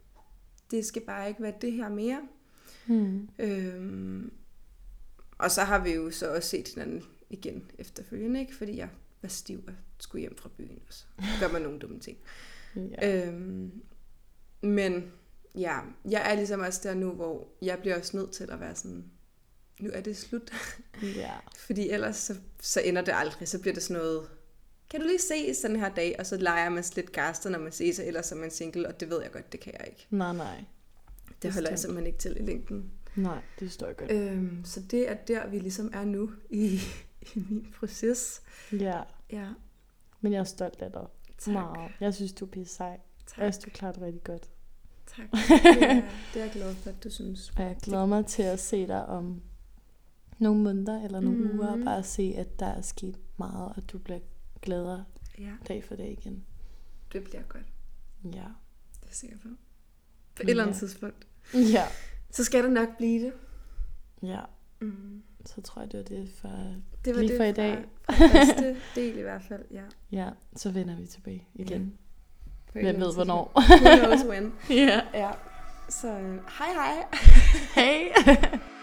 det 0.71 0.87
skal 0.87 1.03
bare 1.03 1.29
ikke 1.29 1.43
være 1.43 1.55
det 1.61 1.73
her 1.73 1.89
mere. 1.89 2.21
Mm. 2.87 3.29
Øhm, 3.39 4.33
og 5.39 5.51
så 5.51 5.61
har 5.61 5.85
vi 5.85 5.95
jo 5.95 6.11
så 6.11 6.35
også 6.35 6.49
set 6.49 6.69
hinanden 6.69 7.05
igen 7.31 7.71
efterfølgende, 7.79 8.41
ikke? 8.41 8.57
fordi 8.57 8.77
jeg 8.77 8.89
var 9.23 9.29
stiv 9.29 9.65
og 9.67 9.73
skulle 9.99 10.21
hjem 10.21 10.37
fra 10.37 10.51
byen, 10.57 10.83
og 10.89 10.93
så 10.95 11.05
gør 11.41 11.53
man 11.53 11.63
nogle 11.63 11.79
dumme 11.79 12.01
ting. 12.01 12.19
Ja. 12.77 13.27
Øhm, 13.27 13.73
men 14.63 15.13
ja, 15.55 15.79
jeg 16.11 16.31
er 16.31 16.35
ligesom 16.35 16.61
også 16.61 16.81
der 16.83 16.95
nu, 16.95 17.11
hvor 17.11 17.49
jeg 17.63 17.79
bliver 17.79 17.99
også 17.99 18.17
nødt 18.17 18.33
til 18.33 18.51
at 18.51 18.61
være 18.61 18.75
sådan, 18.75 19.05
nu 19.81 19.91
er 19.93 20.01
det 20.01 20.17
slut. 20.17 20.51
ja. 21.03 21.33
Fordi 21.67 21.91
ellers 21.91 22.17
så, 22.17 22.35
så 22.61 22.81
ender 22.81 23.03
det 23.03 23.13
aldrig. 23.15 23.49
Så 23.49 23.59
bliver 23.61 23.75
det 23.75 23.83
sådan 23.83 24.03
noget, 24.03 24.29
kan 24.91 25.01
du 25.01 25.07
lige 25.07 25.19
ses 25.19 25.59
den 25.59 25.77
her 25.77 25.89
dag? 25.89 26.17
Og 26.19 26.27
så 26.27 26.37
leger 26.37 26.69
man 26.69 26.85
lidt 26.97 27.13
gaster, 27.13 27.51
når 27.51 27.59
man 27.59 27.73
ses, 27.73 27.99
og 27.99 28.07
ellers 28.07 28.33
er 28.33 28.37
man 28.37 28.51
single, 28.51 28.89
og 28.89 29.01
det 29.01 29.11
ved 29.11 29.23
jeg 29.23 29.31
godt, 29.33 29.53
det 29.53 29.61
kan 29.61 29.73
jeg 29.79 29.87
ikke. 29.89 30.07
Nej, 30.11 30.33
nej. 30.37 30.65
Det 31.43 31.53
holder 31.53 31.69
jeg 31.71 31.79
simpelthen 31.79 32.07
ikke 32.07 32.19
til 32.19 32.37
i 32.41 32.43
længden. 32.43 32.91
Nej, 33.17 33.39
det 33.61 33.73
står 33.73 33.93
godt. 33.93 34.11
Øhm, 34.11 34.65
så 34.65 34.81
det 34.91 35.11
er 35.11 35.15
der, 35.15 35.47
vi 35.47 35.59
ligesom 35.59 35.91
er 35.95 36.05
nu 36.05 36.31
i, 36.51 36.81
i 37.35 37.45
min 37.49 37.75
proces. 37.79 38.43
Ja. 38.73 39.01
Ja, 39.33 39.49
Men 40.21 40.33
jeg 40.33 40.39
er 40.41 40.45
stolt 40.45 40.83
af 40.83 40.93
dig. 40.93 41.07
tak. 41.39 41.53
Meget. 41.55 41.91
Jeg 42.01 42.15
synes, 42.15 42.33
du 42.33 42.45
er 42.45 42.49
pisse 42.51 42.75
sej. 42.75 43.01
Tak, 43.27 43.39
Jeg 43.39 43.55
synes, 43.55 43.65
du 43.65 43.71
klarer 43.71 43.93
det 43.93 44.03
rigtig 44.03 44.25
godt. 44.25 44.49
tak. 45.17 45.27
Det 45.65 45.83
er, 45.83 46.03
det 46.35 46.41
er 46.41 46.45
jeg 46.45 46.51
glad 46.53 46.75
for, 46.75 46.91
at 46.91 47.05
du 47.05 47.11
synes. 47.11 47.53
Og 47.57 47.63
jeg 47.63 47.77
glæder 47.83 48.07
mig 48.07 48.27
til 48.27 48.43
at 48.43 48.61
se 48.61 48.87
dig 48.87 49.07
om 49.07 49.43
nogle 50.39 50.63
måneder 50.63 51.05
eller 51.05 51.21
nogle 51.21 51.39
mm. 51.39 51.59
uger, 51.59 51.69
og 51.69 51.79
bare 51.85 52.03
se, 52.03 52.35
at 52.37 52.61
der 52.61 52.67
er 52.67 52.81
sket 52.83 53.19
meget, 53.37 53.73
og 53.77 53.93
du 53.93 53.99
bliver 53.99 54.21
gladere 54.63 55.05
Ja, 55.39 55.53
dag 55.69 55.85
for 55.85 55.95
dag 55.97 56.11
igen. 56.21 56.45
det 57.13 57.25
bliver 57.25 57.43
godt. 57.49 57.65
Ja. 58.25 58.29
Det 58.31 58.37
er 59.03 59.07
jeg 59.07 59.15
sikker 59.15 59.37
på. 59.39 59.49
På 60.37 60.43
et 60.43 60.51
eller 60.51 60.63
andet 60.63 60.75
Ja. 60.75 60.79
tidspunkt. 60.79 61.27
Ja. 61.55 61.85
Så 62.31 62.45
skal 62.45 62.65
det 62.65 62.73
nok 62.73 62.89
blive 62.97 63.25
det. 63.25 63.33
Ja. 64.23 64.41
Mm. 64.81 65.23
Så 65.47 65.61
tror 65.61 65.83
jeg, 65.83 65.93
det 65.93 65.99
var 65.99 66.05
det 66.17 66.31
for... 66.31 66.49
Det 67.05 67.15
var 67.15 67.21
Lige 67.21 67.29
det 67.33 67.37
for 67.39 67.45
i 67.45 67.53
fra, 67.55 67.63
dag. 67.63 67.85
fra 68.05 68.27
første 68.39 68.77
del 68.95 69.19
i 69.19 69.23
hvert 69.23 69.43
fald, 69.43 69.65
ja. 69.71 69.83
Ja, 70.13 70.31
så 70.57 70.71
vender 70.71 70.97
vi 70.97 71.07
tilbage 71.07 71.49
igen. 71.55 71.83
Et 71.83 71.93
Hvem 72.73 72.85
ved, 72.85 72.95
andet 72.95 73.15
hvornår. 73.15 73.53
tidspunkt. 73.69 73.85
Who 73.87 74.07
knows 74.07 74.25
when. 74.27 74.53
ja. 74.89 75.01
Ja. 75.15 75.31
Så 75.89 76.09
øh, 76.19 76.35
hej 76.59 76.73
hej. 76.75 77.05
Hej. 77.75 78.13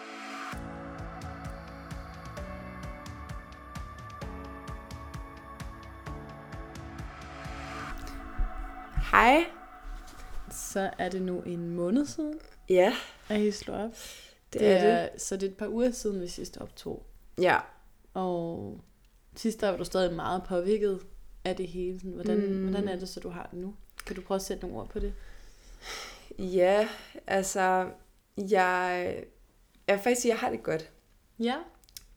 Hej. 9.15 9.45
så 10.51 10.89
er 11.00 11.10
det 11.10 11.22
nu 11.22 11.41
en 11.41 11.69
måned 11.69 12.05
siden, 12.05 12.39
Ja, 12.69 12.93
at 13.29 13.41
I 13.41 13.51
slog 13.51 13.77
op. 13.77 13.91
det, 14.53 14.67
er 14.67 15.10
det. 15.12 15.22
Så 15.22 15.36
det 15.38 15.43
er 15.43 15.50
et 15.51 15.57
par 15.57 15.67
uger 15.67 15.91
siden, 15.91 16.22
vi 16.22 16.27
sidst 16.27 16.57
optog. 16.57 17.05
Ja. 17.41 17.60
Og 18.13 18.79
sidst 19.36 19.62
der 19.62 19.69
var 19.69 19.77
du 19.77 19.84
stadig 19.86 20.13
meget 20.15 20.43
påvirket 20.48 21.00
af 21.45 21.55
det 21.55 21.67
hele? 21.67 22.00
Sådan, 22.00 22.12
hvordan, 22.12 22.38
Mm. 22.38 22.63
hvordan 22.69 22.88
er 22.88 22.95
det 23.00 23.10
så, 23.10 23.19
du 23.19 23.29
har 23.29 23.48
det 23.51 23.60
nu? 23.60 23.75
Kan 24.05 24.15
du 24.15 24.22
prøve 24.22 24.36
at 24.36 24.41
sætte 24.41 24.63
nogle 24.63 24.77
ord 24.81 24.89
på 24.89 25.00
det? 25.00 25.13
Ja, 26.39 26.89
altså, 27.27 27.89
jeg, 28.38 29.24
jeg 29.88 29.95
vil 29.95 30.03
faktisk 30.03 30.22
sige, 30.22 30.31
jeg 30.31 30.39
har 30.39 30.50
det 30.50 30.63
godt. 30.63 30.91
Ja. 31.39 31.55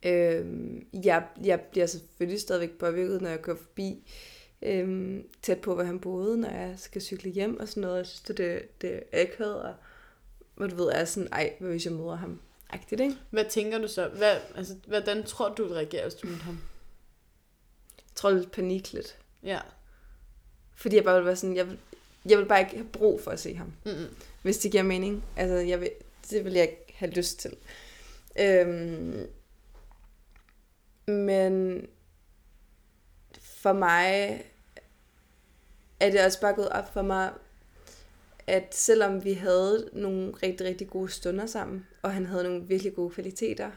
Øhm, 0.02 0.86
jeg, 1.04 1.26
jeg 1.44 1.60
bliver 1.60 1.86
selvfølgelig 1.86 2.40
stadigvæk 2.40 2.78
påvirket, 2.78 3.22
når 3.22 3.28
jeg 3.30 3.42
kører 3.42 3.56
forbi 3.56 4.10
øhm, 4.62 5.28
tæt 5.42 5.60
på, 5.60 5.74
hvor 5.74 5.84
han 5.84 6.00
boede, 6.00 6.40
når 6.40 6.50
jeg 6.50 6.74
skal 6.76 7.02
cykle 7.02 7.30
hjem 7.30 7.60
og 7.60 7.68
sådan 7.68 7.80
noget. 7.80 7.96
Jeg 7.96 8.06
synes, 8.06 8.20
det, 8.20 8.38
det, 8.38 8.80
det 8.82 9.02
er 9.12 9.22
akavet, 9.22 9.62
og 9.62 9.74
hvor 10.54 10.66
du 10.66 10.76
ved, 10.76 10.88
er 10.88 11.04
sådan, 11.04 11.28
ej, 11.32 11.52
hvad 11.58 11.70
hvis 11.70 11.84
jeg 11.84 11.92
møder 11.92 12.16
ham? 12.16 12.40
Agtigt, 12.70 13.00
ikke? 13.00 13.16
Hvad 13.30 13.44
tænker 13.44 13.78
du 13.78 13.88
så? 13.88 14.08
Hvad, 14.08 14.36
altså, 14.54 14.74
hvordan 14.86 15.24
tror 15.24 15.54
du, 15.54 15.68
du 15.68 15.72
reagerer, 15.72 16.02
hvis 16.02 16.14
du 16.14 16.26
mødte 16.26 16.42
ham? 16.42 16.60
Jeg 17.96 18.14
tror 18.14 18.30
lidt 18.30 18.50
panik 18.50 18.92
lidt. 18.92 19.18
Ja. 19.42 19.60
Fordi 20.76 20.96
jeg 20.96 21.04
bare 21.04 21.16
vil 21.16 21.26
være 21.26 21.36
sådan, 21.36 21.56
jeg 21.56 21.68
vil, 21.68 21.78
jeg 22.26 22.38
vil 22.38 22.46
bare 22.46 22.60
ikke 22.60 22.76
have 22.76 22.88
brug 22.88 23.20
for 23.20 23.30
at 23.30 23.40
se 23.40 23.54
ham. 23.54 23.72
Mm-mm. 23.84 24.14
hvis 24.42 24.58
det 24.58 24.70
giver 24.70 24.82
mening. 24.82 25.24
Altså, 25.36 25.54
jeg 25.54 25.80
vil, 25.80 25.90
det 26.30 26.44
vil 26.44 26.52
jeg 26.52 26.62
ikke 26.62 26.94
have 26.94 27.10
lyst 27.10 27.38
til. 27.38 27.56
Øhm, 28.40 29.26
men 31.06 31.86
for 33.62 33.72
mig 33.72 34.44
er 36.00 36.10
det 36.10 36.24
også 36.24 36.40
bare 36.40 36.54
gået 36.54 36.68
op 36.68 36.92
for 36.92 37.02
mig, 37.02 37.32
at 38.46 38.74
selvom 38.74 39.24
vi 39.24 39.32
havde 39.32 39.90
nogle 39.92 40.32
rigtig, 40.42 40.66
rigtig 40.66 40.90
gode 40.90 41.10
stunder 41.10 41.46
sammen, 41.46 41.86
og 42.02 42.12
han 42.12 42.26
havde 42.26 42.44
nogle 42.44 42.64
virkelig 42.64 42.94
gode 42.94 43.10
kvaliteter, 43.10 43.70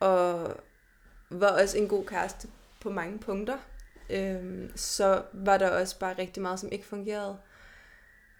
og 0.00 0.56
var 1.30 1.62
også 1.62 1.78
en 1.78 1.88
god 1.88 2.04
kæreste 2.04 2.48
på 2.80 2.90
mange 2.90 3.18
punkter, 3.18 3.58
øhm, 4.10 4.72
så 4.76 5.22
var 5.32 5.58
der 5.58 5.70
også 5.70 5.98
bare 5.98 6.18
rigtig 6.18 6.42
meget, 6.42 6.60
som 6.60 6.72
ikke 6.72 6.86
fungerede. 6.86 7.36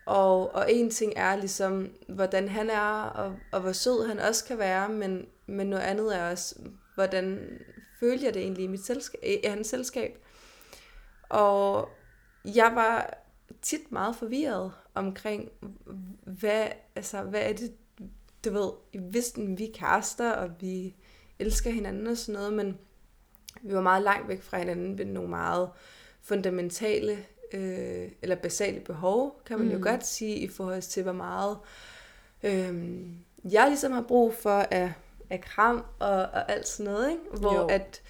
Og, 0.06 0.54
og 0.54 0.72
en 0.72 0.90
ting 0.90 1.12
er 1.16 1.36
ligesom, 1.36 1.90
hvordan 2.08 2.48
han 2.48 2.70
er, 2.70 3.02
og, 3.02 3.36
og 3.52 3.60
hvor 3.60 3.72
sød 3.72 4.06
han 4.06 4.18
også 4.18 4.44
kan 4.44 4.58
være, 4.58 4.88
men, 4.88 5.26
men 5.46 5.66
noget 5.66 5.82
andet 5.82 6.16
er 6.16 6.30
også, 6.30 6.54
hvordan 6.94 7.58
føler 8.00 8.22
jeg 8.22 8.34
det 8.34 8.42
egentlig 8.42 8.64
i, 8.64 8.68
mit 8.68 8.84
selskab, 8.84 9.20
i 9.22 9.46
hans 9.46 9.66
selskab. 9.66 10.18
Og 11.28 11.88
jeg 12.44 12.72
var 12.74 13.14
tit 13.62 13.92
meget 13.92 14.16
forvirret 14.16 14.72
omkring, 14.94 15.50
hvad, 16.24 16.66
altså, 16.96 17.22
hvad 17.22 17.40
er 17.40 17.52
det, 17.52 17.72
du 18.44 18.50
ved, 18.52 18.70
vi 18.92 18.98
vidste, 19.10 19.40
vi 19.40 19.64
er 19.64 19.72
kærester, 19.74 20.32
og 20.32 20.50
vi 20.60 20.96
elsker 21.38 21.70
hinanden 21.70 22.06
og 22.06 22.16
sådan 22.16 22.40
noget, 22.40 22.52
men 22.52 22.78
vi 23.62 23.74
var 23.74 23.80
meget 23.80 24.02
langt 24.02 24.28
væk 24.28 24.42
fra 24.42 24.58
hinanden 24.58 24.98
ved 24.98 25.04
nogle 25.04 25.30
meget 25.30 25.70
fundamentale 26.22 27.18
øh, 27.52 28.08
eller 28.22 28.36
basale 28.36 28.80
behov, 28.80 29.40
kan 29.46 29.58
man 29.58 29.66
mm. 29.66 29.72
jo 29.72 29.78
godt 29.82 30.06
sige, 30.06 30.36
i 30.36 30.48
forhold 30.48 30.82
til, 30.82 31.02
hvor 31.02 31.12
meget 31.12 31.58
øh, 32.42 33.02
jeg 33.52 33.66
ligesom 33.68 33.92
har 33.92 34.02
brug 34.02 34.34
for 34.34 34.66
af, 34.70 34.92
af 35.30 35.40
kram 35.40 35.84
og, 35.98 36.10
og 36.10 36.52
alt 36.52 36.68
sådan 36.68 36.92
noget, 36.92 37.10
ikke? 37.10 37.22
Hvor 37.40 37.54
Jo. 37.54 37.66
at 37.66 38.02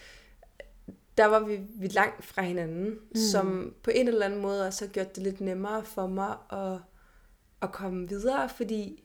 der 1.18 1.26
var 1.26 1.40
vi, 1.40 1.60
vi 1.74 1.86
langt 1.86 2.24
fra 2.24 2.42
hinanden, 2.42 2.84
mm. 2.84 3.00
Mm. 3.10 3.16
som 3.32 3.74
på 3.82 3.90
en 3.94 4.08
eller 4.08 4.26
anden 4.26 4.40
måde 4.40 4.66
også 4.66 4.84
har 4.84 4.92
gjort 4.92 5.16
det 5.16 5.22
lidt 5.22 5.40
nemmere 5.40 5.84
for 5.84 6.06
mig 6.06 6.36
at, 6.52 6.80
at 7.62 7.72
komme 7.72 8.08
videre, 8.08 8.48
fordi 8.48 9.04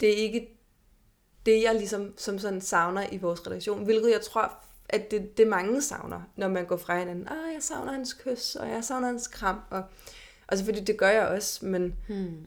det 0.00 0.08
er 0.08 0.16
ikke 0.16 0.56
det, 1.46 1.62
jeg 1.62 1.74
ligesom 1.74 2.14
som 2.16 2.38
sådan 2.38 2.60
savner 2.60 3.06
i 3.12 3.16
vores 3.16 3.46
relation, 3.46 3.84
hvilket 3.84 4.10
jeg 4.10 4.20
tror, 4.20 4.64
at 4.88 5.10
det, 5.10 5.36
det 5.38 5.46
mange 5.48 5.82
savner, 5.82 6.22
når 6.36 6.48
man 6.48 6.66
går 6.66 6.76
fra 6.76 6.98
hinanden. 6.98 7.28
Ah, 7.28 7.54
jeg 7.54 7.62
savner 7.62 7.92
hans 7.92 8.12
kys, 8.12 8.54
og 8.56 8.68
jeg 8.68 8.84
savner 8.84 9.06
hans 9.06 9.28
kram, 9.28 9.60
og, 9.70 9.82
og 10.46 10.56
selvfølgelig 10.56 10.86
det 10.86 10.98
gør 10.98 11.08
jeg 11.08 11.28
også, 11.28 11.66
men 11.66 11.94
Hmm. 12.08 12.46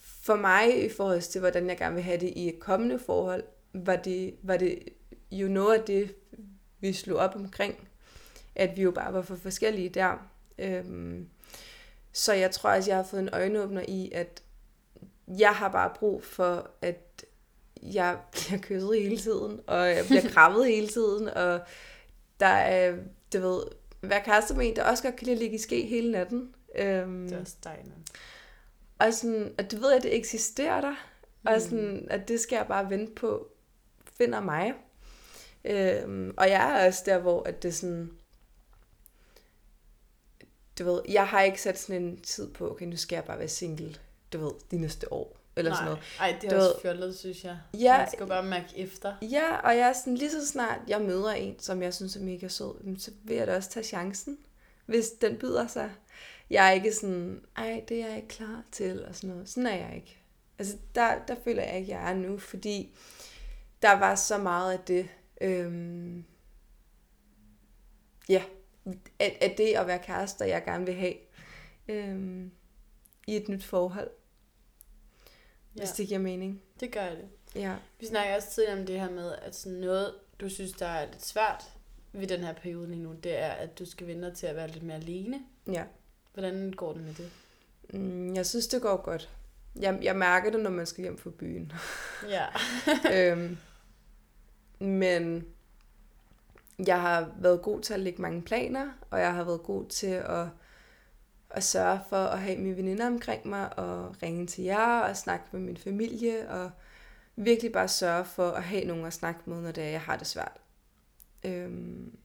for 0.00 0.36
mig 0.36 0.84
i 0.84 0.88
forhold 0.88 1.20
til, 1.20 1.40
hvordan 1.40 1.68
jeg 1.68 1.78
gerne 1.78 1.94
vil 1.94 2.04
have 2.04 2.20
det 2.20 2.32
i 2.36 2.48
et 2.48 2.60
kommende 2.60 2.98
forhold, 2.98 3.44
var 3.72 3.96
det, 3.96 4.34
var 4.42 4.56
det 4.56 4.78
jo 5.30 5.48
noget 5.48 5.78
af 5.78 5.84
det, 5.84 6.14
vi 6.80 6.92
slog 6.92 7.18
op 7.18 7.36
omkring, 7.36 7.88
at 8.54 8.76
vi 8.76 8.82
jo 8.82 8.90
bare 8.90 9.12
var 9.12 9.22
for 9.22 9.36
forskellige 9.36 9.88
der. 9.88 10.28
Øhm, 10.58 11.28
så 12.12 12.32
jeg 12.32 12.50
tror 12.50 12.70
også, 12.70 12.90
jeg 12.90 12.96
har 12.96 13.04
fået 13.04 13.20
en 13.22 13.28
øjenåbner 13.32 13.82
i, 13.88 14.10
at 14.14 14.42
jeg 15.38 15.50
har 15.54 15.68
bare 15.68 15.92
brug 15.98 16.24
for, 16.24 16.70
at 16.82 17.24
jeg 17.82 18.18
bliver 18.32 18.60
kysset 18.60 19.02
hele 19.02 19.18
tiden, 19.18 19.60
og 19.66 19.88
jeg 19.88 20.04
bliver 20.04 20.28
krabbet 20.34 20.66
hele 20.66 20.88
tiden, 20.88 21.28
og 21.28 21.60
der 22.40 22.46
er, 22.46 22.96
du 23.32 23.40
ved, 23.40 23.62
hver 24.00 24.20
kæreste 24.22 24.54
med 24.54 24.66
en, 24.68 24.76
der 24.76 24.84
også 24.84 25.02
godt 25.02 25.16
kan 25.16 25.24
lide 25.26 25.34
at 25.36 25.40
ligge 25.42 25.54
i 25.54 25.58
ske 25.58 25.86
hele 25.86 26.10
natten. 26.12 26.54
Øhm, 26.78 27.28
Det 27.28 27.36
er 27.36 27.40
også 27.40 27.56
dejligt. 27.64 27.94
og 28.98 29.14
sådan, 29.14 29.54
at 29.58 29.72
du 29.72 29.76
ved, 29.76 29.92
at 29.92 30.02
det 30.02 30.16
eksisterer 30.16 30.80
der. 30.80 30.94
Og 31.46 31.52
Mm. 31.54 31.60
sådan, 31.60 32.06
at 32.10 32.28
det 32.28 32.40
skal 32.40 32.56
jeg 32.56 32.66
bare 32.66 32.90
vente 32.90 33.12
på, 33.12 33.48
finder 34.18 34.40
mig. 34.40 34.72
Øhm, 35.64 36.34
og 36.36 36.50
jeg 36.50 36.80
er 36.82 36.86
også 36.86 37.02
der, 37.06 37.18
hvor 37.18 37.42
at 37.42 37.62
det 37.62 37.74
sådan, 37.74 38.10
du 40.78 40.84
ved, 40.84 41.00
jeg 41.08 41.26
har 41.28 41.42
ikke 41.42 41.62
sat 41.62 41.78
sådan 41.78 42.02
en 42.02 42.20
tid 42.20 42.52
på, 42.52 42.70
okay, 42.70 42.86
nu 42.86 42.96
skal 42.96 43.16
jeg 43.16 43.24
bare 43.24 43.38
være 43.38 43.48
single, 43.48 43.94
du 44.32 44.38
ved, 44.44 44.52
de 44.70 44.78
næste 44.78 45.12
år. 45.12 45.36
Eller 45.56 45.72
sådan 45.74 45.84
Nej. 45.84 45.94
noget. 45.94 46.04
Ej, 46.20 46.38
det 46.40 46.46
er 46.46 46.50
Du 46.50 46.56
også 46.56 46.68
ved- 46.74 46.80
fjollet, 46.82 47.18
synes 47.18 47.44
jeg. 47.44 47.58
Ja. 47.80 47.98
Man 47.98 48.08
skal 48.10 48.26
bare 48.26 48.42
mærke 48.42 48.68
efter. 48.76 49.14
Ja, 49.22 49.56
og 49.56 49.76
jeg 49.76 49.88
er 49.88 49.92
sådan, 49.92 50.14
lige 50.14 50.30
så 50.30 50.46
snart 50.46 50.78
jeg 50.88 51.00
møder 51.00 51.30
en, 51.32 51.58
som 51.58 51.82
jeg 51.82 51.94
synes 51.94 52.16
er 52.16 52.20
mega 52.20 52.48
sød, 52.48 52.98
så 52.98 53.10
vil 53.24 53.36
jeg 53.36 53.46
da 53.46 53.56
også 53.56 53.70
tage 53.70 53.84
chancen, 53.84 54.38
hvis 54.86 55.10
den 55.10 55.36
byder 55.38 55.66
sig. 55.66 55.90
Jeg 56.50 56.68
er 56.68 56.70
ikke 56.72 56.92
sådan, 56.92 57.40
ej, 57.56 57.84
det 57.88 58.02
er 58.02 58.06
jeg 58.08 58.16
ikke 58.16 58.28
klar 58.28 58.62
til, 58.72 59.04
og 59.04 59.14
sådan 59.14 59.30
noget. 59.30 59.48
Sådan 59.48 59.66
er 59.66 59.74
jeg 59.86 59.92
ikke. 59.96 60.18
Altså, 60.58 60.76
der, 60.94 61.14
der 61.28 61.34
føler 61.44 61.62
jeg 61.62 61.78
ikke, 61.78 61.90
jeg 61.92 62.10
er 62.10 62.14
nu, 62.14 62.38
fordi 62.38 62.94
der 63.82 63.92
var 63.98 64.14
så 64.14 64.38
meget 64.38 64.72
af 64.72 64.78
det, 64.78 65.08
øhm, 65.40 66.24
ja, 68.28 68.42
at, 69.18 69.32
at 69.40 69.58
det 69.58 69.66
at 69.74 69.86
være 69.86 69.98
kærester, 69.98 70.44
jeg 70.44 70.64
gerne 70.64 70.86
vil 70.86 70.94
have 70.94 71.14
øhm, 71.88 72.50
i 73.26 73.36
et 73.36 73.48
nyt 73.48 73.64
forhold, 73.64 74.10
Ja, 75.76 75.80
hvis 75.80 75.90
det 75.90 76.08
giver 76.08 76.20
mening. 76.20 76.62
det 76.80 76.92
gør 76.92 77.08
det. 77.10 77.28
Ja. 77.54 77.74
Vi 78.00 78.06
snakker 78.06 78.34
også 78.36 78.50
tidligere 78.50 78.78
om 78.80 78.86
det 78.86 79.00
her 79.00 79.10
med, 79.10 79.34
at 79.42 79.56
sådan 79.56 79.78
noget, 79.78 80.14
du 80.40 80.48
synes, 80.48 80.72
der 80.72 80.86
er 80.86 81.06
lidt 81.10 81.24
svært 81.26 81.64
ved 82.12 82.26
den 82.26 82.40
her 82.40 82.52
periode 82.52 82.88
lige 82.90 83.02
nu, 83.02 83.12
det 83.12 83.38
er, 83.38 83.50
at 83.50 83.78
du 83.78 83.84
skal 83.86 84.06
vende 84.06 84.34
til 84.34 84.46
at 84.46 84.56
være 84.56 84.68
lidt 84.68 84.84
mere 84.84 84.96
alene. 84.96 85.40
ja. 85.72 85.84
Hvordan 86.34 86.72
går 86.72 86.92
det 86.92 87.02
med 87.02 87.14
det? 87.14 87.30
Mm, 88.00 88.34
jeg 88.34 88.46
synes, 88.46 88.66
det 88.66 88.82
går 88.82 88.96
godt. 88.96 89.30
Jeg, 89.80 89.98
jeg 90.02 90.16
mærker 90.16 90.50
det, 90.50 90.60
når 90.60 90.70
man 90.70 90.86
skal 90.86 91.02
hjem 91.02 91.18
fra 91.18 91.30
byen. 91.30 91.72
Ja. 92.28 92.46
øhm, 93.32 93.58
men 94.80 95.44
jeg 96.86 97.00
har 97.00 97.30
været 97.38 97.62
god 97.62 97.80
til 97.80 97.94
at 97.94 98.00
lægge 98.00 98.22
mange 98.22 98.42
planer, 98.42 98.88
og 99.10 99.20
jeg 99.20 99.34
har 99.34 99.44
været 99.44 99.62
god 99.62 99.86
til 99.86 100.06
at, 100.06 100.46
at 101.50 101.64
sørge 101.64 102.00
for 102.08 102.16
at 102.16 102.38
have 102.38 102.58
mine 102.58 102.76
veninder 102.76 103.06
omkring 103.06 103.48
mig, 103.48 103.78
og 103.78 104.22
ringe 104.22 104.46
til 104.46 104.64
jer, 104.64 105.00
og 105.00 105.16
snakke 105.16 105.44
med 105.52 105.60
min 105.60 105.76
familie, 105.76 106.50
og 106.50 106.70
virkelig 107.36 107.72
bare 107.72 107.88
sørge 107.88 108.24
for 108.24 108.50
at 108.50 108.62
have 108.62 108.84
nogen 108.84 109.04
at 109.04 109.12
snakke 109.12 109.40
med, 109.44 109.60
når 109.60 109.72
det 109.72 109.84
er, 109.84 109.88
jeg 109.88 110.00
har 110.00 110.16
det 110.16 110.26
svært. 110.26 110.60
Øhm, 111.44 112.16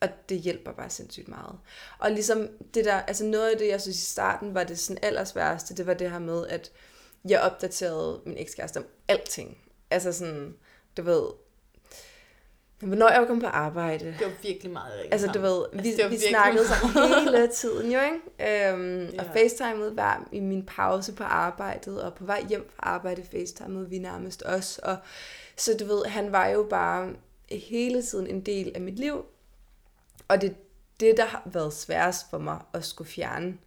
og 0.00 0.08
det 0.28 0.38
hjælper 0.38 0.72
bare 0.72 0.90
sindssygt 0.90 1.28
meget. 1.28 1.58
Og 1.98 2.10
ligesom 2.10 2.48
det 2.74 2.84
der, 2.84 2.94
altså 2.94 3.24
noget 3.24 3.50
af 3.50 3.58
det, 3.58 3.68
jeg 3.68 3.80
synes 3.80 3.96
i 3.96 4.10
starten 4.10 4.54
var 4.54 4.64
det 4.64 4.78
sådan 4.78 5.04
allersværeste, 5.04 5.74
det 5.76 5.86
var 5.86 5.94
det 5.94 6.10
her 6.10 6.18
med, 6.18 6.46
at 6.46 6.72
jeg 7.28 7.40
opdaterede 7.40 8.20
min 8.26 8.38
ekskæreste 8.38 8.78
om 8.78 8.86
alting. 9.08 9.58
Altså 9.90 10.12
sådan, 10.12 10.54
du 10.96 11.02
ved, 11.02 11.26
hvornår 12.80 13.08
jeg 13.08 13.26
kommet 13.26 13.44
på 13.44 13.50
arbejde. 13.50 14.04
Det 14.04 14.26
var 14.26 14.32
virkelig 14.42 14.72
meget 14.72 14.92
rigtigt. 14.94 15.12
Altså, 15.12 15.26
du 15.26 15.40
ved, 15.40 15.64
vi, 15.72 15.88
Altså, 15.88 16.08
vi 16.08 16.18
snakkede 16.18 16.66
sammen 16.66 17.08
hele 17.24 17.48
tiden, 17.48 17.92
jo, 17.92 18.00
ikke? 18.00 18.70
Øhm, 18.72 19.04
Ja. 19.04 19.22
Og 19.22 19.26
facetimede 19.32 19.90
hver 19.90 20.28
i 20.32 20.40
min 20.40 20.66
pause 20.66 21.12
på 21.12 21.24
arbejdet, 21.24 22.02
og 22.02 22.14
på 22.14 22.24
vej 22.24 22.44
hjem 22.48 22.70
fra 22.76 22.82
arbejde 22.86 23.22
facetimede 23.30 23.88
vi 23.90 23.98
nærmest 23.98 24.42
også. 24.42 24.80
Og, 24.82 24.96
så 25.56 25.76
du 25.80 25.84
ved, 25.84 26.04
han 26.06 26.32
var 26.32 26.48
jo 26.48 26.66
bare 26.70 27.10
hele 27.50 28.02
tiden 28.02 28.26
en 28.26 28.40
del 28.40 28.72
af 28.74 28.80
mit 28.80 28.98
liv. 28.98 29.24
Og 30.28 30.40
det 30.40 30.50
er 30.50 30.54
det, 31.00 31.16
der 31.16 31.24
har 31.24 31.42
været 31.44 31.72
sværest 31.72 32.30
for 32.30 32.38
mig 32.38 32.58
at 32.72 32.84
skulle 32.84 33.10
fjerne. 33.10 33.58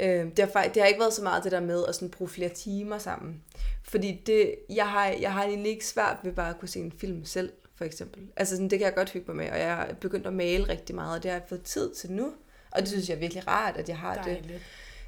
Øhm, 0.00 0.30
det, 0.30 0.50
har, 0.54 0.62
det 0.62 0.82
har 0.82 0.86
ikke 0.86 1.00
været 1.00 1.12
så 1.12 1.22
meget 1.22 1.44
det 1.44 1.52
der 1.52 1.60
med 1.60 1.84
at 1.88 1.94
sådan 1.94 2.10
bruge 2.10 2.28
flere 2.28 2.48
timer 2.48 2.98
sammen. 2.98 3.42
Fordi 3.82 4.22
det, 4.26 4.54
jeg, 4.70 4.88
har, 4.88 5.06
jeg 5.06 5.32
har 5.32 5.44
egentlig 5.44 5.70
ikke 5.72 5.86
svært 5.86 6.16
ved 6.22 6.32
bare 6.32 6.50
at 6.50 6.58
kunne 6.58 6.68
se 6.68 6.80
en 6.80 6.92
film 7.00 7.24
selv, 7.24 7.52
for 7.76 7.84
eksempel. 7.84 8.22
Altså 8.36 8.54
sådan, 8.54 8.70
det 8.70 8.78
kan 8.78 8.86
jeg 8.86 8.94
godt 8.94 9.10
hygge 9.10 9.26
mig 9.26 9.36
med, 9.36 9.50
og 9.50 9.58
jeg 9.58 9.86
er 9.88 9.94
begyndt 9.94 10.26
at 10.26 10.32
male 10.32 10.68
rigtig 10.68 10.94
meget, 10.94 11.16
og 11.16 11.22
det 11.22 11.30
har 11.30 11.38
jeg 11.38 11.48
fået 11.48 11.62
tid 11.62 11.94
til 11.94 12.12
nu. 12.12 12.32
Og 12.70 12.80
det 12.80 12.88
synes 12.88 13.08
jeg 13.08 13.14
er 13.14 13.18
virkelig 13.18 13.48
rart, 13.48 13.76
at 13.76 13.88
jeg 13.88 13.98
har 13.98 14.14
det. 14.14 14.24
Dejligt. 14.24 14.62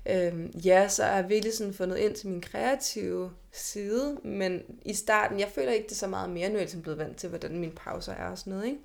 Øhm, 0.07 0.47
ja, 0.65 0.89
så 0.89 1.05
har 1.05 1.15
jeg 1.15 1.29
virkelig 1.29 1.55
sådan 1.55 1.75
fundet 1.75 1.97
ind 1.97 2.15
til 2.15 2.29
min 2.29 2.41
kreative 2.41 3.33
side, 3.53 4.19
men 4.25 4.63
i 4.83 4.95
starten, 4.95 5.41
jeg 5.41 5.49
føler 5.55 5.73
ikke 5.73 5.89
det 5.89 5.97
så 5.97 6.07
meget 6.07 6.31
mere, 6.31 6.49
nu 6.49 6.55
er 6.55 6.59
jeg 6.59 6.65
ligesom 6.65 6.83
blevet 6.83 6.99
vant 6.99 7.17
til, 7.17 7.29
hvordan 7.29 7.59
mine 7.59 7.73
pauser 7.73 8.13
er 8.13 8.31
og 8.31 8.39
sådan 8.39 8.53
noget, 8.53 8.67
ikke? 8.67 8.79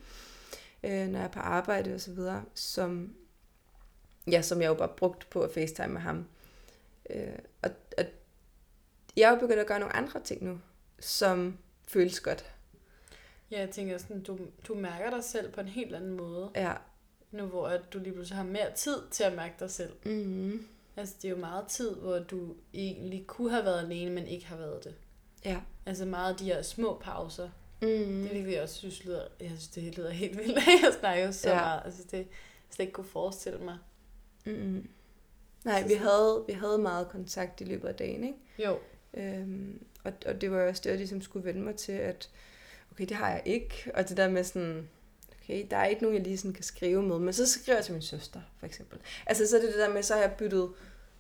øh, 0.84 1.08
når 1.08 1.20
jeg 1.20 1.26
er 1.26 1.32
på 1.32 1.40
arbejde 1.40 1.94
og 1.94 2.02
så 2.02 2.12
videre, 2.12 2.44
som, 2.54 3.14
ja, 4.32 4.42
som 4.42 4.62
jeg 4.62 4.68
jo 4.68 4.74
bare 4.74 4.92
brugt 4.98 5.30
på 5.30 5.42
at 5.42 5.52
facetime 5.54 5.88
med 5.88 6.02
ham. 6.02 6.26
Øh, 7.10 7.40
og, 7.62 7.70
og 7.98 8.04
jeg 9.18 9.28
er 9.28 9.30
jo 9.30 9.40
begyndt 9.40 9.60
at 9.60 9.68
gøre 9.68 9.80
nogle 9.80 9.96
andre 9.96 10.22
ting 10.24 10.44
nu, 10.44 10.60
som 11.00 11.58
føles 11.88 12.20
godt. 12.20 12.53
Ja, 13.54 13.60
jeg 13.60 13.70
tænker 13.70 13.98
sådan, 13.98 14.22
du, 14.24 14.38
du 14.68 14.76
mærker 14.76 15.10
dig 15.10 15.24
selv 15.24 15.52
på 15.52 15.62
en 15.62 15.68
helt 15.68 15.96
anden 15.96 16.18
måde. 16.18 16.50
Ja. 16.56 16.74
Nu 17.32 17.46
hvor 17.46 17.68
at 17.68 17.94
du 17.94 18.00
lige 18.00 18.14
pludselig 18.14 18.38
har 18.38 18.44
mere 18.46 18.74
tid 18.76 18.98
til 19.12 19.24
at 19.24 19.36
mærke 19.36 19.54
dig 19.60 19.72
selv. 19.72 19.94
Mm-hmm. 20.06 20.68
Altså, 20.98 21.16
det 21.22 21.26
er 21.28 21.30
jo 21.32 21.38
meget 21.38 21.68
tid, 21.68 21.96
hvor 21.96 22.20
du 22.20 22.56
egentlig 22.74 23.28
kunne 23.28 23.52
have 23.52 23.66
været 23.66 23.80
alene, 23.80 24.12
men 24.12 24.28
ikke 24.28 24.46
har 24.46 24.58
været 24.58 24.84
det. 24.84 24.96
Ja. 25.46 25.60
Altså 25.86 26.06
meget 26.06 26.32
af 26.32 26.38
de 26.38 26.46
her 26.46 26.62
små 26.62 27.00
pauser. 27.04 27.50
Mm. 27.82 27.88
Det 27.88 28.26
er 28.26 28.34
virkelig, 28.34 28.54
jeg 28.54 28.62
også 28.64 28.76
synes, 28.76 29.04
lyder, 29.06 29.24
jeg 29.40 29.48
synes, 29.50 29.68
det 29.68 29.98
lyder 29.98 30.10
helt 30.10 30.38
vildt, 30.38 30.56
jeg 30.84 30.94
snakker 31.00 31.32
så 31.32 31.50
Ja. 31.50 31.56
ja. 31.56 31.62
meget. 31.62 31.82
Altså, 31.86 32.04
det 32.12 32.18
jeg 32.18 32.26
slet 32.70 32.84
ikke 32.84 32.94
kunne 32.94 33.06
forestille 33.08 33.60
mig. 33.60 33.78
Mm-hmm. 34.46 34.90
Nej, 35.64 35.82
Så 35.82 35.88
vi 35.88 35.94
sådan- 35.94 36.08
havde, 36.08 36.44
vi 36.48 36.54
havde 36.54 36.78
meget 36.78 37.10
kontakt 37.10 37.62
i 37.62 37.64
løbet 37.64 37.88
af 37.88 37.96
dagen, 37.96 38.24
ikke? 38.24 38.38
Jo, 38.60 38.78
Øhm, 39.18 39.86
og, 40.04 40.14
og 40.26 40.42
det 40.42 40.52
var 40.52 40.68
også 40.68 40.82
det, 40.84 40.90
jeg 40.90 40.98
ligesom 40.98 41.22
skulle 41.22 41.46
vende 41.46 41.62
mig 41.62 41.76
til, 41.76 41.92
at 41.92 42.30
okay, 42.94 43.06
det 43.06 43.18
har 43.18 43.30
jeg 43.32 43.42
ikke. 43.46 43.92
Og 43.94 44.10
det 44.10 44.18
der 44.18 44.30
med 44.30 44.44
sådan, 44.44 44.90
okay, 45.44 45.66
der 45.72 45.78
er 45.78 45.86
ikke 45.86 46.02
nogen, 46.02 46.18
jeg 46.18 46.24
lige 46.26 46.38
sådan 46.38 46.54
kan 46.54 46.64
skrive 46.64 47.04
med. 47.04 47.20
Men 47.20 47.34
så 47.34 47.48
skriver 47.48 47.78
jeg 47.78 47.86
til 47.86 47.94
min 47.94 48.02
søster, 48.02 48.40
for 48.60 48.66
eksempel. 48.66 49.00
Altså 49.26 49.48
så 49.48 49.58
er 49.58 49.62
det 49.62 49.70
det 49.70 49.78
der 49.80 49.94
med, 49.94 50.04
så 50.04 50.14
har 50.14 50.22
jeg 50.22 50.32
byttet, 50.38 50.70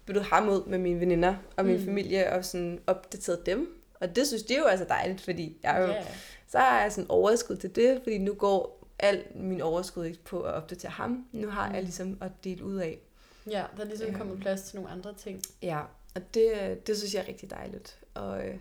byttet 0.05 0.23
ham 0.23 0.49
ud 0.49 0.65
med 0.65 0.77
mine 0.77 0.99
veninder 0.99 1.35
og 1.57 1.65
min 1.65 1.77
Mm. 1.79 1.85
familie, 1.85 2.31
og 2.33 2.45
sådan 2.45 2.79
opdateret 2.87 3.45
dem. 3.45 3.79
Og 3.99 4.15
det 4.15 4.27
synes 4.27 4.43
de 4.43 4.57
jo 4.57 4.63
altså 4.65 4.85
dejligt, 4.89 5.21
fordi 5.21 5.57
jeg 5.63 5.77
jo, 5.79 5.85
ja. 5.93 6.03
så 6.47 6.57
har 6.57 6.81
jeg 6.81 6.91
sådan 6.91 7.09
overskud 7.09 7.55
til 7.57 7.75
det, 7.75 7.99
fordi 8.03 8.17
nu 8.17 8.33
går 8.33 8.87
al 8.99 9.23
min 9.35 9.61
overskud 9.61 10.05
ikke 10.05 10.23
på 10.23 10.41
at 10.41 10.53
opdatere 10.53 10.91
ham. 10.91 11.25
Nu 11.31 11.47
har 11.49 11.65
jeg 11.65 11.75
Mm. 11.75 11.83
ligesom 11.83 12.17
at 12.21 12.31
dele 12.43 12.63
ud 12.63 12.75
af. 12.75 12.99
ja, 13.47 13.63
der 13.77 13.83
er 13.83 13.87
ligesom 13.87 14.07
Øhm. 14.07 14.17
kommet 14.17 14.39
plads 14.39 14.61
til 14.61 14.75
nogle 14.75 14.91
andre 14.91 15.13
ting. 15.13 15.41
Ja, 15.61 15.79
og 16.15 16.21
det, 16.33 16.51
det 16.87 16.97
synes 16.97 17.13
jeg 17.13 17.23
er 17.23 17.27
rigtig 17.27 17.49
dejligt. 17.51 17.99
Og 18.13 18.47
øh, 18.47 18.55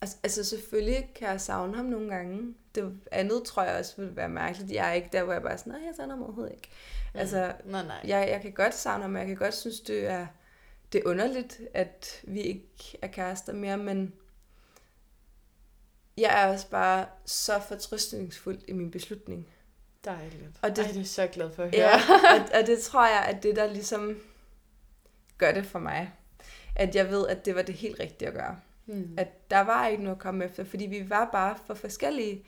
altså, 0.00 0.44
selvfølgelig 0.44 1.10
kan 1.14 1.28
jeg 1.28 1.40
savne 1.40 1.76
ham 1.76 1.84
nogle 1.84 2.14
gange. 2.14 2.54
Det 2.74 3.00
andet 3.12 3.44
tror 3.44 3.62
jeg 3.62 3.78
også 3.78 3.96
ville 3.96 4.16
være 4.16 4.28
mærkeligt. 4.28 4.72
Jeg 4.72 4.88
er 4.88 4.92
ikke 4.92 5.08
der, 5.12 5.22
hvor 5.22 5.32
jeg 5.32 5.42
bare 5.42 5.58
sådan, 5.58 5.72
nej, 5.72 5.82
jeg 5.86 5.94
savner 5.96 6.14
ham 6.14 6.22
overhovedet 6.22 6.54
ikke. 6.54 6.68
Mm. 7.14 7.20
Altså, 7.20 7.52
nej, 7.64 7.86
nej. 7.86 8.00
Jeg, 8.04 8.28
jeg 8.28 8.40
kan 8.42 8.52
godt 8.52 8.74
savne 8.74 9.02
ham, 9.02 9.14
og 9.14 9.18
jeg 9.18 9.26
kan 9.26 9.36
godt 9.36 9.54
synes, 9.54 9.80
det 9.80 10.06
er, 10.06 10.26
det 10.92 10.98
er 10.98 11.08
underligt, 11.08 11.60
at 11.74 12.20
vi 12.24 12.40
ikke 12.40 12.98
er 13.02 13.06
kærester 13.06 13.52
mere, 13.52 13.76
men 13.76 14.12
jeg 16.16 16.42
er 16.42 16.52
også 16.52 16.70
bare 16.70 17.06
så 17.24 17.60
fortrystningsfuld 17.68 18.58
i 18.68 18.72
min 18.72 18.90
beslutning. 18.90 19.48
Dejligt. 20.04 20.58
Og 20.62 20.76
det, 20.76 20.86
Ej, 20.86 20.92
det 20.92 21.00
er 21.00 21.04
så 21.04 21.26
glad 21.26 21.50
for 21.50 21.62
at 21.62 21.74
høre. 21.74 21.88
Ja, 21.88 21.96
og, 22.34 22.48
og 22.60 22.66
det 22.66 22.80
tror 22.80 23.06
jeg, 23.06 23.24
at 23.28 23.42
det 23.42 23.56
der 23.56 23.72
ligesom 23.72 24.20
gør 25.38 25.52
det 25.52 25.66
for 25.66 25.78
mig. 25.78 26.12
At 26.76 26.94
jeg 26.94 27.10
ved, 27.10 27.28
at 27.28 27.44
det 27.44 27.54
var 27.54 27.62
det 27.62 27.74
helt 27.74 28.00
rigtige 28.00 28.28
at 28.28 28.34
gøre. 28.34 28.60
Mm. 28.88 29.14
At 29.18 29.50
der 29.50 29.60
var 29.60 29.86
ikke 29.86 30.02
noget 30.02 30.16
at 30.16 30.22
komme 30.22 30.44
efter, 30.44 30.64
fordi 30.64 30.86
vi 30.86 31.10
var 31.10 31.28
bare 31.32 31.56
for 31.66 31.74
forskellige. 31.74 32.44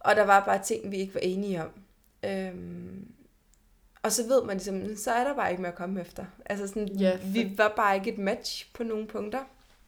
Og 0.00 0.16
der 0.16 0.22
var 0.24 0.44
bare 0.44 0.62
ting, 0.62 0.90
vi 0.90 0.96
ikke 0.96 1.14
var 1.14 1.20
enige 1.20 1.62
om. 1.64 1.70
Øhm, 2.24 3.12
og 4.02 4.12
så 4.12 4.26
ved 4.28 4.42
man 4.44 4.56
ligesom, 4.56 4.96
så 4.96 5.10
er 5.12 5.24
der 5.24 5.34
bare 5.34 5.50
ikke 5.50 5.62
mere 5.62 5.72
at 5.72 5.78
komme 5.78 6.00
efter. 6.00 6.24
Altså 6.46 6.68
sådan, 6.68 6.88
Ja, 6.88 7.16
for- 7.16 7.26
vi 7.26 7.54
var 7.58 7.72
bare 7.76 7.94
ikke 7.96 8.12
et 8.12 8.18
match 8.18 8.72
på 8.74 8.82
nogle 8.82 9.06
punkter. 9.06 9.44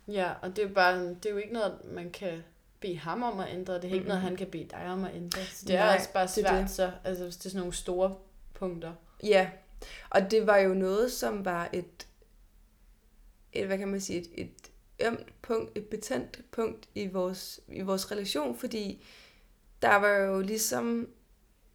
Ja, 0.09 0.33
og 0.42 0.57
det 0.57 0.64
er 0.64 0.68
bare, 0.74 1.09
det 1.09 1.26
er 1.26 1.31
jo 1.31 1.37
ikke 1.37 1.52
noget, 1.52 1.78
man 1.85 2.11
kan 2.11 2.42
bede 2.81 2.98
ham 2.98 3.22
om 3.22 3.40
at 3.40 3.48
ændre. 3.54 3.74
Det 3.74 3.85
er 3.85 3.88
ikke 3.88 3.98
Mhm. 3.98 4.07
noget, 4.09 4.22
han 4.22 4.37
kan 4.37 4.46
bede 4.46 4.64
dig 4.70 4.87
om 4.87 5.04
at 5.04 5.14
ændre. 5.14 5.40
Så 5.40 5.64
det 5.66 5.76
er 5.76 5.85
Nej, 5.85 5.96
også 5.96 6.12
bare 6.12 6.26
det 6.26 6.38
er 6.44 6.48
svært 6.48 6.62
det. 6.62 6.70
så, 6.70 6.90
altså 7.04 7.24
hvis 7.24 7.37
det 7.37 7.46
er 7.46 7.50
sådan 7.50 7.59
nogle 7.61 7.72
store 7.74 8.14
punkter. 8.54 8.92
Ja, 9.22 9.50
og 10.11 10.31
det 10.31 10.46
var 10.46 10.57
jo 10.57 10.74
noget, 10.74 11.12
som 11.12 11.44
var 11.44 11.68
et, 11.72 12.07
et 13.52 13.66
hvad 13.66 13.78
kan 13.78 13.88
man 13.88 14.00
sige, 14.00 14.18
et, 14.20 14.28
et 14.35 14.67
ømt 15.00 15.42
punkt, 15.42 15.78
et 15.78 15.84
betændt 15.84 16.40
punkt 16.50 16.88
i 16.94 17.06
vores, 17.06 17.61
i 17.68 17.80
vores 17.80 18.12
relation, 18.12 18.58
fordi 18.58 19.04
der 19.82 19.96
var 19.96 20.16
jo 20.16 20.40
ligesom 20.40 21.08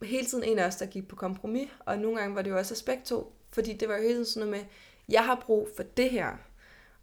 hele 0.03 0.25
tiden 0.25 0.43
en 0.43 0.59
af 0.59 0.67
os, 0.67 0.75
der 0.75 0.85
gik 0.85 1.07
på 1.07 1.15
kompromis, 1.15 1.69
og 1.79 1.97
nogle 1.97 2.19
gange 2.19 2.35
var 2.35 2.41
det 2.41 2.49
jo 2.49 2.57
også 2.57 2.73
aspekt 2.73 3.05
to, 3.05 3.33
fordi 3.51 3.73
det 3.73 3.89
var 3.89 3.95
jo 3.95 4.01
hele 4.01 4.13
tiden 4.13 4.25
sådan 4.25 4.49
noget 4.49 4.61
med, 4.61 4.69
jeg 5.09 5.25
har 5.25 5.43
brug 5.45 5.69
for 5.75 5.83
det 5.83 6.09
her, 6.09 6.31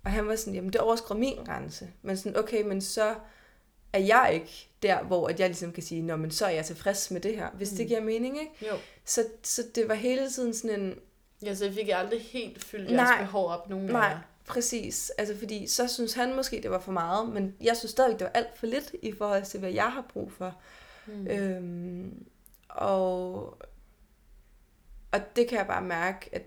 og 0.05 0.11
han 0.11 0.29
var 0.29 0.37
sådan, 0.37 0.55
jamen 0.55 0.73
det 0.73 0.81
overskrider 0.81 1.21
min 1.21 1.45
grænse, 1.45 1.91
men 2.03 2.17
sådan, 2.17 2.39
okay, 2.39 2.63
men 2.63 2.81
så 2.81 3.15
er 3.93 3.99
jeg 3.99 4.31
ikke 4.35 4.69
der, 4.83 5.03
hvor 5.03 5.29
at 5.29 5.41
jeg 5.41 5.49
ligesom 5.49 5.73
kan 5.73 5.83
sige, 5.83 6.03
nå, 6.03 6.17
men 6.17 6.31
så 6.31 6.47
er 6.47 6.51
jeg 6.51 6.65
tilfreds 6.65 7.11
med 7.11 7.21
det 7.21 7.37
her, 7.37 7.51
hvis 7.51 7.71
mm. 7.71 7.77
det 7.77 7.89
giver 7.89 8.01
mening, 8.01 8.41
ikke? 8.41 8.67
Jo. 8.67 8.77
Så, 9.05 9.25
så 9.43 9.63
det 9.75 9.89
var 9.89 9.95
hele 9.95 10.31
tiden 10.31 10.55
sådan 10.55 10.81
en, 10.81 10.95
Ja, 11.43 11.55
så 11.55 11.65
jeg 11.65 11.75
fik 11.75 11.89
aldrig 11.89 12.21
helt 12.21 12.65
fyldt 12.65 12.91
jeres 12.91 12.97
Nej. 12.97 13.19
behov 13.19 13.49
op 13.49 13.69
nogen 13.69 13.87
Nej. 13.87 14.17
Præcis. 14.53 15.11
Altså 15.19 15.39
fordi 15.39 15.67
så 15.67 15.89
synes 15.89 16.15
han 16.15 16.37
måske, 16.37 16.61
det 16.63 16.71
var 16.71 16.81
for 16.81 16.93
meget, 16.93 17.29
men 17.29 17.55
jeg 17.61 17.77
synes 17.77 17.91
stadigvæk, 17.91 18.19
det 18.19 18.25
var 18.25 18.33
alt 18.33 18.59
for 18.59 18.67
lidt 18.67 18.95
i 19.03 19.13
forhold 19.13 19.45
til, 19.45 19.61
hvad 19.61 19.71
jeg 19.71 19.93
har 19.93 20.07
brug 20.13 20.33
for. 20.33 20.61
Mm. 21.07 21.27
Øhm, 21.27 22.27
og, 22.69 23.59
og 25.13 25.21
det 25.37 25.49
kan 25.49 25.59
jeg 25.59 25.67
bare 25.67 25.83
mærke, 25.83 26.31
at 26.33 26.43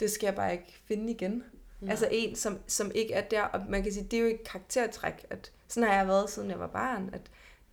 det 0.00 0.10
skal 0.10 0.26
jeg 0.26 0.34
bare 0.34 0.52
ikke 0.52 0.80
finde 0.84 1.12
igen. 1.12 1.44
Mm. 1.80 1.88
Altså 1.88 2.08
en, 2.10 2.36
som, 2.36 2.58
som 2.66 2.90
ikke 2.94 3.14
er 3.14 3.20
der, 3.20 3.42
og 3.42 3.60
man 3.68 3.82
kan 3.82 3.92
sige, 3.92 4.04
det 4.04 4.16
er 4.16 4.20
jo 4.20 4.28
et 4.28 4.44
karaktertræk, 4.44 5.26
at 5.30 5.52
sådan 5.68 5.88
har 5.88 5.96
jeg 5.96 6.08
været, 6.08 6.30
siden 6.30 6.50
jeg 6.50 6.58
var 6.58 6.66
barn, 6.66 7.10
at 7.12 7.20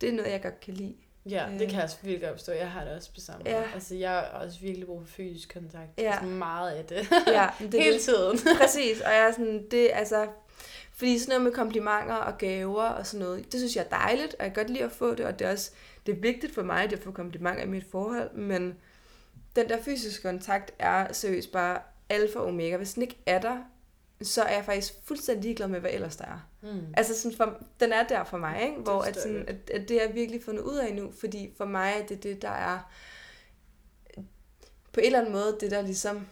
det 0.00 0.08
er 0.08 0.12
noget, 0.12 0.30
jeg 0.30 0.42
godt 0.42 0.60
kan 0.60 0.74
lide. 0.74 0.94
Ja, 1.30 1.46
det 1.52 1.62
Øh. 1.62 1.68
kan 1.68 1.74
jeg 1.76 1.84
også 1.84 1.96
virkelig 2.02 2.28
godt 2.28 2.38
forstå. 2.38 2.52
Jeg 2.52 2.70
har 2.70 2.84
det 2.84 2.92
også 2.96 3.10
på 3.14 3.20
samme 3.20 3.42
Ja. 3.46 3.62
Altså, 3.74 3.94
jeg 3.94 4.10
har 4.10 4.20
også 4.22 4.60
virkelig 4.60 4.86
brug 4.86 5.00
for 5.00 5.14
fysisk 5.14 5.52
kontakt. 5.52 5.88
Ja. 5.98 6.10
Altså, 6.12 6.26
meget 6.26 6.70
af 6.70 6.84
det. 6.84 7.08
Ja, 7.26 7.48
det 7.72 7.80
Hele 7.82 7.94
det. 7.94 8.00
tiden. 8.02 8.38
Præcis, 8.60 9.00
og 9.00 9.10
jeg 9.10 9.28
er 9.28 9.30
sådan, 9.32 9.66
det 9.70 9.90
altså, 9.92 10.26
fordi 10.94 11.18
sådan 11.18 11.28
noget 11.32 11.42
med 11.42 11.52
komplimenter 11.52 12.14
og 12.14 12.38
gaver 12.38 12.82
og 12.84 13.06
sådan 13.06 13.26
noget, 13.26 13.52
det 13.52 13.60
synes 13.60 13.76
jeg 13.76 13.84
er 13.90 13.96
dejligt, 13.96 14.34
og 14.38 14.44
jeg 14.44 14.54
kan 14.54 14.64
godt 14.64 14.72
lide 14.72 14.84
at 14.84 14.92
få 14.92 15.14
det, 15.14 15.26
og 15.26 15.38
det 15.38 15.46
er 15.46 15.52
også, 15.52 15.70
det 16.06 16.12
er 16.16 16.20
vigtigt 16.20 16.54
for 16.54 16.62
mig, 16.62 16.92
at 16.92 16.98
få 16.98 17.10
komplimenter 17.12 17.62
i 17.62 17.68
mit 17.68 17.84
forhold, 17.90 18.32
men 18.34 18.74
den 19.56 19.68
der 19.68 19.82
fysiske 19.82 20.22
kontakt 20.22 20.72
er 20.78 21.12
seriøst 21.12 21.52
bare 21.52 21.78
alfa 22.08 22.38
og 22.38 22.46
omega. 22.46 22.76
Hvis 22.76 22.94
den 22.94 23.02
ikke 23.02 23.18
er 23.26 23.40
der, 23.40 23.58
så 24.22 24.42
er 24.42 24.54
jeg 24.54 24.64
faktisk 24.64 24.94
fuldstændig 25.04 25.42
ligeglad 25.44 25.68
med, 25.68 25.80
hvad 25.80 25.90
ellers 25.92 26.16
der 26.16 26.24
er. 26.24 26.48
Mm. 26.72 26.94
Altså 26.96 27.20
sådan 27.20 27.36
for, 27.36 27.58
den 27.80 27.92
er 27.92 28.06
der 28.06 28.24
for 28.24 28.38
mig, 28.38 28.62
ikke? 28.62 28.76
hvor 28.80 29.00
at, 29.02 29.16
sådan, 29.16 29.44
at, 29.48 29.70
at 29.70 29.88
det 29.88 30.02
er 30.02 30.06
jeg 30.06 30.14
virkelig 30.14 30.42
fundet 30.44 30.62
ud 30.62 30.76
af 30.76 30.94
nu, 30.94 31.12
fordi 31.20 31.52
for 31.56 31.64
mig 31.64 31.92
er 32.00 32.06
det 32.06 32.22
det, 32.22 32.42
der 32.42 32.48
er 32.48 32.78
på 34.92 35.00
en 35.00 35.06
eller 35.06 35.18
anden 35.18 35.32
måde, 35.32 35.56
det 35.60 35.70
der 35.70 35.82
ligesom 35.82 36.26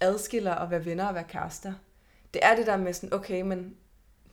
adskiller 0.00 0.54
at 0.54 0.70
være 0.70 0.84
venner 0.84 1.06
og 1.06 1.14
være 1.14 1.24
kærester. 1.28 1.72
Det 2.34 2.44
er 2.44 2.56
det 2.56 2.66
der 2.66 2.76
med 2.76 2.92
sådan, 2.92 3.14
okay, 3.14 3.42
men 3.42 3.76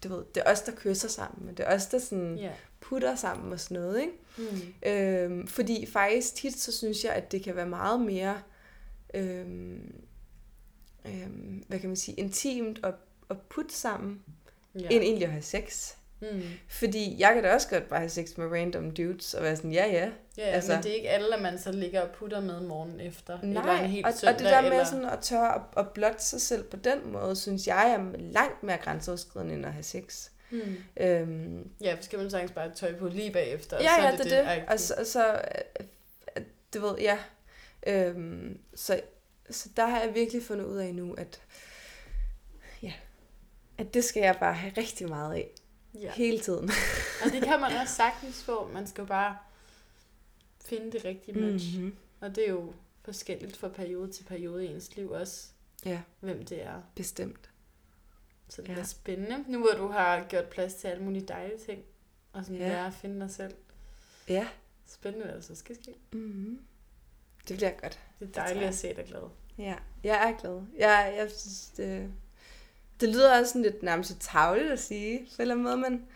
du 0.04 0.10
ved, 0.10 0.24
det 0.36 0.44
er 0.46 0.52
os, 0.52 0.62
der 0.62 0.72
kysser 0.76 1.08
sammen, 1.08 1.46
men 1.46 1.56
det 1.56 1.66
er 1.68 1.76
os, 1.76 1.86
der 1.86 2.00
sådan 2.00 2.38
Ja. 2.38 2.52
putter 2.80 3.16
sammen 3.16 3.54
og 3.54 3.60
sådan 3.60 3.82
noget, 3.82 4.02
ikke? 4.02 4.14
Mm. 4.38 4.90
Øhm, 4.90 5.48
fordi 5.48 5.86
faktisk 5.86 6.36
tit, 6.36 6.60
så 6.60 6.78
synes 6.78 7.04
jeg, 7.04 7.14
at 7.14 7.32
det 7.32 7.44
kan 7.44 7.56
være 7.56 7.66
meget 7.68 8.02
mere, 8.02 8.42
øhm, 9.14 9.96
øhm, 11.06 11.64
hvad 11.68 11.80
kan 11.80 11.90
man 11.90 11.98
sige, 11.98 12.16
intimt 12.16 12.80
at, 12.84 12.94
at 13.30 13.42
putte 13.42 13.76
sammen, 13.76 14.22
Ja. 14.76 14.88
end 14.90 15.04
egentlig 15.04 15.26
at 15.26 15.32
have 15.32 15.42
sex. 15.42 15.94
Mm. 16.22 16.42
Fordi 16.68 17.16
jeg 17.20 17.34
kan 17.34 17.44
da 17.44 17.54
også 17.54 17.70
godt 17.70 17.90
bare 17.90 18.00
have 18.00 18.10
sex 18.10 18.38
med 18.38 18.48
random 18.48 18.92
dudes, 18.92 19.34
og 19.34 19.44
være 19.44 19.56
sådan, 19.56 19.72
ja 19.72 19.86
ja. 19.86 20.10
Ja, 20.38 20.44
altså, 20.44 20.74
men 20.74 20.84
det 20.84 20.92
er 20.92 20.96
ikke 20.96 21.10
alle, 21.10 21.36
at 21.36 21.42
man 21.42 21.60
så 21.60 21.72
ligger 21.72 22.02
og 22.02 22.10
putter 22.12 22.40
med 22.42 22.60
morgen 22.62 23.00
efter. 23.00 23.40
eller 23.40 23.64
Nej, 23.64 23.84
en 23.84 23.90
helt 23.90 24.06
og, 24.06 24.14
søndag, 24.14 24.34
og 24.36 24.40
det 24.40 24.50
der 24.52 24.62
med 24.62 24.72
eller... 24.72 24.84
sådan 24.86 25.06
at 25.06 25.20
tørre 25.22 25.56
at, 25.56 25.62
at 25.78 25.90
blotte 25.90 26.24
sig 26.24 26.42
selv 26.42 26.64
på 26.64 26.78
den 26.78 27.12
måde, 27.12 27.36
synes 27.36 27.68
jeg 27.68 27.92
er 27.92 28.18
langt 28.32 28.64
mere 28.64 28.78
grænseoverskridende 28.78 29.54
end 29.54 29.66
at 29.66 29.74
have 29.74 29.84
sex. 29.84 30.30
Mm. 30.52 30.76
Øhm, 30.98 31.70
Ja, 31.82 31.94
for 31.94 32.04
skal 32.04 32.20
man 32.20 32.30
sagtens 32.30 32.52
bare 32.52 32.72
tøj 32.76 32.96
på 32.96 33.08
lige 33.08 33.32
bagefter, 33.32 33.78
og 33.78 33.84
ja, 33.84 33.90
så 33.98 34.02
ja, 34.02 34.08
er 34.12 34.16
det 34.16 34.26
det 34.26 34.34
er 34.38 34.42
det. 34.42 34.50
agtigt. 34.50 34.72
Og 34.72 34.80
så, 34.80 34.94
og 34.98 35.06
så 35.06 35.32
øh, 35.32 35.86
øh, 36.38 36.44
du 36.74 36.82
ved, 36.82 36.98
ja. 37.00 37.18
Øhm, 37.88 38.58
så, 38.76 39.02
så 39.50 39.70
der 39.78 39.86
har 39.86 40.02
jeg 40.02 40.16
virkelig 40.16 40.44
fundet 40.44 40.66
ud 40.66 40.78
af 40.78 40.96
nu, 40.96 41.14
at 41.14 41.42
at 43.82 43.94
det 43.94 44.04
skal 44.04 44.22
jeg 44.24 44.38
bare 44.40 44.54
have 44.54 44.74
rigtig 44.78 45.10
meget 45.10 45.34
af. 45.36 45.50
ja. 45.94 46.12
Hele 46.12 46.40
tiden. 46.40 46.70
Og 47.26 47.32
det 47.32 47.44
kan 47.44 47.60
man 47.62 47.72
også 47.82 47.94
sagtens 47.96 48.44
få. 48.44 48.68
Man 48.74 48.88
skal 48.88 49.02
jo 49.02 49.06
bare 49.08 49.38
finde 50.66 50.92
det 50.92 51.06
rigtige 51.06 51.40
match. 51.40 51.78
Mm. 51.78 51.84
Mm-hmm. 51.84 51.98
Og 52.22 52.36
det 52.36 52.46
er 52.46 52.50
jo 52.52 52.74
forskelligt 53.04 53.58
fra 53.58 53.68
periode 53.68 54.12
til 54.12 54.24
periode 54.24 54.66
i 54.66 54.68
ens 54.68 54.96
liv 54.96 55.12
også, 55.12 55.48
Ja, 55.86 56.02
hvem 56.20 56.46
det 56.46 56.64
er. 56.64 56.82
bestemt. 56.96 57.50
Så 58.50 58.62
det 58.62 58.70
Ja. 58.70 58.74
er 58.80 58.84
spændende. 58.84 59.52
Nu 59.52 59.60
hvor 59.60 59.72
du 59.78 59.88
har 59.88 60.24
gjort 60.30 60.46
plads 60.46 60.74
til 60.74 60.88
alle 60.88 61.04
mulige 61.04 61.26
dejlige 61.28 61.60
ting, 61.66 61.84
og 62.34 62.46
sådan 62.46 62.62
Ja. 62.62 62.68
lære 62.68 62.88
at 62.88 62.94
finde 62.94 63.20
dig 63.20 63.32
selv. 63.32 63.54
Ja. 64.28 64.48
Spændende, 64.88 65.26
hvad 65.26 65.36
der 65.36 65.42
så 65.42 65.56
skal 65.56 65.76
ske. 65.76 65.94
Mm-hmm. 66.12 66.60
Det 67.48 67.56
bliver 67.58 67.72
godt. 67.72 68.00
Det 68.20 68.28
er 68.28 68.32
dejligt 68.32 68.60
jeg. 68.62 68.70
at 68.70 68.76
se 68.76 68.96
dig 68.96 69.06
glad. 69.06 69.30
Ja, 69.58 69.76
jeg 70.04 70.30
er 70.32 70.38
glad. 70.40 70.62
Jeg, 70.78 71.14
jeg 71.18 71.32
synes, 71.32 71.72
det, 71.78 72.12
det 73.02 73.10
lyder 73.10 73.40
også 73.40 73.50
sådan 73.52 73.62
lidt 73.62 73.84
nærmest 73.84 74.18
tavligt 74.20 74.72
at 74.72 74.80
sige, 74.80 75.20
på 75.20 75.24
en 75.36 75.42
eller 75.42 75.54
anden 75.56 75.64
måde, 75.64 75.78
men, 75.78 76.08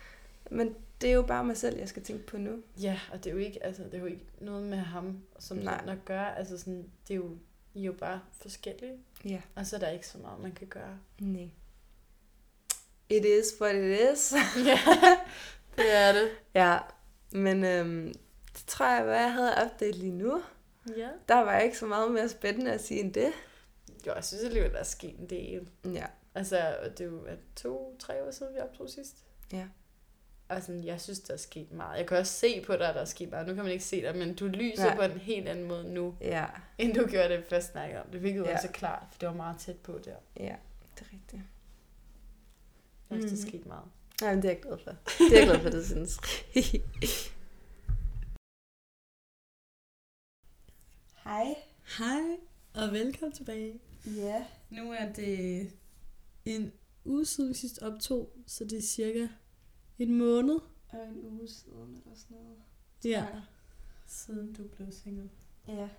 men 0.52 0.76
det 1.02 1.10
er 1.10 1.13
jo 1.13 1.21
bare 1.21 1.43
mig 1.43 1.58
selv, 1.58 1.78
jeg 1.80 1.89
skal 1.89 2.04
tænke 2.04 2.26
på 2.26 2.38
nu. 2.38 2.52
Ja, 2.82 3.00
og 3.12 3.24
det 3.24 3.30
er 3.30 3.34
jo 3.34 3.39
ikke, 3.39 3.63
altså, 3.63 3.84
det 3.84 3.93
er 3.93 4.00
jo 4.00 4.06
ikke 4.06 4.26
noget 4.41 4.63
med 4.63 4.78
ham 4.78 5.17
som 5.39 5.58
Nej. 5.58 5.84
at 5.88 6.06
gøre. 6.06 6.38
Altså 6.38 6.58
sådan, 6.58 6.89
det 7.08 7.13
er 7.13 7.17
jo, 7.17 7.38
I 7.74 7.82
er 7.82 7.86
jo 7.86 7.93
bare 7.93 8.21
forskellige, 8.41 8.98
Ja. 9.26 9.41
og 9.56 9.65
så 9.67 9.76
er 9.76 9.80
der 9.80 9.89
ikke 9.89 10.08
så 10.08 10.17
meget, 10.17 10.39
man 10.41 10.52
kan 10.52 10.67
gøre. 10.67 11.00
Nej. 11.19 11.50
It 13.10 13.26
is 13.26 13.62
what 13.62 13.76
it 13.76 14.00
is. 14.13 14.34
ja, 14.69 14.80
det 15.78 15.93
er 15.95 16.12
det. 16.13 16.30
ja, 16.54 16.78
men 17.32 17.63
øhm, 17.63 18.13
det 18.54 18.63
tror 18.67 18.86
jeg, 18.95 19.04
hvad 19.04 19.15
jeg 19.19 19.34
havde 19.34 19.54
update 19.65 19.98
lige 19.98 20.12
nu. 20.12 20.41
Ja. 20.98 21.10
Der 21.28 21.36
var 21.36 21.60
ikke 21.60 21.78
så 21.78 21.86
meget 21.86 22.12
mere 22.12 22.30
spændende 22.30 22.71
at 22.71 22.84
sige 22.84 23.00
end 23.00 23.13
det. 23.13 23.32
Jo, 24.08 24.13
jeg 24.13 24.24
synes 24.26 24.43
alligevel, 24.43 24.71
der 24.71 24.78
er 24.80 24.84
sket 24.84 25.19
en 25.19 25.30
del. 25.30 25.69
Ja. 25.93 26.06
Altså, 26.36 26.78
det 26.98 27.02
er 27.02 27.06
jo 27.06 27.26
er 27.26 27.30
det 27.32 27.39
to, 27.56 27.95
tre 28.00 28.24
år 28.24 28.32
siden, 28.32 28.54
vi 28.56 28.60
optog 28.60 28.89
sidst. 28.89 29.17
Ja. 29.54 29.67
Og 30.50 30.62
sådan, 30.63 30.84
jeg 30.84 31.02
synes, 31.02 31.19
der 31.19 31.34
er 31.34 31.38
sket 31.38 31.71
meget. 31.71 31.98
Jeg 32.00 32.08
kan 32.08 32.17
også 32.17 32.34
se 32.34 32.62
på 32.62 32.74
dig, 32.74 32.89
at 32.89 32.95
der 32.95 33.02
er 33.02 33.06
sket 33.06 33.30
meget. 33.30 33.48
Nu 33.48 33.54
kan 33.54 33.63
man 33.63 33.71
ikke 33.74 33.84
se 33.86 34.02
dig, 34.02 34.15
men 34.17 34.36
du 34.36 34.48
lyser 34.48 34.86
Nej. 34.86 34.95
på 34.95 35.02
en 35.02 35.19
helt 35.19 35.48
anden 35.48 35.65
måde 35.67 35.93
nu, 35.93 36.15
Ja, 36.21 36.45
end 36.78 36.93
du 36.93 37.08
gjorde 37.08 37.30
det 37.30 37.45
først 37.50 37.71
snakke 37.71 38.02
om. 38.02 38.08
Det 38.12 38.24
virkede 38.24 38.48
Ja. 38.50 38.56
også 38.56 38.67
klart, 38.67 39.04
for 39.12 39.19
det 39.19 39.28
var 39.30 39.36
meget 39.36 39.60
tæt 39.60 39.78
på 39.78 40.00
der. 40.06 40.15
ja, 40.39 40.56
det 40.95 41.02
er 41.02 41.13
rigtigt. 41.13 41.41
Jeg 43.10 43.17
synes, 43.19 43.32
der 43.32 43.36
Mhm. 43.38 43.45
er 43.45 43.50
sket 43.50 43.65
meget. 43.65 43.86
Nej, 44.21 44.34
men 44.34 44.43
det 44.43 44.50
er 44.50 44.54
jeg 44.54 44.62
glad 44.62 44.78
for. 44.84 44.91
Det 45.17 45.34
er 45.34 45.39
jeg 45.39 45.48
glad 45.48 45.60
for, 45.62 45.69
du 45.69 45.84
synes. 45.86 46.19
Hej. 51.24 51.56
Hej, 51.98 52.38
og 52.74 52.91
velkommen 52.91 53.32
tilbage. 53.36 53.80
Ja. 54.06 54.45
Nu 54.69 54.91
er 54.91 55.13
det 55.13 55.71
en 56.45 56.71
uge 57.05 57.25
siden, 57.25 57.49
vi 57.49 57.53
sidst 57.53 57.79
optog, 57.79 58.34
så 58.47 58.63
det 58.63 58.77
er 58.77 58.81
cirka 58.81 59.27
en 59.99 60.17
måned. 60.17 60.60
Og 60.89 61.08
en 61.08 61.25
uge 61.25 61.47
siden 61.47 62.01
eller 62.05 62.15
sådan 62.15 62.38
noget. 62.38 62.58
Ja. 63.05 63.10
jeg. 63.23 63.41
Siden 64.08 64.53
du 64.53 64.63
blev 64.67 64.91
single. 64.91 65.29
Ja. 65.67 65.89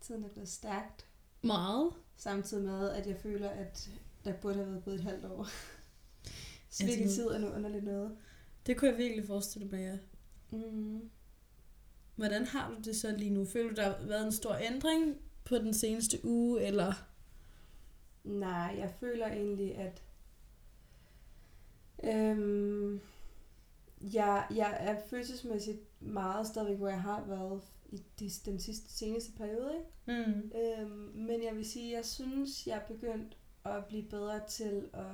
Tiden 0.00 0.24
er 0.24 0.28
blevet 0.28 0.48
stærkt. 0.48 1.06
Meget. 1.42 1.92
Samtidig 2.16 2.64
med, 2.64 2.90
at 2.90 3.06
jeg 3.06 3.16
føler, 3.16 3.48
at 3.48 3.90
der 4.24 4.32
burde 4.32 4.54
have 4.54 4.66
været 4.70 4.84
gået 4.84 4.94
et 4.94 5.00
halvt 5.00 5.24
år. 5.24 5.44
Så 6.70 6.84
Altså 6.84 6.84
hvilken 6.84 7.06
nu- 7.06 7.12
tid 7.12 7.24
er 7.26 7.38
nu 7.38 7.46
underligt 7.48 7.84
noget. 7.84 8.16
Det 8.66 8.76
kunne 8.76 8.90
jeg 8.90 8.98
virkelig 8.98 9.26
forestille 9.26 9.68
mig, 9.68 9.78
ja. 9.80 9.98
Mm. 10.56 11.10
Hvordan 12.16 12.46
har 12.46 12.70
du 12.70 12.76
det 12.84 12.96
så 12.96 13.16
lige 13.16 13.30
nu? 13.30 13.44
Føler 13.44 13.68
du, 13.68 13.74
der 13.74 13.82
har 13.96 14.06
været 14.06 14.26
en 14.26 14.32
stor 14.32 14.54
ændring 14.54 15.16
på 15.44 15.58
den 15.58 15.74
seneste 15.74 16.24
uge, 16.24 16.62
eller? 16.62 16.92
Nej, 18.24 18.74
jeg 18.78 18.94
føler 19.00 19.26
egentlig, 19.26 19.76
at 19.76 20.02
øhm, 22.04 23.00
jeg, 24.00 24.46
jeg 24.54 24.76
er 24.80 25.00
følelsesmæssigt 25.10 25.78
meget 26.00 26.46
stadigvæk, 26.46 26.76
hvor 26.78 26.88
jeg 26.88 27.02
har 27.02 27.24
været 27.26 27.62
i 27.88 28.02
de, 28.18 28.30
den 28.44 28.60
sidste, 28.60 28.92
seneste 28.92 29.32
periode. 29.32 29.72
Ikke? 29.74 30.24
Mm. 30.26 30.52
Øhm, 30.60 31.12
men 31.14 31.42
jeg 31.44 31.56
vil 31.56 31.64
sige, 31.70 31.96
jeg 31.96 32.04
synes, 32.04 32.66
jeg 32.66 32.76
er 32.76 32.86
begyndt 32.94 33.36
at 33.64 33.84
blive 33.84 34.02
bedre 34.02 34.40
til 34.48 34.88
at, 34.92 35.04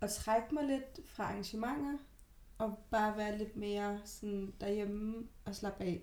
at 0.00 0.10
trække 0.10 0.54
mig 0.54 0.64
lidt 0.64 1.00
fra 1.08 1.24
arrangementer, 1.24 1.98
og 2.58 2.78
bare 2.90 3.16
være 3.16 3.38
lidt 3.38 3.56
mere 3.56 4.00
sådan 4.04 4.52
derhjemme 4.60 5.26
og 5.44 5.54
slappe 5.54 5.84
af. 5.84 6.02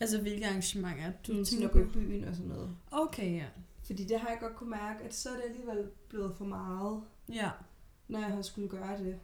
Altså, 0.00 0.20
hvilke 0.20 0.46
arrangementer 0.46 1.12
Du 1.26 1.32
du 1.38 1.44
sådan 1.44 1.60
tænker 1.60 1.68
gå 1.68 1.78
i 1.78 1.84
på? 1.84 1.90
byen 1.92 2.24
og 2.24 2.34
sådan 2.34 2.48
noget. 2.48 2.76
Okay, 2.90 3.36
ja. 3.36 3.46
Fordi 3.86 4.04
det 4.04 4.20
har 4.20 4.28
jeg 4.28 4.38
godt 4.40 4.56
kunne 4.56 4.70
mærke, 4.70 5.04
at 5.04 5.14
så 5.14 5.30
er 5.30 5.34
det 5.36 5.42
alligevel 5.42 5.90
blevet 6.08 6.36
for 6.36 6.44
meget, 6.44 7.02
Ja. 7.28 7.50
når 8.08 8.18
jeg 8.18 8.28
har 8.28 8.42
skulle 8.42 8.68
gøre 8.68 8.98
det. 8.98 9.20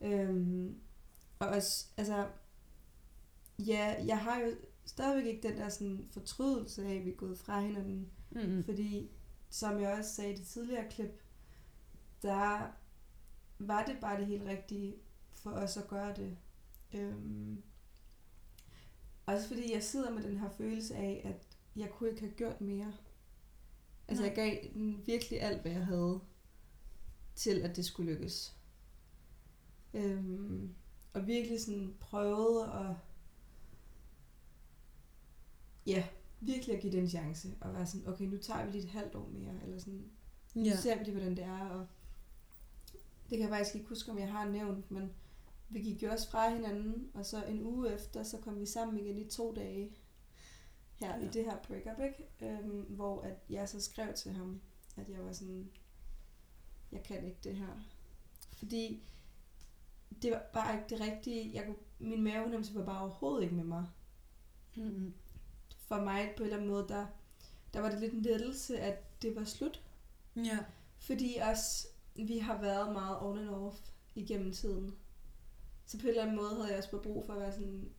Øhm, 0.00 0.80
og 1.38 1.48
også, 1.48 1.86
altså, 1.96 2.28
ja, 3.58 3.94
jeg 4.06 4.18
har 4.18 4.40
jo 4.40 4.46
stadigvæk 4.84 5.26
ikke 5.26 5.48
den 5.48 5.56
der 5.58 5.68
sådan 5.68 6.08
fortrydelse 6.10 6.84
af, 6.86 6.94
at 6.94 7.04
vi 7.04 7.10
er 7.10 7.16
gået 7.16 7.38
fra 7.38 7.60
hinanden. 7.60 8.10
Mm. 8.30 8.64
Fordi, 8.64 9.10
som 9.50 9.80
jeg 9.80 9.92
også 9.98 10.10
sagde 10.14 10.32
i 10.32 10.36
det 10.36 10.46
tidligere 10.46 10.90
klip, 10.90 11.22
der 12.22 12.70
var 13.58 13.84
det 13.84 13.96
bare 14.00 14.18
det 14.18 14.26
helt 14.26 14.42
rigtige 14.44 14.94
for 15.32 15.50
os 15.50 15.76
at 15.76 15.88
gøre 15.88 16.14
det. 16.16 16.36
Øhm, 16.94 17.62
også 19.26 19.48
fordi 19.48 19.72
jeg 19.72 19.82
sidder 19.82 20.10
med 20.10 20.22
den 20.22 20.38
her 20.38 20.50
følelse 20.50 20.94
af, 20.94 21.20
at 21.24 21.56
jeg 21.80 21.90
kunne 21.90 22.08
ikke 22.08 22.20
have 22.20 22.32
gjort 22.32 22.60
mere. 22.60 22.92
Altså 24.08 24.22
Nej. 24.24 24.28
jeg 24.28 24.36
gav 24.36 24.70
den 24.74 25.02
virkelig 25.06 25.42
alt, 25.42 25.62
hvad 25.62 25.72
jeg 25.72 25.86
havde 25.86 26.20
til, 27.34 27.62
at 27.62 27.76
det 27.76 27.84
skulle 27.84 28.12
lykkes. 28.12 28.56
Øhm, 29.94 30.74
og 31.12 31.26
virkelig 31.26 31.60
sådan 31.60 31.94
prøvede 32.00 32.64
at 32.72 32.96
ja, 35.86 36.06
virkelig 36.40 36.76
at 36.76 36.82
give 36.82 36.92
det 36.92 37.00
en 37.00 37.08
chance. 37.08 37.54
Og 37.60 37.74
være 37.74 37.86
sådan, 37.86 38.08
okay, 38.08 38.24
nu 38.24 38.38
tager 38.38 38.64
vi 38.66 38.72
lige 38.72 38.84
et 38.84 38.90
halvt 38.90 39.14
år 39.14 39.28
mere. 39.28 39.52
Eller 39.62 39.78
sådan, 39.78 40.10
nu 40.54 40.62
Ja. 40.64 40.76
ser 40.76 40.98
vi 40.98 41.04
lige, 41.04 41.14
hvordan 41.14 41.36
det 41.36 41.44
er. 41.44 41.68
Og 41.68 41.86
det 43.30 43.38
kan 43.38 43.40
jeg 43.40 43.48
faktisk 43.48 43.74
ikke 43.74 43.88
huske, 43.88 44.10
om 44.10 44.18
jeg 44.18 44.32
har 44.32 44.48
nævnt, 44.48 44.90
men 44.90 45.10
vi 45.68 45.80
gik 45.80 46.02
jo 46.02 46.10
også 46.10 46.30
fra 46.30 46.54
hinanden, 46.54 47.10
og 47.14 47.26
så 47.26 47.44
en 47.44 47.62
uge 47.62 47.94
efter, 47.94 48.22
så 48.22 48.38
kom 48.38 48.60
vi 48.60 48.66
sammen 48.66 48.98
igen 48.98 49.18
i 49.18 49.24
to 49.28 49.54
dage 49.54 49.90
her 50.94 51.16
ja. 51.16 51.24
I 51.24 51.28
det 51.28 51.44
her 51.44 51.56
breakup, 51.56 52.00
ikke? 52.00 52.28
Øhm, 52.40 52.80
hvor 52.80 53.22
at 53.22 53.36
jeg 53.50 53.68
så 53.68 53.80
skrev 53.80 54.14
til 54.14 54.32
ham, 54.32 54.60
at 54.96 55.08
jeg 55.08 55.24
var 55.24 55.32
sådan, 55.32 55.70
jeg 56.92 57.02
kan 57.02 57.24
ikke 57.24 57.38
det 57.44 57.56
her. 57.56 57.80
Fordi 58.52 59.02
det 60.22 60.30
var 60.30 60.42
bare 60.52 60.74
ikke 60.74 60.86
det 60.88 61.00
rigtige. 61.00 61.54
Jeg 61.54 61.64
kunne, 61.66 61.76
min 61.98 62.22
mavefornemmelse 62.22 62.74
var 62.74 62.84
bare 62.84 63.00
overhovedet 63.00 63.42
ikke 63.42 63.54
med 63.54 63.64
mig. 63.64 63.86
Mm. 64.76 65.14
For 65.78 66.00
mig 66.00 66.32
på 66.36 66.42
en 66.42 66.46
eller 66.46 66.56
anden 66.56 66.70
måde, 66.70 66.88
der, 66.88 67.06
der 67.74 67.80
var 67.80 67.90
det 67.90 68.00
lidt 68.00 68.12
en 68.12 68.22
lettelse, 68.22 68.80
at 68.80 69.22
det 69.22 69.36
var 69.36 69.44
slut. 69.44 69.82
Ja. 70.36 70.58
Fordi 70.98 71.36
også, 71.50 71.88
vi 72.14 72.38
har 72.38 72.60
været 72.60 72.92
meget 72.92 73.18
on 73.20 73.38
and 73.38 73.48
off 73.48 73.80
igennem 74.14 74.52
tiden. 74.52 74.96
Så 75.86 75.98
på 75.98 76.02
en 76.02 76.08
eller 76.08 76.22
anden 76.22 76.36
måde 76.36 76.54
havde 76.54 76.68
jeg 76.68 76.78
også 76.78 76.90
bare 76.90 77.02
brug 77.02 77.26
for 77.26 77.32
at 77.32 77.40
være 77.40 77.52
sådan... 77.52 77.92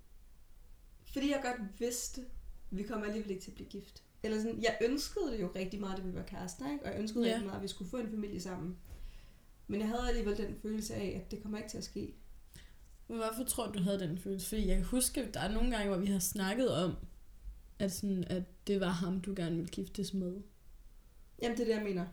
Fordi 1.06 1.32
jeg 1.32 1.42
godt 1.44 1.80
vidste, 1.80 2.26
vi 2.72 2.84
kommer 2.84 3.06
alligevel 3.06 3.32
ikke 3.32 3.44
til 3.44 3.52
at 3.52 3.56
blive 3.56 3.70
gift. 3.70 4.04
Eller 4.24 4.38
sådan, 4.38 4.64
jeg 4.64 4.78
ønskede 4.82 5.32
det 5.32 5.42
jo 5.42 5.52
rigtig 5.56 5.80
meget, 5.80 5.98
da 5.98 6.04
vi 6.04 6.16
var 6.16 6.24
kærester, 6.24 6.72
ikke? 6.72 6.86
Og 6.86 6.92
jeg 6.92 7.00
ønskede 7.00 7.28
ja. 7.28 7.32
rigtig 7.32 7.46
meget, 7.46 7.58
at 7.58 7.64
vi 7.64 7.68
skulle 7.68 7.90
få 7.90 7.98
en 7.98 8.10
familie 8.10 8.42
sammen. 8.42 8.78
Men 9.68 9.80
jeg 9.80 9.90
havde 9.90 10.08
alligevel 10.08 10.38
den 10.38 10.56
følelse 10.62 10.96
af, 10.96 11.22
at 11.24 11.32
det 11.32 11.42
kommer 11.42 11.58
ikke 11.58 11.70
til 11.70 11.78
at 11.78 11.84
ske. 11.84 12.14
Men 13.08 13.18
hvorfor 13.18 13.44
tror 13.44 13.68
du, 13.68 13.80
du 13.80 13.84
havde 13.84 14.00
den 14.00 14.18
følelse? 14.18 14.48
Fordi 14.48 14.68
jeg 14.68 14.76
kan 14.76 14.86
huske, 14.86 15.22
at 15.22 15.34
der 15.34 15.40
er 15.40 15.52
nogle 15.52 15.72
gange, 15.72 15.88
hvor 15.88 15.98
vi 15.98 16.06
har 16.06 16.20
snakket 16.20 16.72
om, 16.72 16.96
at, 17.80 17.92
sådan, 17.92 18.24
at 18.28 18.44
det 18.68 18.80
var 18.80 18.90
ham, 18.90 19.22
du 19.22 19.34
gerne 19.36 19.56
ville 19.56 19.70
giftes 19.72 20.14
med. 20.14 20.42
Jamen, 21.42 21.58
det 21.58 21.64
er 21.64 21.68
det, 21.68 21.76
jeg 21.76 21.84
mener. 21.84 22.06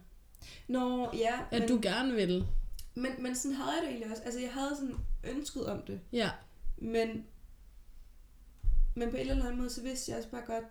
Nå, 0.69 1.11
ja. 1.15 1.41
At 1.51 1.61
men, 1.61 1.69
du 1.69 1.79
gerne 1.83 2.13
ville. 2.15 2.47
men, 2.95 3.13
men 3.19 3.35
sådan 3.35 3.57
havde 3.57 3.71
jeg 3.71 3.83
det 3.83 3.89
egentlig 3.89 4.11
også. 4.11 4.23
Altså, 4.23 4.41
jeg 4.41 4.53
havde 4.53 4.77
sådan 4.77 4.97
ønsket 5.25 5.67
om 5.67 5.83
det. 5.83 6.01
Ja. 6.13 6.31
Men, 6.79 7.27
men 8.95 9.11
på 9.11 9.17
en 9.17 9.31
eller 9.31 9.45
anden 9.45 9.59
måde, 9.59 9.71
så 9.71 9.83
vidste 9.83 10.11
jeg 10.11 10.19
også 10.19 10.31
bare 10.31 10.43
godt, 10.47 10.65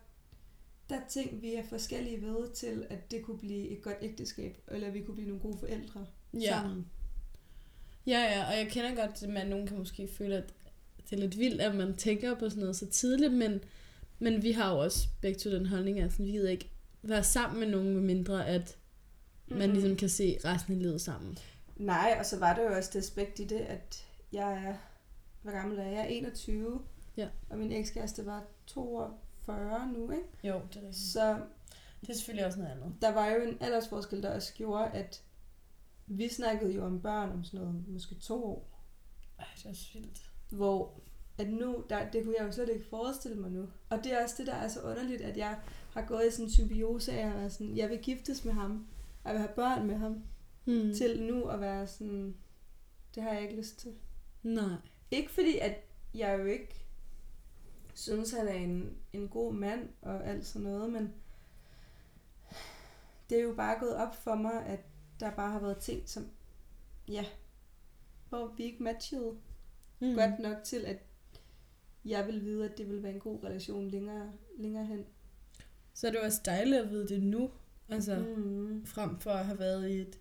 der 0.89 0.95
er 0.95 1.07
ting, 1.10 1.41
vi 1.41 1.53
er 1.55 1.63
forskellige 1.69 2.21
ved 2.21 2.49
til, 2.53 2.86
at 2.89 3.12
det 3.12 3.23
kunne 3.23 3.38
blive 3.38 3.67
et 3.69 3.81
godt 3.81 3.97
ægteskab, 4.01 4.57
eller 4.67 4.89
vi 4.91 5.01
kunne 5.01 5.15
blive 5.15 5.27
nogle 5.27 5.41
gode 5.41 5.57
forældre 5.57 6.05
Ja. 6.34 6.49
sammen. 6.49 6.88
Ja, 8.07 8.19
ja, 8.19 8.47
og 8.47 8.57
jeg 8.57 8.67
kender 8.71 8.95
godt, 8.95 9.23
at 9.23 9.29
man, 9.29 9.47
nogen 9.47 9.67
kan 9.67 9.77
måske 9.77 10.07
føle, 10.07 10.36
at 10.38 10.53
det 11.10 11.13
er 11.15 11.21
lidt 11.21 11.39
vildt, 11.39 11.62
at 11.62 11.75
man 11.75 11.95
tænker 11.95 12.36
på 12.36 12.49
sådan 12.49 12.60
noget 12.62 12.75
så 12.75 12.86
tidligt, 12.89 13.34
men, 13.34 13.60
men 14.19 14.43
vi 14.43 14.51
har 14.51 14.71
jo 14.73 14.79
også 14.79 15.07
begge 15.21 15.39
to 15.39 15.51
den 15.51 15.65
holdning, 15.65 15.99
at 15.99 16.12
sådan, 16.12 16.25
vi 16.25 16.31
gider 16.31 16.49
ikke 16.49 16.69
være 17.01 17.23
sammen 17.23 17.60
med 17.60 17.67
nogen, 17.67 17.93
med 17.93 18.01
mindre 18.01 18.47
at 18.47 18.77
man 19.47 19.69
Mhm. 19.69 19.71
ligesom 19.79 19.95
kan 19.97 20.10
se 20.10 20.38
resten 20.45 20.73
af 20.73 20.79
livet 20.81 21.01
sammen. 21.01 21.38
Nej, 21.77 22.15
og 22.19 22.25
så 22.25 22.39
var 22.39 22.55
der 22.55 22.63
jo 22.63 22.75
også 22.77 22.89
det 22.93 22.99
aspekt 22.99 23.39
i 23.39 23.43
det, 23.43 23.60
at 23.60 24.05
jeg 24.31 24.53
er, 24.53 24.75
hvor 25.41 25.51
gammel 25.51 25.79
er 25.79 25.84
jeg? 25.84 25.91
Jeg 25.93 26.01
er 26.01 26.05
21, 26.07 26.81
Ja. 27.21 27.29
og 27.49 27.57
min 27.57 27.71
ekskæreste 27.71 28.25
var 28.25 28.43
42 28.67 29.88
nu, 29.88 30.12
ikke? 30.12 30.23
Jo, 30.43 30.53
det 30.53 30.75
er 30.77 30.81
rigtigt. 30.81 30.95
Så 30.95 31.39
Det 32.01 32.10
er 32.10 32.13
selvfølgelig 32.13 32.45
også 32.45 32.60
noget 32.60 32.71
andet. 32.71 32.93
der 33.01 33.13
var 33.13 33.27
jo 33.27 33.41
en 33.41 33.57
aldersforskel, 33.62 34.23
der 34.23 34.36
også 34.36 34.53
gjorde, 34.53 34.86
at 34.91 35.23
vi 36.07 36.29
snakkede 36.29 36.73
jo 36.73 36.86
om 36.86 37.01
børn 37.01 37.29
om 37.31 37.43
sådan 37.43 37.60
noget, 37.65 37.88
måske 37.88 38.15
to 38.15 38.45
år. 38.45 38.84
Ej, 39.39 39.45
det 39.57 39.65
er 39.65 39.69
også 39.69 39.89
vildt. 39.93 40.31
Hvor 40.49 40.99
at 41.38 41.49
nu, 41.49 41.84
der, 41.89 42.10
det 42.10 42.23
kunne 42.23 42.36
jeg 42.39 42.45
jo 42.47 42.51
slet 42.51 42.69
ikke 42.69 42.86
forestille 42.89 43.38
mig 43.38 43.51
nu. 43.51 43.69
Og 43.89 44.03
det 44.03 44.13
er 44.13 44.23
også 44.23 44.36
det, 44.38 44.47
der 44.47 44.53
er 44.53 44.67
så 44.67 44.81
underligt, 44.81 45.21
at 45.21 45.38
jeg 45.38 45.60
har 45.93 46.01
gået 46.05 46.27
i 46.27 46.31
sådan 46.31 46.45
en 46.45 46.51
symbiose 46.51 47.12
af 47.12 47.27
at 47.27 47.36
være 47.36 47.49
sådan, 47.49 47.77
jeg 47.77 47.89
vil 47.89 47.99
giftes 47.99 48.45
med 48.45 48.53
ham, 48.53 48.88
og 49.23 49.29
jeg 49.29 49.34
vil 49.34 49.41
have 49.41 49.55
børn 49.55 49.88
med 49.88 49.95
ham, 49.95 50.23
Hmm. 50.65 50.75
mm. 50.88 50.93
til 50.93 51.23
nu 51.23 51.43
at 51.45 51.62
være 51.62 51.88
sådan, 51.88 52.36
det 53.15 53.23
har 53.23 53.34
jeg 53.34 53.41
ikke 53.41 53.55
lyst 53.55 53.77
til. 53.79 53.91
Nej. 54.43 54.73
Ikke 55.12 55.31
fordi, 55.31 55.57
at 55.57 55.75
jeg 56.15 56.39
jo 56.39 56.45
ikke 56.45 56.81
synes, 57.93 58.32
han 58.32 58.47
er 58.47 58.54
en, 58.54 58.97
en 59.13 59.27
god 59.30 59.54
mand 59.54 59.89
og 60.01 60.27
alt 60.27 60.45
sådan 60.45 60.67
noget, 60.67 60.91
men 60.91 61.13
det 63.30 63.39
er 63.39 63.43
jo 63.43 63.54
bare 63.54 63.80
gået 63.80 63.95
op 63.95 64.15
for 64.15 64.36
mig, 64.36 64.65
at 64.65 64.80
der 65.19 65.32
bare 65.32 65.51
har 65.51 65.60
været 65.60 65.77
ting, 65.77 66.10
som, 66.10 66.27
ja, 67.08 67.25
hvor 68.30 68.47
vi 68.58 68.63
ikke 68.63 68.84
matchede 68.84 69.36
Mm. 70.04 70.15
godt 70.15 70.39
nok 70.39 70.58
til, 70.63 70.86
at 70.86 70.97
jeg 72.06 72.27
vil 72.27 72.41
vide, 72.45 72.65
at 72.65 72.77
det 72.77 72.89
vil 72.89 73.04
være 73.04 73.13
en 73.13 73.19
god 73.19 73.43
relation 73.43 73.88
længere, 73.89 74.32
længere 74.58 74.86
hen. 74.86 75.06
Så 75.93 76.08
er 76.08 76.12
det 76.12 76.17
jo 76.19 76.23
også 76.23 76.41
dejligt 76.45 76.82
at 76.82 76.89
vide 76.89 77.08
det 77.08 77.23
nu, 77.23 77.51
altså 77.89 78.15
mm. 78.38 78.86
Frem 78.86 79.19
for 79.19 79.32
at 79.32 79.45
have 79.45 79.60
været 79.60 79.89
i 79.89 79.93
et, 80.01 80.19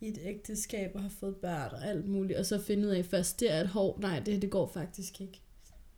i 0.00 0.08
et 0.08 0.18
ægteskab 0.22 0.94
og 0.94 1.00
have 1.00 1.10
fået 1.10 1.36
børn 1.36 1.70
og 1.74 1.84
alt 1.86 2.08
muligt, 2.08 2.38
og 2.38 2.46
så 2.46 2.60
finde 2.60 2.88
ud 2.88 2.92
af 2.92 3.04
først, 3.04 3.40
det 3.40 3.52
er 3.52 3.60
et 3.60 3.68
hår, 3.68 3.98
nej, 4.00 4.20
det, 4.20 4.42
det 4.42 4.50
går 4.50 4.66
faktisk 4.66 5.20
ikke. 5.20 5.40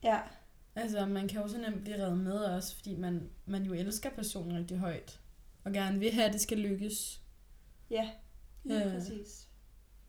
Ja, 0.02 0.20
Altså, 0.76 1.06
man 1.06 1.28
kan 1.28 1.42
jo 1.42 1.48
så 1.48 1.58
nemt 1.58 1.80
blive 1.82 2.02
reddet 2.04 2.18
med 2.18 2.32
også, 2.38 2.76
fordi 2.76 2.96
man, 2.96 3.30
man 3.46 3.62
jo 3.64 3.72
elsker 3.72 4.10
personen 4.10 4.56
rigtig 4.56 4.78
højt, 4.78 5.20
og 5.64 5.72
gerne 5.72 5.98
vil 5.98 6.10
have, 6.12 6.26
at 6.26 6.32
det 6.32 6.40
skal 6.40 6.58
lykkes, 6.58 7.22
ja, 7.90 8.10
lige 8.64 8.78
Ja. 8.88 8.88
præcis. 8.94 9.48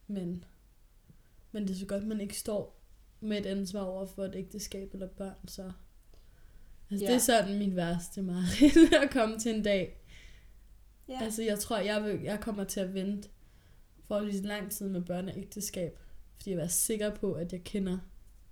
men, 0.07 0.45
men 1.51 1.63
det 1.67 1.73
er 1.73 1.79
så 1.79 1.85
godt, 1.85 2.07
man 2.07 2.21
ikke 2.21 2.39
står 2.39 2.81
med 3.19 3.37
et 3.37 3.45
ansvar 3.45 3.81
over 3.81 4.05
for 4.05 4.23
et 4.25 4.35
ægteskab 4.35 4.93
eller 4.93 5.07
børn, 5.07 5.47
så... 5.47 5.71
Altså, 6.91 7.05
Ja. 7.05 7.11
det 7.11 7.15
er 7.15 7.19
sådan 7.19 7.57
mit 7.59 7.75
værste 7.75 8.21
mareridt, 8.21 8.93
at 9.03 9.09
komme 9.11 9.39
til 9.39 9.55
en 9.55 9.63
dag, 9.63 10.01
Ja, 11.07 11.19
Altså, 11.23 11.43
jeg 11.43 11.59
tror, 11.59 11.77
jeg, 11.77 12.03
vil, 12.03 12.21
jeg 12.21 12.39
kommer 12.39 12.63
til 12.63 12.79
at 12.79 12.93
vente 12.93 13.29
forholdsvis 14.03 14.41
lang 14.45 14.71
tid 14.71 14.89
med 14.89 15.01
børn 15.01 15.29
og 15.29 15.37
ægteskab, 15.37 15.99
fordi 16.35 16.51
jeg 16.51 16.59
er 16.59 16.67
sikker 16.67 17.15
på, 17.15 17.33
at 17.33 17.53
jeg 17.53 17.63
kender 17.63 17.97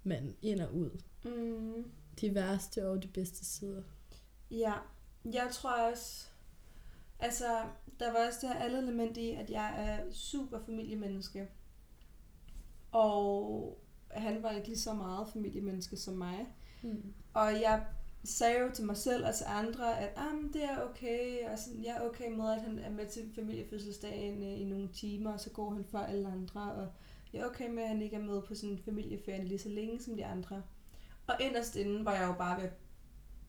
manden 0.04 0.36
ind 0.42 0.62
og 0.62 0.76
ud. 0.76 0.90
mm. 1.24 1.92
De 2.22 2.36
værste 2.36 2.90
og 2.90 3.04
de 3.04 3.08
bedste 3.08 3.46
sider. 3.46 3.82
ja. 4.52 4.74
Jeg 5.26 5.48
tror 5.52 5.72
også, 5.72 6.28
altså, 7.20 7.46
der 8.00 8.12
var 8.12 8.28
også 8.28 8.40
det 8.42 8.50
her 8.50 8.60
alle 8.60 8.78
element 8.78 9.18
i, 9.18 9.32
at 9.32 9.50
jeg 9.50 9.74
er 9.78 10.12
super 10.12 10.60
familiemenneske. 10.66 11.48
Og 12.92 13.78
han 14.12 14.44
var 14.44 14.52
ikke 14.52 14.68
lige 14.68 14.80
så 14.80 14.94
meget 14.94 15.28
familiemenneske 15.34 15.98
som 15.98 16.14
mig. 16.14 16.48
Mm. 16.82 17.14
Og 17.34 17.62
jeg 17.62 17.86
sagde 18.24 18.60
jo 18.60 18.72
til 18.74 18.86
mig 18.86 18.98
selv 18.98 19.26
og 19.26 19.36
til 19.36 19.46
andre, 19.50 20.00
at 20.00 20.14
ah, 20.16 20.54
det 20.54 20.64
er 20.64 20.82
okay, 20.90 21.50
og 21.50 21.60
sådan, 21.60 21.84
jeg 21.84 21.96
er 21.96 22.02
okay 22.10 22.32
med, 22.32 22.52
at 22.52 22.62
han 22.62 22.80
er 22.80 22.90
med 22.90 23.08
til 23.08 23.32
familiefødselsdagen 23.36 24.44
øh, 24.44 24.62
i 24.62 24.64
nogle 24.64 24.90
timer, 24.94 25.34
og 25.34 25.40
så 25.40 25.50
går 25.50 25.70
han 25.70 25.86
for 25.86 26.00
alle 26.00 26.28
andre, 26.28 26.74
og 26.74 26.88
jeg 27.34 27.42
er 27.42 27.46
okay 27.46 27.70
med, 27.70 27.84
at 27.84 27.90
han 27.90 28.02
ikke 28.02 28.16
er 28.16 28.22
med 28.22 28.42
på 28.42 28.56
sådan 28.56 28.70
en 28.70 28.84
familieferie 28.86 29.46
lige 29.46 29.60
så 29.60 29.70
længe 29.70 30.02
som 30.02 30.16
de 30.16 30.26
andre. 30.26 30.64
Og 31.28 31.36
inderst 31.40 31.76
inden 31.76 32.06
var 32.06 32.14
jeg 32.16 32.28
jo 32.28 32.34
bare 32.34 32.58
ved 32.58 32.64
at 32.70 32.74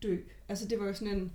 dø. 0.03 0.19
Altså 0.49 0.69
det 0.69 0.81
var 0.81 0.87
jo 0.87 0.95
sådan 0.95 1.15
en, 1.19 1.33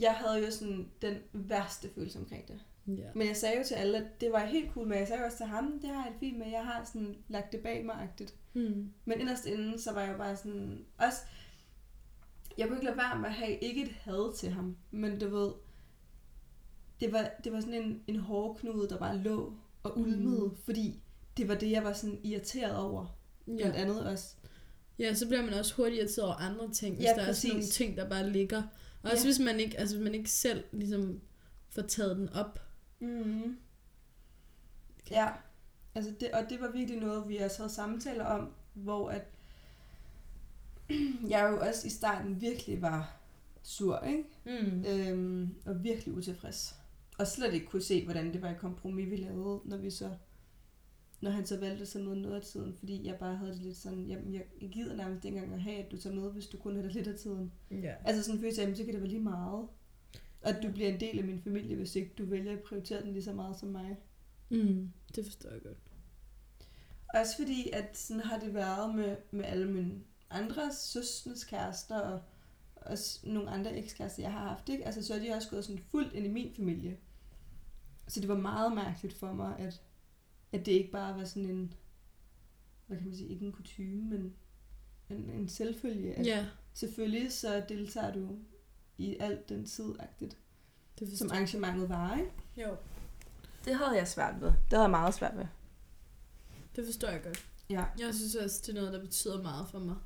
jeg 0.00 0.14
havde 0.14 0.44
jo 0.44 0.50
sådan 0.50 0.90
den 1.02 1.16
værste 1.32 1.88
følelse 1.94 2.18
omkring 2.18 2.48
det. 2.48 2.60
Ja. 2.86 3.08
Men 3.14 3.26
jeg 3.28 3.36
sagde 3.36 3.58
jo 3.58 3.64
til 3.64 3.74
alle, 3.74 3.98
at 3.98 4.20
det 4.20 4.32
var 4.32 4.44
helt 4.44 4.72
cool 4.72 4.86
med. 4.86 4.96
Jeg 4.96 5.06
sagde 5.08 5.20
jo 5.20 5.26
også 5.26 5.36
til 5.36 5.46
ham, 5.46 5.78
det 5.80 5.90
har 5.90 6.04
jeg 6.04 6.12
det 6.12 6.20
fint 6.20 6.38
med. 6.38 6.46
Jeg 6.50 6.64
har 6.64 6.84
sådan 6.84 7.16
lagt 7.28 7.52
det 7.52 7.60
bag 7.60 7.84
mig-agtigt. 7.84 8.34
Mm. 8.54 8.92
Men 9.04 9.20
inderst 9.20 9.46
inden, 9.46 9.78
så 9.78 9.92
var 9.92 10.00
jeg 10.00 10.12
jo 10.12 10.16
bare 10.16 10.36
sådan... 10.36 10.84
Også, 10.98 11.18
jeg 12.58 12.66
kunne 12.68 12.76
ikke 12.76 12.84
lade 12.86 12.96
være 12.96 13.18
med 13.18 13.28
at 13.28 13.34
have 13.34 13.58
ikke 13.58 13.82
et 13.82 13.88
had 13.92 14.36
til 14.36 14.50
ham, 14.50 14.76
men 14.90 15.18
du 15.18 15.28
ved, 15.28 15.52
det 17.00 17.12
var, 17.12 17.30
det 17.44 17.52
var 17.52 17.60
sådan 17.60 17.74
en, 17.82 18.02
en 18.06 18.16
hårdknude, 18.16 18.88
der 18.88 18.98
bare 18.98 19.18
lå 19.18 19.52
og 19.82 19.98
ulmede, 19.98 20.44
Mm. 20.48 20.56
fordi 20.56 21.02
det 21.36 21.48
var 21.48 21.54
det, 21.54 21.70
jeg 21.70 21.84
var 21.84 21.92
sådan 21.92 22.20
irriteret 22.24 22.76
over, 22.76 23.18
blandt 23.44 23.76
Ja. 23.76 23.80
andet 23.82 24.06
også. 24.06 24.36
Ja, 25.00 25.14
så 25.14 25.26
bliver 25.26 25.42
man 25.44 25.54
også 25.54 25.74
hurtigt 25.74 25.98
irriteret 25.98 26.26
over 26.28 26.36
andre 26.36 26.70
ting, 26.70 26.94
hvis 26.96 27.04
Ja, 27.04 27.14
der 27.14 27.22
er 27.22 27.32
sådan 27.32 27.48
nogle 27.48 27.60
præcis. 27.62 27.74
ting, 27.74 27.96
der 27.96 28.08
bare 28.08 28.30
ligger. 28.30 28.62
Og 29.02 29.10
også 29.10 29.16
Ja. 29.16 29.26
hvis 29.26 29.38
man 29.38 29.60
ikke, 29.60 29.78
altså 29.78 29.96
hvis 29.96 30.04
man 30.04 30.14
ikke 30.14 30.30
selv 30.30 30.64
ligesom 30.72 31.20
får 31.68 31.82
taget 31.82 32.16
den 32.16 32.28
op. 32.28 32.60
Mm. 33.00 33.56
Ja, 35.10 35.28
altså 35.94 36.12
det, 36.20 36.30
og 36.30 36.46
det 36.50 36.60
var 36.60 36.70
virkelig 36.70 37.00
noget, 37.00 37.28
vi 37.28 37.36
også 37.36 37.58
havde 37.58 37.72
samtaler 37.72 38.24
om, 38.24 38.48
hvor 38.74 39.10
at 39.10 39.22
jeg 41.30 41.50
jo 41.50 41.60
også 41.68 41.86
i 41.86 41.90
starten 41.90 42.40
virkelig 42.40 42.82
var 42.82 43.16
sur, 43.62 44.00
ikke? 44.00 44.24
Mm. 44.44 44.84
Øhm, 44.88 45.54
og 45.66 45.84
virkelig 45.84 46.14
utilfreds. 46.14 46.74
Og 47.18 47.26
slet 47.26 47.54
ikke 47.54 47.66
kunne 47.66 47.82
se, 47.82 48.04
hvordan 48.04 48.32
det 48.32 48.42
var 48.42 48.50
et 48.50 48.58
kompromis, 48.58 49.10
vi 49.10 49.16
lavede, 49.16 49.60
når 49.64 49.76
vi 49.76 49.90
så 49.90 50.10
når 51.20 51.30
han 51.30 51.46
så 51.46 51.60
valgte 51.60 51.82
at 51.82 51.88
tage 51.88 52.04
med 52.04 52.16
noget 52.16 52.36
af 52.36 52.42
tiden, 52.42 52.74
fordi 52.74 53.06
jeg 53.06 53.16
bare 53.18 53.36
havde 53.36 53.52
det 53.52 53.62
lidt 53.62 53.76
sådan, 53.76 54.06
jamen 54.06 54.34
jeg, 54.34 54.44
jeg 54.60 54.70
gider 54.70 54.96
nærmest 54.96 55.24
ikke 55.24 55.36
engang 55.36 55.54
at 55.54 55.62
have, 55.62 55.76
at 55.76 55.92
du 55.92 55.96
tager 55.96 56.16
med, 56.16 56.30
hvis 56.30 56.46
du 56.46 56.56
kun 56.56 56.76
har 56.76 56.82
det 56.82 56.92
lidt 56.92 57.08
af 57.08 57.14
tiden. 57.14 57.52
Ja. 57.70 57.94
Altså 58.04 58.22
sådan 58.22 58.36
en 58.36 58.40
følelse 58.40 58.60
af, 58.60 58.64
jamen, 58.64 58.76
så 58.76 58.84
kan 58.84 58.92
det 58.94 59.00
være 59.00 59.10
lige 59.10 59.20
meget. 59.20 59.68
Og 60.42 60.48
at 60.48 60.62
du 60.62 60.72
bliver 60.72 60.88
en 60.88 61.00
del 61.00 61.18
af 61.18 61.24
min 61.24 61.42
familie, 61.42 61.76
hvis 61.76 61.96
ikke 61.96 62.12
du 62.18 62.24
vælger 62.24 62.52
at 62.52 62.62
prioritere 62.62 63.02
den 63.02 63.12
lige 63.12 63.22
så 63.22 63.32
meget 63.32 63.58
som 63.58 63.68
mig. 63.68 63.96
Mm. 64.48 64.92
Det 65.14 65.24
forstår 65.24 65.50
jeg 65.50 65.62
godt. 65.62 65.78
Også 67.14 67.36
fordi, 67.36 67.70
at 67.72 67.98
sådan 67.98 68.22
har 68.22 68.38
det 68.38 68.54
været 68.54 68.94
med, 68.94 69.16
med 69.30 69.44
alle 69.44 69.72
mine 69.72 70.00
andre 70.30 70.74
søstres 70.74 71.44
kærester, 71.44 72.00
og 72.00 72.20
også 72.76 73.20
nogle 73.24 73.50
andre 73.50 73.78
ekskærester, 73.78 74.22
jeg 74.22 74.32
har 74.32 74.48
haft, 74.48 74.68
ikke? 74.68 74.86
Altså, 74.86 75.02
så 75.02 75.14
er 75.14 75.18
de 75.18 75.32
også 75.32 75.50
gået 75.50 75.64
sådan 75.64 75.82
fuldt 75.90 76.12
ind 76.12 76.26
i 76.26 76.28
min 76.28 76.54
familie. 76.56 76.96
Så 78.08 78.20
det 78.20 78.28
var 78.28 78.36
meget 78.36 78.72
mærkeligt 78.72 79.14
for 79.14 79.32
mig, 79.32 79.58
at, 79.58 79.82
at 80.52 80.66
det 80.66 80.72
ikke 80.72 80.90
bare 80.90 81.16
var 81.16 81.24
sådan 81.24 81.48
en, 81.50 81.74
hvad 82.86 82.96
kan 82.98 83.06
man 83.06 83.16
sige, 83.16 83.28
ikke 83.28 83.46
en 83.46 83.52
kutume, 83.52 84.04
men 84.10 84.34
en, 85.10 85.30
en 85.30 85.48
selvfølge. 85.48 86.14
At 86.14 86.26
Ja, 86.26 86.46
Selvfølgelig 86.74 87.32
så 87.32 87.64
deltager 87.68 88.12
du 88.12 88.38
i 88.98 89.16
alt 89.20 89.48
den 89.48 89.66
tid-agtigt, 89.66 90.38
det 90.98 91.18
som 91.18 91.30
arrangementet 91.30 91.88
var, 91.88 92.16
ikke? 92.16 92.30
Jo, 92.56 92.76
Det 93.64 93.74
havde 93.74 93.96
jeg 93.96 94.08
svært 94.08 94.40
ved. 94.40 94.46
Det 94.48 94.56
havde 94.70 94.82
jeg 94.82 94.90
meget 94.90 95.14
svært 95.14 95.36
ved. 95.36 95.46
det 96.76 96.84
forstår 96.86 97.08
jeg 97.08 97.22
godt. 97.22 97.46
Ja. 97.70 97.84
Jeg 97.98 98.14
synes 98.14 98.34
også, 98.34 98.62
det 98.66 98.68
er 98.68 98.74
noget, 98.80 98.92
der 98.92 99.00
betyder 99.00 99.42
meget 99.42 99.68
for 99.68 99.78
mig. 99.78 99.96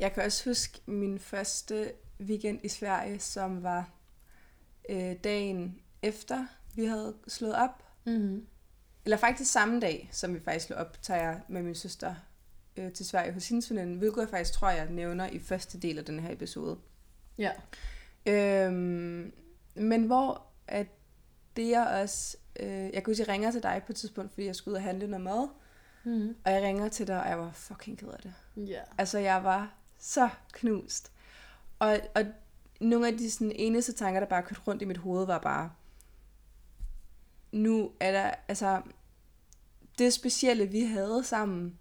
Jeg 0.00 0.12
kan 0.12 0.22
også 0.22 0.50
huske 0.50 0.80
min 0.86 1.18
første 1.18 1.92
weekend 2.20 2.60
i 2.64 2.68
Sverige, 2.68 3.20
som 3.20 3.62
var 3.62 3.90
øh, 4.88 5.16
dagen 5.24 5.80
efter, 6.02 6.46
vi 6.74 6.84
havde 6.84 7.16
slået 7.28 7.54
op. 7.54 7.82
Mm. 8.06 8.46
Eller 9.06 9.16
faktisk 9.16 9.52
samme 9.52 9.80
dag, 9.80 10.08
som 10.12 10.34
vi 10.34 10.40
faktisk 10.40 10.66
slog 10.66 10.78
op, 10.78 11.02
tager 11.02 11.22
jeg 11.22 11.40
med 11.48 11.62
min 11.62 11.74
søster 11.74 12.14
øh, 12.76 12.92
til 12.92 13.06
Sverige 13.06 13.32
hos 13.32 13.48
hendes 13.48 13.70
veninde, 13.70 13.98
hvilket 13.98 14.20
jeg 14.20 14.28
faktisk 14.28 14.52
tror, 14.52 14.70
jeg 14.70 14.90
nævner 14.90 15.26
i 15.26 15.38
første 15.38 15.78
del 15.78 15.98
af 15.98 16.04
den 16.04 16.20
her 16.20 16.32
episode. 16.32 16.78
Ja. 17.38 17.50
Øhm, 18.26 19.32
men 19.74 20.04
hvor 20.04 20.46
at 20.68 20.86
det 21.56 21.70
jeg 21.70 21.86
også... 21.86 22.36
Øh, 22.60 22.68
jeg 22.68 23.02
kunne 23.02 23.12
huske, 23.12 23.22
jeg 23.22 23.28
ringer 23.28 23.50
til 23.50 23.62
dig 23.62 23.82
på 23.86 23.92
et 23.92 23.96
tidspunkt, 23.96 24.32
fordi 24.32 24.46
jeg 24.46 24.56
skulle 24.56 24.72
ud 24.72 24.76
og 24.76 24.82
handle 24.82 25.06
noget 25.06 25.24
mad. 25.24 25.48
Mm. 26.04 26.36
Og 26.44 26.52
jeg 26.52 26.62
ringer 26.62 26.88
til 26.88 27.06
dig, 27.06 27.22
og 27.22 27.28
jeg 27.28 27.38
var 27.38 27.52
fucking 27.52 27.98
ked 27.98 28.08
af 28.08 28.18
det. 28.22 28.34
Ja. 28.56 28.80
Altså, 28.98 29.18
jeg 29.18 29.44
var 29.44 29.74
så 29.98 30.28
knust. 30.52 31.12
Og, 31.78 32.00
og 32.14 32.24
nogle 32.80 33.06
af 33.06 33.18
de 33.18 33.30
sådan, 33.30 33.52
eneste 33.52 33.92
tanker, 33.92 34.20
der 34.20 34.26
bare 34.26 34.42
kørte 34.42 34.60
rundt 34.66 34.82
i 34.82 34.84
mit 34.84 34.96
hoved, 34.96 35.26
var 35.26 35.38
bare, 35.38 35.70
nu 37.56 37.92
er 38.00 38.12
der, 38.12 38.30
altså, 38.48 38.82
det 39.98 40.12
specielle, 40.12 40.66
vi 40.66 40.80
havde 40.80 41.24
sammen, 41.24 41.78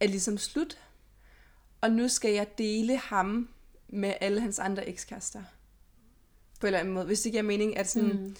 er 0.00 0.06
ligesom 0.06 0.38
slut. 0.38 0.78
Og 1.80 1.90
nu 1.90 2.08
skal 2.08 2.32
jeg 2.32 2.58
dele 2.58 2.96
ham 2.98 3.48
med 3.88 4.14
alle 4.20 4.40
hans 4.40 4.58
andre 4.58 4.88
ekskærester. 4.88 5.42
På 6.60 6.66
en 6.66 6.68
eller 6.68 6.78
anden 6.78 6.94
måde. 6.94 7.06
Hvis 7.06 7.20
det 7.20 7.32
giver 7.32 7.42
mening, 7.42 7.76
at 7.76 7.88
sådan, 7.88 8.08
mm. 8.08 8.36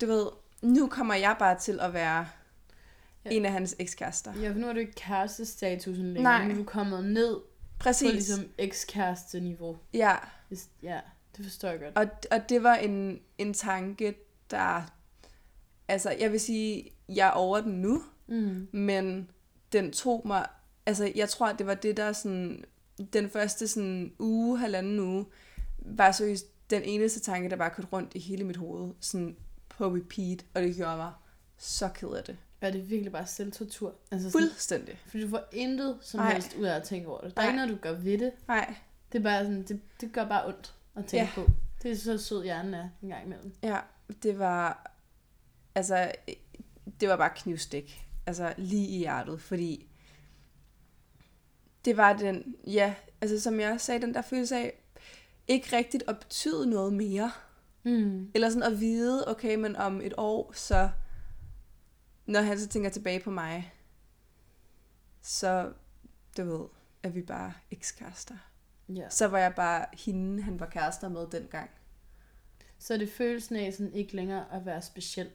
Du 0.00 0.06
ved, 0.06 0.26
nu 0.62 0.86
kommer 0.88 1.14
jeg 1.14 1.36
bare 1.38 1.58
til 1.58 1.80
at 1.80 1.92
være 1.92 2.28
Ja. 3.24 3.30
en 3.30 3.44
af 3.44 3.52
hans 3.52 3.76
ekskærester. 3.78 4.34
Ja, 4.40 4.50
for 4.52 4.58
nu 4.58 4.68
er 4.68 4.72
du 4.72 4.78
ikke 4.78 4.92
kærestestatusen 4.92 6.04
længere. 6.14 6.22
Nej. 6.22 6.44
Nu 6.44 6.52
er 6.52 6.56
du 6.56 6.64
kommet 6.64 7.04
ned 7.04 7.36
Præcis. 7.78 8.08
på 8.08 8.12
ligesom 8.12 8.48
ekskæreste-niveau. 8.58 9.78
Ja, 9.94 10.16
Ja, 10.82 11.00
det 11.36 11.44
forstår 11.44 11.68
jeg 11.68 11.80
godt. 11.80 11.96
Og, 11.96 12.06
og 12.30 12.48
det 12.48 12.62
var 12.62 12.74
en, 12.74 13.20
en 13.38 13.54
tanke, 13.54 14.14
der... 14.50 14.82
Altså, 15.88 16.10
jeg 16.20 16.32
vil 16.32 16.40
sige, 16.40 16.90
jeg 17.08 17.26
er 17.28 17.30
over 17.32 17.60
den 17.60 17.72
nu, 17.72 18.02
Mm. 18.30 18.68
men 18.72 19.30
den 19.72 19.92
tog 19.92 20.22
mig... 20.26 20.46
Altså, 20.86 21.12
jeg 21.14 21.28
tror, 21.28 21.52
det 21.52 21.66
var 21.66 21.74
det, 21.74 21.96
der 21.96 22.12
sådan... 22.12 22.64
Den 23.12 23.30
første 23.30 23.68
sådan 23.68 24.12
uge, 24.18 24.58
halvanden 24.58 25.00
uge, 25.00 25.26
var 25.78 26.12
seriøst 26.12 26.70
den 26.70 26.82
eneste 26.82 27.20
tanke, 27.20 27.50
der 27.50 27.56
bare 27.56 27.70
kørte 27.70 27.88
rundt 27.92 28.14
i 28.14 28.18
hele 28.18 28.44
mit 28.44 28.56
hoved. 28.56 28.94
Sådan 29.00 29.36
på 29.68 29.86
repeat, 29.86 30.44
og 30.54 30.62
det 30.62 30.76
gjorde 30.76 30.96
mig 30.96 31.12
så 31.58 31.88
ked 31.94 32.08
af 32.08 32.24
det. 32.24 32.36
Er 32.60 32.70
det 32.70 32.90
virkelig 32.90 33.12
bare 33.12 33.26
selvtortur? 33.26 33.94
Altså 34.10 34.30
sådan, 34.30 34.48
Fuldstændig. 34.48 34.98
fordi 35.08 35.22
du 35.24 35.28
får 35.28 35.40
intet 35.52 35.98
som 36.00 36.20
Nej. 36.20 36.32
helst 36.32 36.56
ud 36.58 36.64
af 36.64 36.76
at 36.76 36.82
tænke 36.82 37.08
over 37.08 37.20
det. 37.20 37.36
Der 37.36 37.42
er 37.42 37.46
Nej. 37.46 37.52
ikke 37.52 37.66
noget, 37.66 37.82
du 37.82 37.88
gør 37.88 37.92
ved 38.00 38.18
det. 38.18 38.32
Nej, 38.48 38.74
Det 39.12 39.18
er 39.18 39.22
bare 39.22 39.44
sådan, 39.44 39.62
det, 39.62 39.80
det 40.00 40.12
gør 40.12 40.24
bare 40.28 40.46
ondt 40.46 40.74
at 40.96 41.06
tænke 41.06 41.24
Ja. 41.36 41.42
på. 41.44 41.50
Det 41.82 41.90
er 41.90 41.96
så 41.96 42.18
sød 42.18 42.42
hjernen 42.44 42.74
er 42.74 42.88
en 43.02 43.08
gang 43.08 43.24
imellem. 43.26 43.52
ja, 43.62 43.78
det 44.22 44.38
var... 44.38 44.92
Altså, 45.78 46.12
det 47.00 47.08
var 47.08 47.16
bare 47.16 47.30
knivstik. 47.36 48.06
Altså, 48.26 48.54
lige 48.56 48.88
i 48.88 48.98
hjertet, 48.98 49.40
fordi 49.40 49.88
det 51.84 51.96
var 51.96 52.12
den, 52.12 52.56
ja, 52.66 52.94
altså 53.20 53.40
som 53.40 53.60
jeg 53.60 53.80
sagde, 53.80 54.00
den 54.00 54.14
der 54.14 54.22
følelse 54.22 54.56
af, 54.56 54.74
ikke 55.48 55.76
rigtigt 55.76 56.04
at 56.08 56.18
betyde 56.18 56.70
noget 56.70 56.92
mere. 56.92 57.32
Mm. 57.82 58.30
Eller 58.34 58.50
sådan 58.50 58.72
at 58.72 58.80
vide, 58.80 59.28
okay, 59.28 59.54
men 59.54 59.76
om 59.76 60.00
et 60.00 60.14
år, 60.16 60.52
så 60.54 60.90
når 62.26 62.40
han 62.40 62.60
så 62.60 62.68
tænker 62.68 62.90
tilbage 62.90 63.20
på 63.20 63.30
mig, 63.30 63.74
så, 65.22 65.72
du 66.36 66.44
ved, 66.44 66.68
er 67.02 67.08
vi 67.08 67.22
bare 67.22 67.52
ekskærester. 67.70 68.36
Ja. 68.88 69.10
Så 69.10 69.28
var 69.28 69.38
jeg 69.38 69.54
bare 69.54 69.86
hende, 69.92 70.42
han 70.42 70.60
var 70.60 70.66
kærester 70.66 71.08
med 71.08 71.26
dengang. 71.32 71.70
Så 72.78 72.94
er 72.94 72.98
det 72.98 73.12
følelsen 73.12 73.56
af 73.56 73.72
sådan 73.72 73.92
ikke 73.92 74.16
længere 74.16 74.52
at 74.52 74.66
være 74.66 74.82
speciel. 74.82 75.30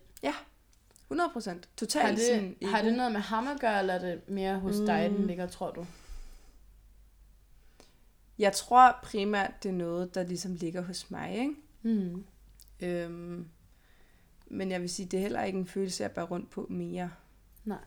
100 1.07 1.30
procent. 1.34 1.69
Totalt 1.78 2.07
Har 2.07 2.15
sådan 2.15 2.55
det, 2.61 2.67
har 2.69 2.78
ego. 2.80 2.88
det 2.88 2.97
noget 2.97 3.11
med 3.11 3.21
ham 3.21 3.47
at 3.47 3.59
gøre, 3.59 3.80
eller 3.80 3.93
er 3.93 3.99
det 3.99 4.30
mere 4.30 4.59
hos 4.59 4.80
mm. 4.80 4.86
dig, 4.86 5.09
den 5.09 5.21
Mm. 5.21 5.28
ligger, 5.28 5.47
tror 5.47 5.71
du? 5.71 5.86
Jeg 8.39 8.53
tror 8.53 8.99
primært, 9.03 9.63
det 9.63 9.69
er 9.69 9.74
noget, 9.74 10.15
der 10.15 10.24
ligesom 10.24 10.55
ligger 10.55 10.82
hos 10.82 11.11
mig, 11.11 11.36
ikke? 11.38 11.53
Mm. 11.82 12.24
Øhm, 12.80 13.47
men 14.47 14.71
jeg 14.71 14.82
vil 14.82 14.89
sige, 14.89 15.05
det 15.05 15.17
er 15.17 15.21
heller 15.21 15.43
ikke 15.43 15.59
en 15.59 15.67
følelse, 15.67 16.03
jeg 16.03 16.11
bærer 16.11 16.26
rundt 16.26 16.49
på 16.49 16.67
mere. 16.69 17.11
Nej. 17.65 17.78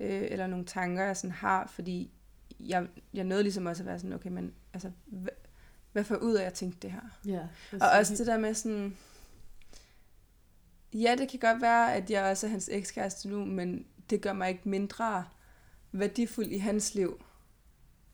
Øh, 0.00 0.22
eller 0.30 0.46
nogle 0.46 0.64
tanker, 0.64 1.04
jeg 1.04 1.16
sådan 1.16 1.30
har, 1.30 1.66
fordi 1.66 2.10
jeg, 2.60 2.86
jeg 3.14 3.24
nåede 3.24 3.42
ligesom 3.42 3.66
også 3.66 3.82
at 3.82 3.86
være 3.86 3.98
sådan, 3.98 4.12
okay, 4.12 4.30
men 4.30 4.54
altså, 4.72 4.90
hvad, 5.06 5.32
hvad 5.92 6.04
får 6.04 6.16
ud 6.16 6.34
af 6.34 6.44
at 6.44 6.52
tænke 6.54 6.76
det 6.82 6.92
her? 6.92 7.00
Ja. 7.26 7.40
Og 7.80 7.88
også 7.98 8.14
det 8.14 8.26
der 8.26 8.38
med 8.38 8.54
sådan... 8.54 8.96
Ja, 11.00 11.14
det 11.18 11.28
kan 11.28 11.40
godt 11.40 11.62
være, 11.62 11.94
at 11.94 12.10
jeg 12.10 12.24
også 12.24 12.46
er 12.46 12.50
hans 12.50 12.68
ekskæreste 12.72 13.28
nu, 13.28 13.44
men 13.44 13.86
det 14.10 14.20
gør 14.20 14.32
mig 14.32 14.48
ikke 14.48 14.68
mindre 14.68 15.24
værdifuld 15.92 16.46
i 16.46 16.58
hans 16.58 16.94
liv 16.94 17.24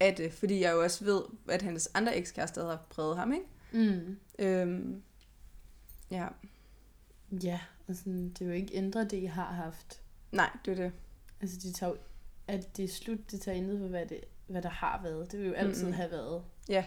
af 0.01 0.15
det, 0.15 0.33
fordi 0.33 0.61
jeg 0.61 0.73
jo 0.73 0.83
også 0.83 1.05
ved, 1.05 1.23
at 1.49 1.63
hans 1.63 1.91
andre 1.95 2.17
ekskærester 2.17 2.67
har 2.67 2.87
præget 2.91 3.17
ham, 3.17 3.33
ikke? 3.33 3.47
Mm. 3.73 4.17
Øhm, 4.39 5.03
ja, 6.11 6.29
Ja, 7.43 7.61
og 7.89 7.97
sådan, 7.97 8.29
det 8.29 8.41
vil 8.41 8.47
jo 8.47 8.53
ikke 8.53 8.75
ændre 8.75 9.05
det, 9.05 9.13
I 9.17 9.25
har 9.25 9.53
haft. 9.53 10.03
nej, 10.33 10.51
det 10.65 10.71
er 10.71 10.75
det. 10.85 10.93
Altså, 11.41 11.57
de 11.63 11.73
tager, 11.73 11.95
at 12.49 12.77
det 12.77 12.85
er 12.85 12.89
slut, 12.89 13.31
det 13.31 13.41
tager 13.41 13.57
intet 13.59 13.79
for, 13.79 13.87
hvad, 13.89 14.07
det, 14.07 14.21
hvad 14.47 14.63
der 14.63 14.69
har 14.69 15.03
været. 15.03 15.33
Det 15.33 15.41
vil 15.41 15.49
jo 15.49 15.55
altid 15.55 15.83
Mm-mm. 15.83 15.93
have 15.95 16.11
været. 16.11 16.45
Ja. 16.69 16.85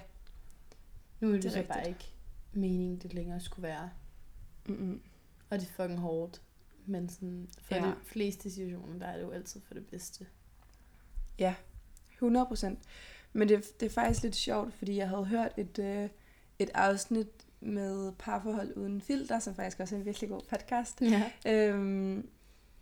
Nu 1.20 1.28
er 1.28 1.32
det, 1.34 1.44
Det 1.44 1.50
er 1.58 1.62
så 1.64 1.68
bare 1.68 1.88
ikke 1.88 2.14
meningen, 2.54 2.98
det 2.98 3.14
længere 3.14 3.40
skulle 3.40 3.68
være. 3.68 3.90
Mm-mm. 4.68 5.02
Og 5.56 5.62
det 5.62 5.68
er 5.70 5.74
fucking 5.74 6.00
hårdt. 6.00 6.42
Men 6.86 7.10
sådan, 7.10 7.50
for 7.62 7.76
Ja. 7.76 7.86
ja. 7.86 7.90
de 7.90 7.96
fleste 8.04 8.52
situationer, 8.52 9.00
der 9.00 9.06
er 9.06 9.16
det 9.18 9.24
jo 9.24 9.32
altid 9.32 9.62
for 9.68 9.74
det 9.74 9.88
bedste. 9.88 10.26
100 12.14 12.46
procent. 12.46 12.80
Men 13.34 13.50
det, 13.50 13.80
det 13.80 13.86
er 13.86 13.90
faktisk 13.90 14.24
lidt 14.24 14.36
sjovt, 14.36 14.74
fordi 14.74 14.98
jeg 14.98 15.10
havde 15.10 15.26
hørt 15.26 15.52
et, 15.58 15.80
øh, 15.80 16.10
et 16.60 16.70
afsnit 16.74 17.28
med 17.62 18.12
parforhold 18.12 18.78
uden 18.78 19.02
filter, 19.02 19.40
som 19.40 19.56
faktisk 19.56 19.80
også 19.80 19.96
er 19.96 20.00
en 20.00 20.06
virkelig 20.06 20.30
god 20.30 20.42
podcast. 20.50 21.02
Ja. 21.02 21.32
Øhm, 21.48 22.30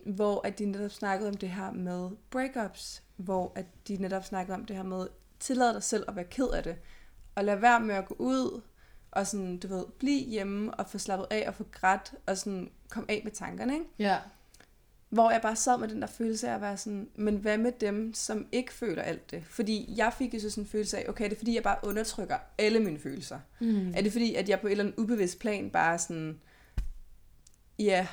hvor 0.06 0.48
at 0.48 0.60
de 0.60 0.66
netop 0.66 0.92
snakkede 0.92 1.30
om 1.30 1.38
det 1.38 1.50
her 1.50 1.72
med 1.72 2.10
breakups, 2.30 3.04
hvor 3.16 3.52
at 3.56 3.66
de 3.88 3.98
netop 3.98 4.24
snakkede 4.24 4.56
om 4.56 4.66
det 4.66 4.76
her 4.76 4.84
med, 4.84 5.08
tillad 5.40 5.74
dig 5.74 5.84
selv 5.84 6.06
at 6.08 6.16
være 6.16 6.26
ked 6.26 6.48
af 6.48 6.64
det, 6.64 6.76
og 7.36 7.44
lad 7.44 7.56
være 7.56 7.80
med 7.80 7.96
at 7.96 8.08
gå 8.08 8.16
ud, 8.20 8.62
og 9.14 9.28
sådan, 9.28 9.58
du 9.58 9.68
ved, 9.68 9.86
blive 10.00 10.26
hjemme, 10.26 10.74
og 10.74 10.90
få 10.90 10.98
slappet 10.98 11.28
af, 11.30 11.48
og 11.48 11.56
få 11.56 11.66
grædt, 11.72 12.14
og 12.26 12.38
sådan, 12.38 12.72
komme 12.90 13.12
af 13.12 13.22
med 13.24 13.32
tankerne, 13.32 13.74
ikke? 13.74 13.86
Ja. 14.00 14.18
Hvor 15.10 15.32
jeg 15.32 15.42
bare 15.42 15.56
sad 15.56 15.78
med 15.78 15.88
den 15.88 16.02
der 16.02 16.08
følelse 16.08 16.50
af 16.50 16.56
at 16.56 16.62
være 16.62 16.78
sådan, 16.78 17.10
men 17.16 17.38
hvad 17.38 17.58
med 17.58 17.72
dem, 17.72 18.14
som 18.14 18.48
ikke 18.52 18.74
føler 18.74 19.02
alt 19.02 19.32
det? 19.32 19.44
Fordi 19.46 19.94
jeg 19.98 20.14
fik 20.18 20.34
jo 20.34 20.40
så 20.40 20.50
sådan 20.50 20.64
en 20.64 20.68
følelse 20.68 20.98
af, 20.98 21.10
okay, 21.10 21.26
det 21.26 21.34
er 21.34 21.38
fordi, 21.38 21.56
jeg 21.56 21.64
bare 21.64 21.78
undertrykker 21.84 22.38
alle 22.58 22.80
mine 22.80 23.00
følelser. 23.00 23.40
Mm. 23.60 23.94
Er 23.96 24.02
det 24.02 24.12
fordi, 24.12 24.36
at 24.36 24.50
jeg 24.50 24.60
på 24.60 24.68
et 24.68 24.72
eller 24.72 24.84
andet 24.84 25.00
ubevidst 25.00 25.40
plan 25.40 25.70
bare 25.70 26.00
sådan, 26.00 26.40
ja, 27.80 28.08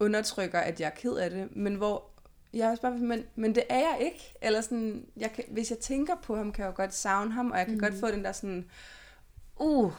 undertrykker, 0.00 0.58
at 0.58 0.80
jeg 0.80 0.86
er 0.86 0.90
ked 0.90 1.12
af 1.12 1.30
det, 1.30 1.56
men 1.56 1.74
hvor 1.74 2.04
jeg 2.52 2.66
er 2.66 2.70
også 2.70 2.82
bare, 2.82 2.98
men, 2.98 3.24
men 3.34 3.54
det 3.54 3.62
er 3.68 3.78
jeg 3.78 3.98
ikke. 4.00 4.34
Eller 4.42 4.60
sådan, 4.60 5.06
jeg 5.16 5.32
kan, 5.32 5.44
hvis 5.48 5.70
jeg 5.70 5.78
tænker 5.78 6.14
på 6.22 6.36
ham, 6.36 6.52
kan 6.52 6.64
jeg 6.64 6.70
jo 6.70 6.76
godt 6.76 6.94
savne 6.94 7.32
ham, 7.32 7.50
og 7.50 7.58
jeg 7.58 7.66
kan 7.66 7.74
mm. 7.74 7.80
Godt 7.80 7.94
få 7.94 8.10
den 8.10 8.24
der 8.24 8.32
sådan, 8.32 8.70
uh, 9.56 9.92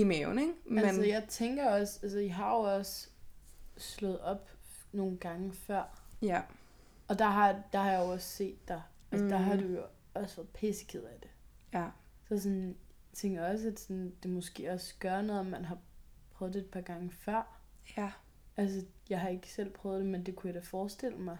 i 0.00 0.04
maven, 0.04 0.38
ikke? 0.38 0.52
Men, 0.64 0.84
Altså, 0.84 1.02
jeg 1.02 1.24
tænker 1.28 1.70
også, 1.70 1.98
altså, 2.02 2.18
I 2.18 2.28
har 2.28 2.50
jo 2.54 2.60
også 2.60 3.08
slået 3.76 4.20
op 4.20 4.50
nogle 4.92 5.16
gange 5.18 5.52
før. 5.52 6.00
ja, 6.22 6.42
Og 7.08 7.18
der 7.18 7.24
har, 7.26 7.62
der 7.72 7.78
har 7.78 7.90
jeg 7.90 8.00
jo 8.00 8.12
også 8.12 8.28
set 8.28 8.68
dig. 8.68 8.82
Altså, 9.12 9.24
mm. 9.24 9.30
der 9.30 9.36
har 9.38 9.54
Mhm. 9.54 9.62
du 9.62 9.68
jo 9.74 9.82
også 10.14 10.36
været 10.36 10.48
pisseked 10.48 11.02
af 11.02 11.20
det. 11.20 11.30
ja, 11.72 11.88
Så 12.28 12.38
sådan, 12.42 12.66
jeg 12.68 12.74
tænker 13.18 13.46
også, 13.48 13.68
at 13.68 13.80
sådan, 13.80 14.14
det 14.22 14.30
måske 14.30 14.70
også 14.72 14.94
gør 14.98 15.22
noget, 15.22 15.40
om 15.40 15.46
man 15.46 15.64
har 15.64 15.78
prøvet 16.30 16.54
det 16.54 16.60
et 16.62 16.70
par 16.70 16.80
gange 16.80 17.10
før. 17.10 17.60
ja. 17.96 18.10
Altså, 18.56 18.84
jeg 19.10 19.20
har 19.20 19.28
ikke 19.28 19.48
selv 19.52 19.70
prøvet 19.70 20.00
det, 20.00 20.06
men 20.06 20.26
det 20.26 20.36
kunne 20.36 20.48
jeg 20.48 20.54
da 20.54 20.60
forestille 20.60 21.16
mig, 21.18 21.38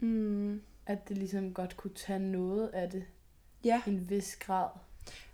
Mm, 0.00 0.62
at 0.86 1.08
det 1.08 1.18
ligesom 1.18 1.54
godt 1.54 1.76
kunne 1.76 1.94
tage 1.94 2.18
noget 2.18 2.68
af 2.68 2.90
det 2.90 3.04
ja, 3.64 3.82
en 3.86 4.10
vis 4.10 4.36
grad. 4.36 4.68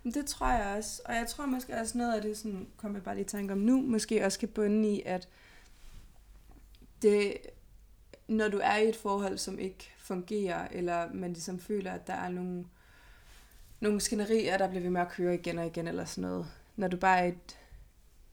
Men 0.03 0.13
det 0.13 0.25
tror 0.25 0.47
jeg 0.47 0.77
også. 0.77 1.01
Og 1.05 1.15
jeg 1.15 1.27
tror 1.27 1.45
måske 1.45 1.75
også 1.75 1.97
noget 1.97 2.15
af 2.15 2.21
det, 2.21 2.37
sådan, 2.37 2.67
kommer 2.77 2.97
jeg 2.97 3.03
bare 3.03 3.15
lige 3.15 3.25
i 3.25 3.27
tanke 3.27 3.53
om 3.53 3.59
nu, 3.59 3.81
måske 3.81 4.25
også 4.25 4.39
kan 4.39 4.49
bunde 4.49 4.89
i, 4.89 5.01
at 5.05 5.29
det, 7.01 7.37
når 8.27 8.47
du 8.47 8.59
er 8.63 8.75
i 8.75 8.89
et 8.89 8.95
forhold, 8.95 9.37
som 9.37 9.59
ikke 9.59 9.91
fungerer, 9.97 10.67
eller 10.71 11.13
man 11.13 11.33
ligesom 11.33 11.59
føler, 11.59 11.91
at 11.91 12.07
der 12.07 12.13
er 12.13 12.29
nogle, 12.29 12.65
nogle 13.79 14.01
skænderier, 14.01 14.57
der 14.57 14.67
bliver 14.67 14.81
ved 14.81 14.89
med 14.89 15.01
at 15.01 15.09
køre 15.09 15.35
igen 15.35 15.57
og 15.57 15.65
igen, 15.65 15.87
eller 15.87 16.05
sådan 16.05 16.29
noget. 16.29 16.47
Når 16.75 16.87
du 16.87 16.97
bare 16.97 17.19
er 17.19 17.27
et 17.27 17.57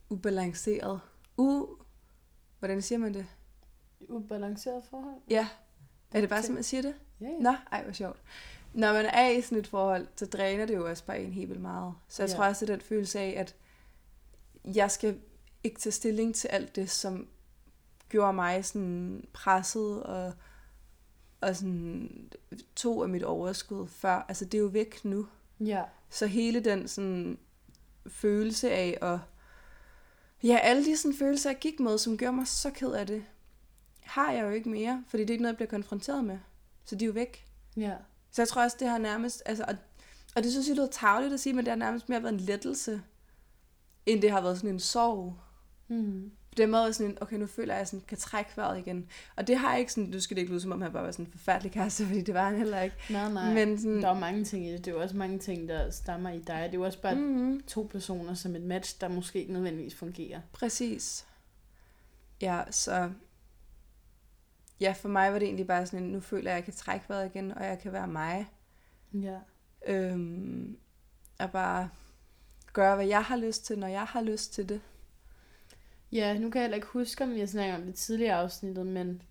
ubalanceret, 0.09 0.99
u... 1.37 1.67
Hvordan 2.59 2.81
siger 2.81 2.99
man 2.99 3.13
det? 3.13 3.25
Ubalanceret 3.99 4.83
forhold? 4.89 5.21
Ja, 5.29 5.47
er 6.11 6.21
det 6.21 6.29
bare 6.29 6.43
som 6.43 6.55
man 6.55 6.63
siger 6.63 6.81
det? 6.81 6.95
Ja, 7.21 7.25
ja. 7.25 7.39
Nå, 7.39 7.55
ej, 7.71 7.83
hvor 7.83 7.93
sjovt. 7.93 8.21
Når 8.75 8.93
man 8.93 9.05
er 9.05 9.29
i 9.29 9.41
sådan 9.41 9.57
et 9.57 9.67
forhold, 9.67 10.07
så 10.15 10.25
dræner 10.25 10.65
det 10.65 10.75
jo 10.75 10.89
også 10.89 11.05
bare 11.05 11.19
en 11.19 11.33
helt 11.33 11.49
vildt 11.49 11.61
meget. 11.61 11.93
Så 12.07 12.23
jeg 12.23 12.29
Ja. 12.29 12.35
tror 12.35 12.45
også, 12.45 12.65
at 12.65 12.69
den 12.69 12.81
følelse 12.81 13.19
af, 13.19 13.33
at 13.37 13.55
jeg 14.75 14.91
skal 14.91 15.19
ikke 15.63 15.79
tage 15.79 15.91
stilling 15.91 16.35
til 16.35 16.47
alt 16.47 16.75
det, 16.75 16.89
som 16.89 17.27
gjorde 18.09 18.33
mig 18.33 18.65
sådan 18.65 19.25
presset 19.33 20.03
og, 20.03 20.33
og 21.41 21.55
sådan 21.55 22.29
tog 22.75 23.03
af 23.03 23.09
mit 23.09 23.23
overskud 23.23 23.87
før. 23.87 24.25
Altså, 24.27 24.45
det 24.45 24.53
er 24.53 24.61
jo 24.61 24.67
væk 24.67 25.05
nu. 25.05 25.27
ja. 25.59 25.83
Så 26.09 26.27
hele 26.27 26.59
den 26.59 26.87
sådan 26.87 27.37
følelse 28.07 28.71
af 28.71 28.97
at... 29.01 29.19
Ja, 30.43 30.57
alle 30.57 30.85
de 30.85 30.97
sådan 30.97 31.17
følelser, 31.17 31.49
jeg 31.49 31.59
gik 31.59 31.79
med, 31.79 31.97
som 31.97 32.17
gjorde 32.17 32.35
mig 32.35 32.47
så 32.47 32.71
ked 32.71 32.91
af 32.91 33.07
det, 33.07 33.25
har 34.03 34.31
jeg 34.31 34.43
jo 34.43 34.49
ikke 34.49 34.69
mere, 34.69 35.03
fordi 35.07 35.23
det 35.23 35.29
er 35.29 35.33
ikke 35.33 35.41
noget, 35.41 35.53
jeg 35.53 35.57
bliver 35.57 35.69
konfronteret 35.69 36.23
med. 36.23 36.39
Så 36.85 36.95
de 36.95 37.05
er 37.05 37.07
jo 37.07 37.13
væk. 37.13 37.45
Ja. 37.77 37.95
Så 38.35 38.41
jeg 38.41 38.47
tror 38.47 38.63
også, 38.63 38.77
det 38.79 38.87
har 38.87 38.97
nærmest... 38.97 39.43
Altså, 39.45 39.65
og, 39.67 39.75
og 40.35 40.43
det 40.43 40.51
synes 40.51 40.67
jeg 40.67 40.75
lyder 40.75 40.87
tageligt 40.87 41.33
at 41.33 41.39
sige, 41.39 41.53
men 41.53 41.65
det 41.65 41.71
har 41.71 41.75
nærmest 41.75 42.09
mere 42.09 42.23
været 42.23 42.33
en 42.33 42.39
lettelse, 42.39 43.01
end 44.05 44.21
det 44.21 44.31
har 44.31 44.41
været 44.41 44.57
sådan 44.57 44.69
en 44.69 44.79
sorg. 44.79 45.37
Mm. 45.87 46.31
På 46.49 46.55
den 46.57 46.71
måde 46.71 46.93
sådan 46.93 47.11
en, 47.11 47.17
okay, 47.21 47.35
nu 47.37 47.47
føler 47.47 47.73
jeg, 47.73 47.75
at 47.75 47.79
jeg 47.79 47.87
sådan 47.87 48.05
kan 48.07 48.17
trække 48.17 48.51
vejret 48.55 48.79
igen. 48.79 49.07
Og 49.35 49.47
det 49.47 49.57
har 49.57 49.71
jeg 49.71 49.79
ikke 49.79 49.93
sådan, 49.93 50.11
du 50.11 50.21
skal 50.21 50.35
det 50.35 50.41
ikke 50.41 50.51
lyde 50.51 50.61
som 50.61 50.71
om, 50.71 50.81
han 50.81 50.91
bare 50.91 51.03
var 51.03 51.11
sådan 51.11 51.25
en 51.25 51.31
forfærdelig 51.31 51.71
kæreste, 51.71 52.05
fordi 52.05 52.21
det 52.21 52.33
var 52.33 52.49
han 52.49 52.57
heller 52.57 52.81
ikke. 52.81 52.95
Nej, 53.09 53.31
nej. 53.31 53.53
Men 53.53 53.79
sådan, 53.79 54.01
Der 54.01 54.09
er 54.09 54.19
mange 54.19 54.43
ting 54.43 54.67
i 54.67 54.71
det. 54.71 54.85
Det 54.85 54.91
er 54.91 54.95
jo 54.95 55.01
også 55.01 55.17
mange 55.17 55.39
ting, 55.39 55.69
der 55.69 55.91
stammer 55.91 56.29
i 56.29 56.39
dig. 56.39 56.63
Det 56.63 56.69
er 56.69 56.73
jo 56.73 56.85
også 56.85 57.01
bare 57.01 57.15
mm. 57.15 57.21
mm, 57.21 57.61
to 57.67 57.87
personer 57.91 58.33
som 58.33 58.55
et 58.55 58.61
match, 58.61 59.01
der 59.01 59.07
måske 59.07 59.39
ikke 59.39 59.53
nødvendigvis 59.53 59.95
fungerer. 59.95 60.41
præcis. 60.53 61.25
Ja, 62.41 62.61
så... 62.71 63.09
Ja, 64.79 64.91
for 64.91 65.09
mig 65.09 65.33
var 65.33 65.39
det 65.39 65.45
egentlig 65.45 65.67
bare 65.67 65.85
sådan 65.85 66.05
nu 66.05 66.19
føler 66.19 66.43
jeg, 66.51 66.51
at 66.51 66.55
jeg 66.55 66.63
kan 66.63 66.73
trække 66.73 67.05
vejret 67.09 67.25
igen, 67.35 67.51
og 67.51 67.65
jeg 67.65 67.79
kan 67.79 67.91
være 67.91 68.07
mig. 68.07 68.45
Ja. 69.13 69.39
Øhm, 69.87 70.77
og 71.39 71.51
bare 71.51 71.89
gøre, 72.73 72.95
hvad 72.95 73.05
jeg 73.07 73.23
har 73.23 73.37
lyst 73.37 73.65
til, 73.65 73.79
når 73.79 73.87
jeg 73.87 74.03
har 74.03 74.21
lyst 74.21 74.53
til 74.53 74.69
det. 74.69 74.81
Ja, 76.11 76.33
nu 76.39 76.49
kan 76.49 76.59
jeg 76.61 76.63
heller 76.63 76.75
ikke 76.75 76.87
huske, 76.87 77.23
om 77.23 77.33
vi 77.33 77.39
har 77.39 77.47
snakket 77.47 77.75
om 77.75 77.81
det 77.85 77.95
tidligere 77.95 78.35
afsnittet, 78.35 78.85
men, 78.87 79.21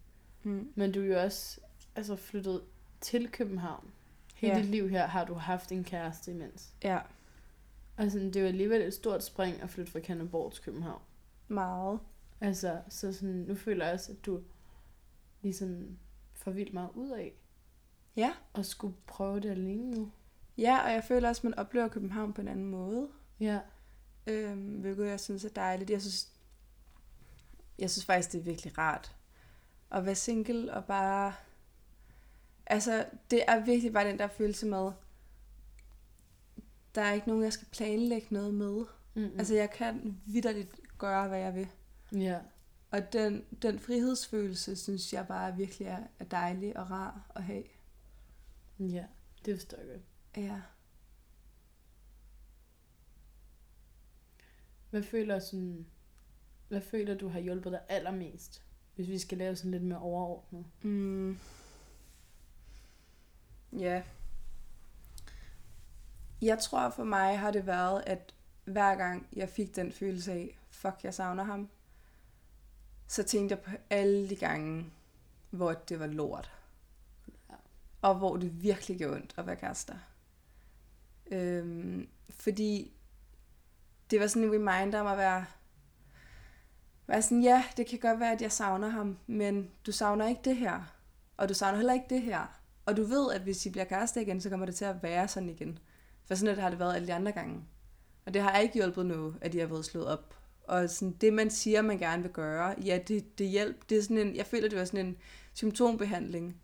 Mm. 0.42 0.72
men 0.74 0.92
du 0.92 1.00
er 1.00 1.04
jo 1.06 1.20
også 1.22 1.60
altså, 1.96 2.16
flyttet 2.16 2.60
til 3.00 3.28
København. 3.30 3.90
Hele 4.34 4.52
Ja. 4.54 4.58
dit 4.60 4.68
liv 4.70 4.88
her 4.88 5.06
har 5.06 5.24
du 5.24 5.34
haft 5.34 5.72
en 5.72 5.84
kæreste 5.84 6.30
imens. 6.30 6.72
Ja, 6.84 6.98
Og 7.96 8.10
sådan, 8.10 8.26
det 8.26 8.36
er 8.36 8.40
jo 8.40 8.46
alligevel 8.46 8.82
et 8.82 8.94
stort 8.94 9.24
spring 9.24 9.62
at 9.62 9.70
flytte 9.70 9.92
fra 9.92 10.00
Kanderborg 10.00 10.52
til 10.52 10.62
København. 10.64 11.00
meget. 11.48 11.98
Altså, 12.40 12.80
så 12.88 13.12
sådan, 13.12 13.34
nu 13.34 13.54
føler 13.54 13.84
jeg 13.84 13.94
også, 13.94 14.12
at 14.12 14.26
du 14.26 14.40
ligesom 15.44 15.98
får 16.32 16.50
vildt 16.50 16.72
meget 16.74 16.90
ud 16.94 17.10
af 17.10 17.32
Ja. 18.16 18.32
at 18.54 18.66
skulle 18.66 18.96
prøve 19.06 19.40
det 19.40 19.50
alene 19.50 19.90
nu. 19.90 20.12
Ja, 20.58 20.78
og 20.84 20.92
jeg 20.92 21.04
føler 21.04 21.28
også, 21.28 21.40
at 21.40 21.44
man 21.44 21.54
oplever 21.54 21.88
København 21.88 22.32
på 22.32 22.40
en 22.40 22.48
anden 22.48 22.66
måde. 22.66 23.08
Ja. 23.40 23.60
Øhm, 24.26 24.80
hvilket 24.80 25.06
jeg 25.06 25.20
synes 25.20 25.44
er 25.44 25.48
dejligt. 25.48 25.90
Jeg 25.90 26.00
synes, 26.00 26.28
jeg 27.78 27.90
synes 27.90 28.04
faktisk, 28.04 28.32
det 28.32 28.38
er 28.38 28.42
virkelig 28.44 28.78
rart 28.78 29.16
at 29.90 30.06
være 30.06 30.14
single 30.14 30.74
og 30.74 30.84
bare... 30.84 31.34
Altså, 32.66 33.06
det 33.30 33.42
er 33.48 33.64
virkelig 33.64 33.92
bare 33.92 34.08
den 34.08 34.18
der 34.18 34.28
følelse 34.28 34.66
med, 34.66 34.92
der 36.94 37.02
er 37.02 37.12
ikke 37.12 37.28
nogen, 37.28 37.42
jeg 37.44 37.52
skal 37.52 37.68
planlægge 37.72 38.26
noget 38.30 38.54
med. 38.54 38.84
Mm-hmm. 39.14 39.38
Altså, 39.38 39.54
jeg 39.54 39.70
kan 39.70 40.20
vidderligt 40.26 40.80
gøre, 40.98 41.28
hvad 41.28 41.38
jeg 41.38 41.54
vil. 41.54 41.68
ja. 42.12 42.38
Og 42.94 43.12
den, 43.12 43.44
den 43.62 43.78
frihedsfølelse, 43.78 44.76
synes 44.76 45.12
jeg 45.12 45.26
bare 45.26 45.56
virkelig 45.56 45.88
er, 45.88 46.02
er 46.18 46.24
dejlig 46.24 46.76
og 46.76 46.90
rar 46.90 47.30
at 47.34 47.42
have. 47.42 47.64
Ja, 48.78 49.04
det 49.44 49.56
forstår 49.56 49.78
jeg 49.78 49.86
godt. 49.86 50.02
Ja. 50.36 50.60
Hvad 54.90 55.02
føler 55.02 55.38
sådan, 55.38 55.86
hvad 56.68 56.80
føler 56.80 57.14
du 57.14 57.28
har 57.28 57.40
hjulpet 57.40 57.72
dig 57.72 57.80
allermest? 57.88 58.62
Hvis 58.94 59.08
vi 59.08 59.18
skal 59.18 59.38
lave 59.38 59.56
sådan 59.56 59.70
lidt 59.70 59.82
mere 59.82 59.98
overordnet. 59.98 60.64
Mm. 60.82 61.38
Ja. 63.72 64.02
Jeg 66.42 66.58
tror 66.58 66.90
for 66.90 67.04
mig 67.04 67.38
har 67.38 67.50
det 67.50 67.66
været, 67.66 68.02
at 68.06 68.34
hver 68.64 68.94
gang 68.94 69.28
jeg 69.36 69.48
fik 69.48 69.76
den 69.76 69.92
følelse 69.92 70.32
af, 70.32 70.58
fuck, 70.70 71.04
jeg 71.04 71.14
savner 71.14 71.44
ham, 71.44 71.68
så 73.06 73.22
tænkte 73.22 73.52
jeg 73.52 73.62
på 73.62 73.70
alle 73.90 74.28
de 74.28 74.36
gange, 74.36 74.86
hvor 75.50 75.72
det 75.72 76.00
var 76.00 76.06
lort. 76.06 76.52
Ja. 77.50 77.54
Og 78.02 78.14
hvor 78.14 78.36
det 78.36 78.62
virkelig 78.62 78.98
gjorde 78.98 79.14
ondt 79.14 79.34
at 79.36 79.46
være 79.46 79.56
kærester. 79.56 79.94
Øhm, 81.26 82.08
fordi 82.30 82.92
det 84.10 84.20
var 84.20 84.26
sådan 84.26 84.48
en 84.48 84.54
reminder 84.54 85.00
om 85.00 85.06
at 85.06 85.18
være, 85.18 85.44
være 87.06 87.22
sådan, 87.22 87.42
ja, 87.42 87.64
det 87.76 87.86
kan 87.86 87.98
godt 87.98 88.20
være, 88.20 88.32
at 88.32 88.42
jeg 88.42 88.52
savner 88.52 88.88
ham, 88.88 89.18
men 89.26 89.70
du 89.86 89.92
savner 89.92 90.28
ikke 90.28 90.40
det 90.44 90.56
her. 90.56 90.94
Og 91.36 91.48
du 91.48 91.54
savner 91.54 91.76
heller 91.76 91.92
ikke 91.92 92.06
det 92.10 92.22
her. 92.22 92.60
Og 92.86 92.96
du 92.96 93.04
ved, 93.04 93.32
at 93.32 93.40
hvis 93.40 93.66
I 93.66 93.70
bliver 93.70 93.84
kærester 93.84 94.20
igen, 94.20 94.40
så 94.40 94.50
kommer 94.50 94.66
det 94.66 94.74
til 94.74 94.84
at 94.84 95.02
være 95.02 95.28
sådan 95.28 95.48
igen. 95.48 95.78
For 96.24 96.34
sådan 96.34 96.56
at 96.56 96.62
har 96.62 96.70
det 96.70 96.78
været 96.78 96.94
alle 96.94 97.08
de 97.08 97.14
andre 97.14 97.32
gange. 97.32 97.64
Og 98.26 98.34
det 98.34 98.42
har 98.42 98.58
ikke 98.58 98.74
hjulpet 98.74 99.06
noget, 99.06 99.38
at 99.40 99.52
de 99.52 99.60
har 99.60 99.66
været 99.66 99.84
slået 99.84 100.06
op. 100.06 100.34
Og 100.64 100.90
sådan, 100.90 101.12
det, 101.20 101.32
man 101.32 101.50
siger, 101.50 101.82
man 101.82 101.98
gerne 101.98 102.22
vil 102.22 102.32
gøre, 102.32 102.74
ja, 102.84 102.98
det, 103.08 103.38
det 103.38 103.48
hjælper. 103.48 103.84
Det 103.88 103.98
er 103.98 104.02
sådan 104.02 104.18
en, 104.18 104.36
jeg 104.36 104.46
føler, 104.46 104.68
det 104.68 104.78
var 104.78 104.84
sådan 104.84 105.06
en 105.06 105.16
symptombehandling. 105.54 106.60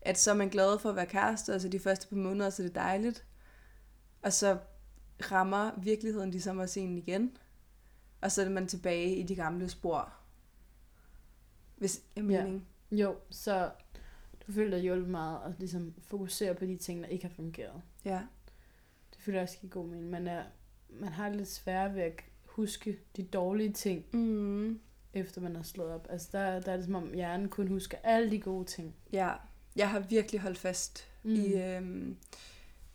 At 0.00 0.18
så 0.18 0.30
er 0.30 0.34
man 0.34 0.48
glad 0.48 0.78
for 0.78 0.88
at 0.90 0.96
være 0.96 1.06
kærester, 1.06 1.54
og 1.54 1.60
så 1.60 1.68
de 1.68 1.78
første 1.78 2.08
par 2.08 2.16
måneder, 2.16 2.50
så 2.50 2.62
det 2.62 2.68
er 2.70 2.74
dejligt. 2.74 3.24
Og 4.22 4.32
så 4.32 4.58
rammer 5.32 5.70
virkeligheden 5.82 6.30
ligesom 6.30 6.58
også 6.58 6.80
en 6.80 6.98
igen. 6.98 7.36
Og 8.20 8.32
så 8.32 8.42
er 8.42 8.48
man 8.48 8.66
tilbage 8.66 9.16
i 9.16 9.22
de 9.22 9.34
gamle 9.34 9.68
spor. 9.68 10.12
Hvis 11.76 12.02
jeg 12.16 12.24
Ja. 12.24 12.42
mening. 12.44 12.68
Jo, 12.90 13.16
så 13.30 13.70
du 14.46 14.52
føler 14.52 14.70
dig 14.70 14.80
hjulpet 14.80 15.08
meget 15.08 15.40
at 15.44 15.52
ligesom 15.58 15.94
fokusere 16.02 16.54
på 16.54 16.64
de 16.64 16.76
ting, 16.76 17.02
der 17.02 17.08
ikke 17.08 17.24
har 17.26 17.34
fungeret. 17.34 17.82
Ja. 18.04 18.20
Det 19.14 19.20
føler 19.20 19.38
jeg 19.38 19.42
også 19.42 19.58
god 19.70 19.86
mening. 19.86 20.10
Man, 20.10 20.26
er, 20.26 20.44
man 20.90 21.12
har 21.12 21.28
lidt 21.28 21.48
svært 21.48 21.94
ved 21.94 22.02
at 22.02 22.20
huske 22.56 22.98
de 23.16 23.22
dårlige 23.22 23.72
ting, 23.72 24.04
Mm. 24.12 24.80
efter 25.14 25.40
man 25.40 25.56
har 25.56 25.62
slået 25.62 25.92
op. 25.92 26.06
Altså 26.10 26.28
der, 26.32 26.60
der 26.60 26.72
er 26.72 26.76
det 26.76 26.84
som 26.84 26.94
om 26.94 27.12
hjernen 27.14 27.48
kun 27.48 27.68
husker 27.68 27.96
alle 28.04 28.30
de 28.30 28.40
gode 28.40 28.64
ting. 28.64 28.94
Ja. 29.12 29.32
Jeg 29.76 29.90
har 29.90 29.98
virkelig 30.00 30.40
holdt 30.40 30.58
fast 30.58 31.08
mm. 31.22 31.34
i, 31.34 31.54
øhm, 31.62 32.16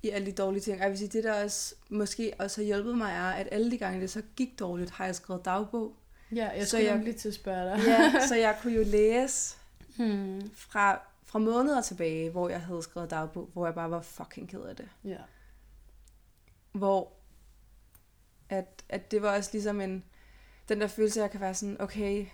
i 0.04 0.10
alle 0.10 0.26
de 0.28 0.32
dårlige 0.32 0.62
ting. 0.62 0.78
Og 0.78 0.82
jeg 0.84 0.90
vil 0.90 0.98
sige, 0.98 1.08
det 1.10 1.24
der 1.24 1.44
også 1.44 1.76
måske 1.90 2.34
også 2.40 2.62
har 2.62 2.66
hjulpet 2.66 2.98
mig 2.98 3.12
er, 3.12 3.24
at 3.32 3.48
alle 3.52 3.72
de 3.72 3.78
gange 3.78 4.02
det 4.02 4.10
så 4.10 4.22
gik 4.36 4.60
dårligt, 4.60 4.92
har 4.92 5.06
jeg 5.06 5.16
skrevet 5.16 5.46
dagbog. 5.46 5.96
Ja, 6.36 6.50
jeg 6.50 6.62
Så 6.64 6.70
skulle 6.70 6.86
jeg- 6.86 6.96
jeg... 6.96 7.04
lige 7.04 7.14
til 7.14 7.28
at 7.28 7.34
spørge 7.34 7.66
dig. 7.72 7.80
Ja, 7.88 8.14
så 8.30 8.36
jeg 8.36 8.58
kunne 8.62 8.74
jo 8.74 8.84
læse 8.84 9.58
Hmm. 9.98 10.52
fra, 10.56 11.02
fra 11.24 11.40
måneder 11.40 11.82
tilbage, 11.82 12.30
hvor 12.30 12.50
jeg 12.50 12.62
havde 12.62 12.84
skrevet 12.84 13.10
dagbog, 13.10 13.50
hvor 13.54 13.66
jeg 13.66 13.76
bare 13.76 13.92
var 13.92 14.02
fucking 14.02 14.50
ked 14.50 14.60
af 14.62 14.76
det. 14.76 14.90
Ja. 15.04 15.18
Hvor 16.72 17.14
at, 18.52 18.84
at 18.90 19.12
det 19.12 19.22
var 19.22 19.36
også 19.36 19.50
ligesom 19.54 19.82
en, 19.82 20.04
den 20.70 20.82
der 20.82 20.88
følelse, 20.88 21.22
jeg 21.22 21.32
kan 21.32 21.42
være 21.42 21.54
sådan, 21.54 21.82
okay, 21.82 22.26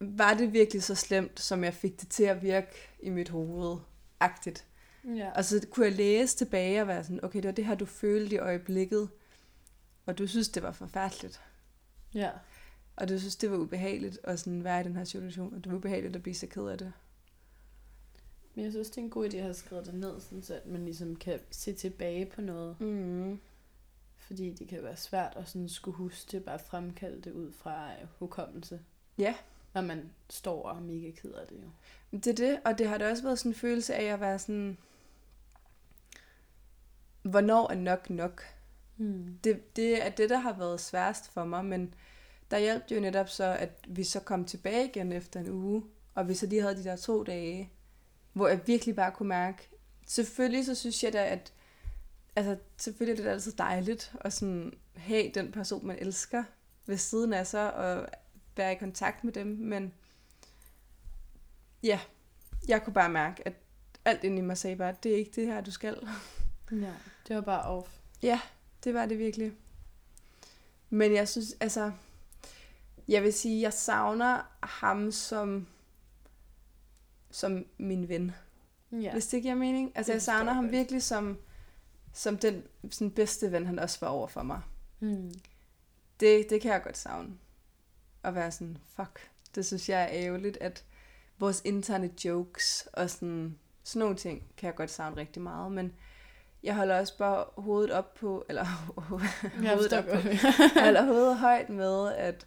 var 0.00 0.34
det 0.34 0.52
virkelig 0.52 0.82
så 0.82 0.94
slemt, 0.94 1.40
som 1.40 1.64
jeg 1.64 1.74
fik 1.74 2.00
det 2.00 2.08
til 2.08 2.24
at 2.24 2.42
virke 2.42 2.68
i 3.00 3.10
mit 3.10 3.28
hoved? 3.28 3.78
Agtigt. 4.20 4.66
Ja. 5.04 5.30
Og 5.30 5.44
så 5.44 5.66
kunne 5.70 5.86
jeg 5.86 5.94
læse 5.94 6.36
tilbage 6.36 6.80
og 6.80 6.88
være 6.88 7.04
sådan, 7.04 7.24
okay, 7.24 7.36
det 7.38 7.46
var 7.46 7.52
det 7.52 7.66
her, 7.66 7.74
du 7.74 7.84
følte 7.84 8.34
i 8.34 8.38
øjeblikket, 8.38 9.08
og 10.06 10.18
du 10.18 10.26
synes, 10.26 10.48
det 10.48 10.62
var 10.62 10.72
forfærdeligt. 10.72 11.40
ja. 12.14 12.30
Og 12.96 13.08
du 13.08 13.18
synes, 13.18 13.36
det 13.36 13.50
var 13.50 13.56
ubehageligt 13.56 14.18
at 14.24 14.40
sådan 14.40 14.64
være 14.64 14.80
i 14.80 14.84
den 14.84 14.96
her 14.96 15.04
situation, 15.04 15.54
og 15.54 15.64
det 15.64 15.72
var 15.72 15.78
ubehageligt 15.78 16.16
at 16.16 16.22
blive 16.22 16.34
så 16.34 16.46
ked 16.46 16.62
af 16.62 16.78
det. 16.78 16.92
Men 18.54 18.64
jeg 18.64 18.72
synes, 18.72 18.90
det 18.90 18.98
er 18.98 19.02
en 19.02 19.10
god 19.10 19.28
idé 19.28 19.36
at 19.36 19.42
have 19.42 19.54
skrevet 19.54 19.86
det 19.86 19.94
ned, 19.94 20.20
sådan 20.20 20.42
så 20.42 20.54
at 20.54 20.66
man 20.66 20.84
ligesom 20.84 21.16
kan 21.16 21.40
se 21.50 21.72
tilbage 21.72 22.26
på 22.26 22.40
noget. 22.40 22.80
Mm. 22.80 23.40
Fordi 24.26 24.54
det 24.54 24.68
kan 24.68 24.82
være 24.82 24.96
svært 24.96 25.32
at 25.36 25.48
sådan 25.48 25.68
skulle 25.68 25.96
huske 25.96 26.32
det, 26.32 26.44
bare 26.44 26.58
fremkalde 26.58 27.20
det 27.20 27.32
ud 27.32 27.52
fra 27.52 27.92
øh, 27.92 28.08
hukommelse. 28.18 28.80
Ja. 29.18 29.34
Når 29.74 29.80
man 29.80 30.10
står 30.30 30.62
og 30.62 30.76
er 30.76 30.80
mega 30.80 31.10
ked 31.10 31.32
af 31.32 31.46
det 31.46 31.56
jo. 31.62 31.68
Det 32.18 32.26
er 32.26 32.34
det, 32.34 32.60
og 32.64 32.78
det 32.78 32.88
har 32.88 32.98
da 32.98 33.10
også 33.10 33.22
været 33.22 33.38
sådan 33.38 33.50
en 33.50 33.54
følelse 33.54 33.94
af 33.94 34.04
at 34.04 34.20
være 34.20 34.38
sådan, 34.38 34.78
hvornår 37.22 37.70
er 37.70 37.74
nok 37.74 38.10
nok? 38.10 38.42
Hmm. 38.96 39.38
Det, 39.44 39.76
det 39.76 40.06
er 40.06 40.10
det, 40.10 40.30
der 40.30 40.38
har 40.38 40.52
været 40.52 40.80
sværest 40.80 41.32
for 41.32 41.44
mig, 41.44 41.64
men 41.64 41.94
der 42.50 42.58
hjalp 42.58 42.88
det 42.88 42.96
jo 42.96 43.00
netop 43.00 43.28
så, 43.28 43.44
at 43.44 43.70
vi 43.88 44.04
så 44.04 44.20
kom 44.20 44.44
tilbage 44.44 44.88
igen 44.88 45.12
efter 45.12 45.40
en 45.40 45.50
uge, 45.50 45.82
og 46.14 46.28
vi 46.28 46.34
så 46.34 46.46
lige 46.46 46.62
havde 46.62 46.76
de 46.76 46.84
der 46.84 46.96
to 46.96 47.22
dage, 47.22 47.72
hvor 48.32 48.48
jeg 48.48 48.66
virkelig 48.66 48.96
bare 48.96 49.12
kunne 49.12 49.28
mærke, 49.28 49.68
selvfølgelig 50.06 50.66
så 50.66 50.74
synes 50.74 51.04
jeg 51.04 51.12
da, 51.12 51.26
at 51.26 51.52
altså, 52.36 52.56
selvfølgelig 52.76 53.20
er 53.20 53.24
det 53.24 53.30
altid 53.32 53.52
dejligt 53.52 54.12
at 54.20 54.32
sådan 54.32 54.72
have 54.96 55.30
den 55.34 55.52
person, 55.52 55.86
man 55.86 55.98
elsker 55.98 56.44
ved 56.86 56.96
siden 56.96 57.32
af 57.32 57.46
sig, 57.46 57.74
og 57.74 58.08
være 58.56 58.72
i 58.72 58.76
kontakt 58.76 59.24
med 59.24 59.32
dem, 59.32 59.46
men 59.46 59.92
ja, 61.82 62.00
jeg 62.68 62.82
kunne 62.84 62.94
bare 62.94 63.08
mærke, 63.08 63.46
at 63.46 63.52
alt 64.04 64.24
inde 64.24 64.38
i 64.38 64.40
mig 64.40 64.58
sagde 64.58 64.76
bare, 64.76 64.94
det 65.02 65.12
er 65.12 65.16
ikke 65.16 65.32
det 65.34 65.46
her, 65.46 65.60
du 65.60 65.70
skal. 65.70 66.08
Ja, 66.72 66.92
det 67.28 67.36
var 67.36 67.42
bare 67.42 67.62
off. 67.62 67.90
Ja, 68.22 68.40
det 68.84 68.94
var 68.94 69.06
det 69.06 69.18
virkelig. 69.18 69.52
Men 70.90 71.14
jeg 71.14 71.28
synes, 71.28 71.56
altså, 71.60 71.92
jeg 73.08 73.22
vil 73.22 73.32
sige, 73.32 73.62
jeg 73.62 73.72
savner 73.72 74.42
ham 74.62 75.12
som, 75.12 75.66
som 77.30 77.66
min 77.78 78.08
ven. 78.08 78.32
Ja. 78.92 79.12
Hvis 79.12 79.26
det 79.26 79.42
giver 79.42 79.54
mening. 79.54 79.92
Altså, 79.94 80.12
Det 80.12 80.14
jeg 80.14 80.22
savner 80.22 80.52
ham 80.52 80.64
godt. 80.64 80.72
virkelig 80.72 81.02
som, 81.02 81.38
som 82.16 82.38
den 82.38 82.62
sådan 82.90 83.10
bedste 83.10 83.52
ven, 83.52 83.66
han 83.66 83.78
også 83.78 83.98
var 84.00 84.08
over 84.08 84.26
for 84.26 84.42
mig. 84.42 84.60
Hmm. 84.98 85.32
Det, 86.20 86.50
det 86.50 86.60
kan 86.60 86.72
jeg 86.72 86.82
godt 86.82 86.96
savne. 86.96 87.34
At 88.22 88.34
være 88.34 88.50
sådan, 88.50 88.78
fuck. 88.96 89.30
Det 89.54 89.66
synes 89.66 89.88
jeg 89.88 90.02
er 90.02 90.08
ærgerligt, 90.10 90.56
at 90.56 90.84
vores 91.38 91.62
interne 91.64 92.10
jokes 92.24 92.88
og 92.92 93.10
sådan, 93.10 93.58
sådan 93.84 94.00
nogle 94.00 94.16
ting, 94.16 94.42
kan 94.56 94.66
jeg 94.66 94.74
godt 94.74 94.90
savne 94.90 95.16
rigtig 95.16 95.42
meget. 95.42 95.72
Men 95.72 95.92
jeg 96.62 96.74
holder 96.74 97.00
også 97.00 97.18
bare 97.18 97.44
hovedet 97.56 97.90
op 97.90 98.14
på, 98.14 98.44
eller 98.48 98.64
hovedet 99.68 99.92
op 99.92 100.04
på, 100.04 100.16
holder 100.80 101.04
hovedet 101.04 101.38
højt 101.38 101.68
med, 101.68 102.12
at 102.12 102.46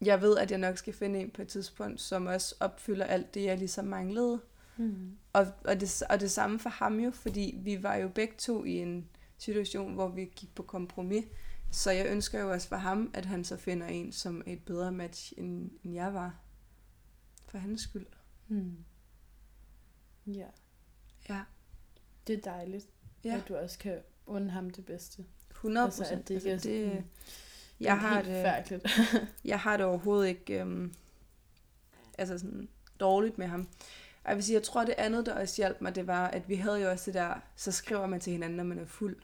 jeg 0.00 0.20
ved, 0.20 0.38
at 0.38 0.50
jeg 0.50 0.58
nok 0.58 0.78
skal 0.78 0.92
finde 0.92 1.20
en 1.20 1.30
på 1.30 1.42
et 1.42 1.48
tidspunkt, 1.48 2.00
som 2.00 2.26
også 2.26 2.54
opfylder 2.60 3.04
alt 3.04 3.34
det, 3.34 3.44
jeg 3.44 3.58
ligesom 3.58 3.84
manglede. 3.84 4.40
Hmm. 4.78 5.18
Og, 5.32 5.46
og, 5.64 5.80
det, 5.80 6.02
og 6.10 6.20
det 6.20 6.30
samme 6.30 6.58
for 6.58 6.70
ham 6.70 7.00
jo, 7.00 7.10
fordi 7.10 7.58
vi 7.62 7.82
var 7.82 7.94
jo 7.94 8.08
begge 8.08 8.34
to 8.38 8.64
i 8.64 8.72
en 8.72 9.08
situation, 9.38 9.94
hvor 9.94 10.08
vi 10.08 10.24
gik 10.36 10.54
på 10.54 10.62
kompromis. 10.62 11.24
Så 11.70 11.90
jeg 11.90 12.06
ønsker 12.10 12.40
jo 12.40 12.52
også 12.52 12.68
for 12.68 12.76
ham, 12.76 13.10
at 13.14 13.24
han 13.26 13.44
så 13.44 13.56
finder 13.56 13.86
en, 13.86 14.12
som 14.12 14.42
er 14.46 14.52
et 14.52 14.62
bedre 14.64 14.92
match, 14.92 15.32
end, 15.36 15.70
end 15.84 15.94
jeg 15.94 16.14
var. 16.14 16.38
For 17.48 17.58
hans 17.58 17.80
skyld. 17.80 18.06
Hmm. 18.46 18.76
Ja, 20.26 20.46
Ja. 21.28 21.40
det 22.26 22.34
er 22.38 22.40
dejligt, 22.40 22.86
Ja, 23.24 23.36
at 23.36 23.48
du 23.48 23.56
også 23.56 23.78
kan 23.78 23.98
unde 24.26 24.50
ham 24.50 24.70
det 24.70 24.84
bedste. 24.86 25.24
100 25.50 25.84
Altså, 25.84 26.02
procent. 26.02 26.20
at 26.20 26.28
det 26.28 26.34
ikke 26.34 26.48
er 26.48 26.52
altså, 26.52 26.68
det, 26.68 26.88
sådan- 26.88 27.04
jeg, 27.80 27.98
har 28.00 28.14
helt 28.14 28.26
det, 28.28 28.34
forfærdeligt. 28.36 28.86
jeg 29.44 29.60
har 29.60 29.76
det 29.76 29.86
overhovedet 29.86 30.28
ikke 30.28 30.60
øhm, 30.60 30.94
altså 32.18 32.38
sådan, 32.38 32.68
dårligt 33.00 33.38
med 33.38 33.46
ham. 33.46 33.68
Og 34.28 34.32
jeg 34.32 34.36
vil 34.36 34.44
sige, 34.44 34.54
jeg 34.54 34.62
tror, 34.62 34.84
det 34.84 34.94
andet, 34.98 35.26
der 35.26 35.34
også 35.34 35.56
hjalp 35.56 35.80
mig, 35.80 35.94
det 35.94 36.06
var, 36.06 36.26
at 36.28 36.48
vi 36.48 36.54
havde 36.54 36.80
jo 36.82 36.90
også 36.90 37.04
det 37.06 37.14
der, 37.14 37.34
så 37.56 37.72
skriver 37.72 38.06
man 38.06 38.20
til 38.20 38.32
hinanden, 38.32 38.56
når 38.56 38.64
man 38.64 38.78
er 38.78 38.84
fuld. 38.86 39.16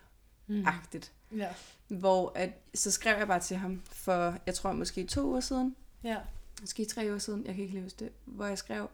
Hmm. 0.46 0.66
Agtigt. 0.66 1.12
Ja. 1.36 1.54
Hvor 1.88 2.32
at, 2.34 2.50
så 2.74 2.90
skrev 2.90 3.18
jeg 3.18 3.26
bare 3.26 3.40
til 3.40 3.56
ham 3.56 3.82
for, 3.84 4.36
jeg 4.46 4.54
tror 4.54 4.72
måske 4.72 5.06
to 5.06 5.22
uger 5.26 5.40
siden, 5.40 5.76
Ja. 6.04 6.18
måske 6.60 6.84
tre 6.84 7.06
uger 7.08 7.18
siden, 7.18 7.46
jeg 7.46 7.54
kan 7.54 7.62
ikke 7.62 7.74
lige 7.74 7.82
huske 7.82 8.04
det, 8.04 8.12
hvor 8.24 8.46
jeg 8.46 8.58
skrev, 8.58 8.90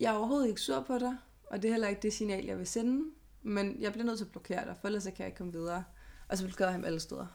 jeg 0.00 0.12
er 0.12 0.16
overhovedet 0.18 0.48
ikke 0.48 0.60
sur 0.60 0.80
på 0.80 0.98
dig, 0.98 1.16
og 1.44 1.62
det 1.62 1.68
er 1.68 1.72
heller 1.72 1.88
ikke 1.88 2.02
det 2.02 2.12
signal, 2.12 2.44
jeg 2.44 2.58
vil 2.58 2.66
sende, 2.66 3.10
men 3.42 3.76
jeg 3.80 3.92
bliver 3.92 4.04
nødt 4.06 4.18
til 4.18 4.24
at 4.24 4.30
blokere 4.32 4.64
dig, 4.64 4.76
for 4.80 4.88
ellers 4.88 5.02
så 5.02 5.10
kan 5.10 5.18
jeg 5.18 5.26
ikke 5.26 5.36
komme 5.38 5.52
videre. 5.52 5.84
Og 6.28 6.38
så 6.38 6.44
blokerede 6.44 6.70
jeg 6.70 6.74
ham 6.78 6.84
alle 6.84 7.00
steder. 7.00 7.26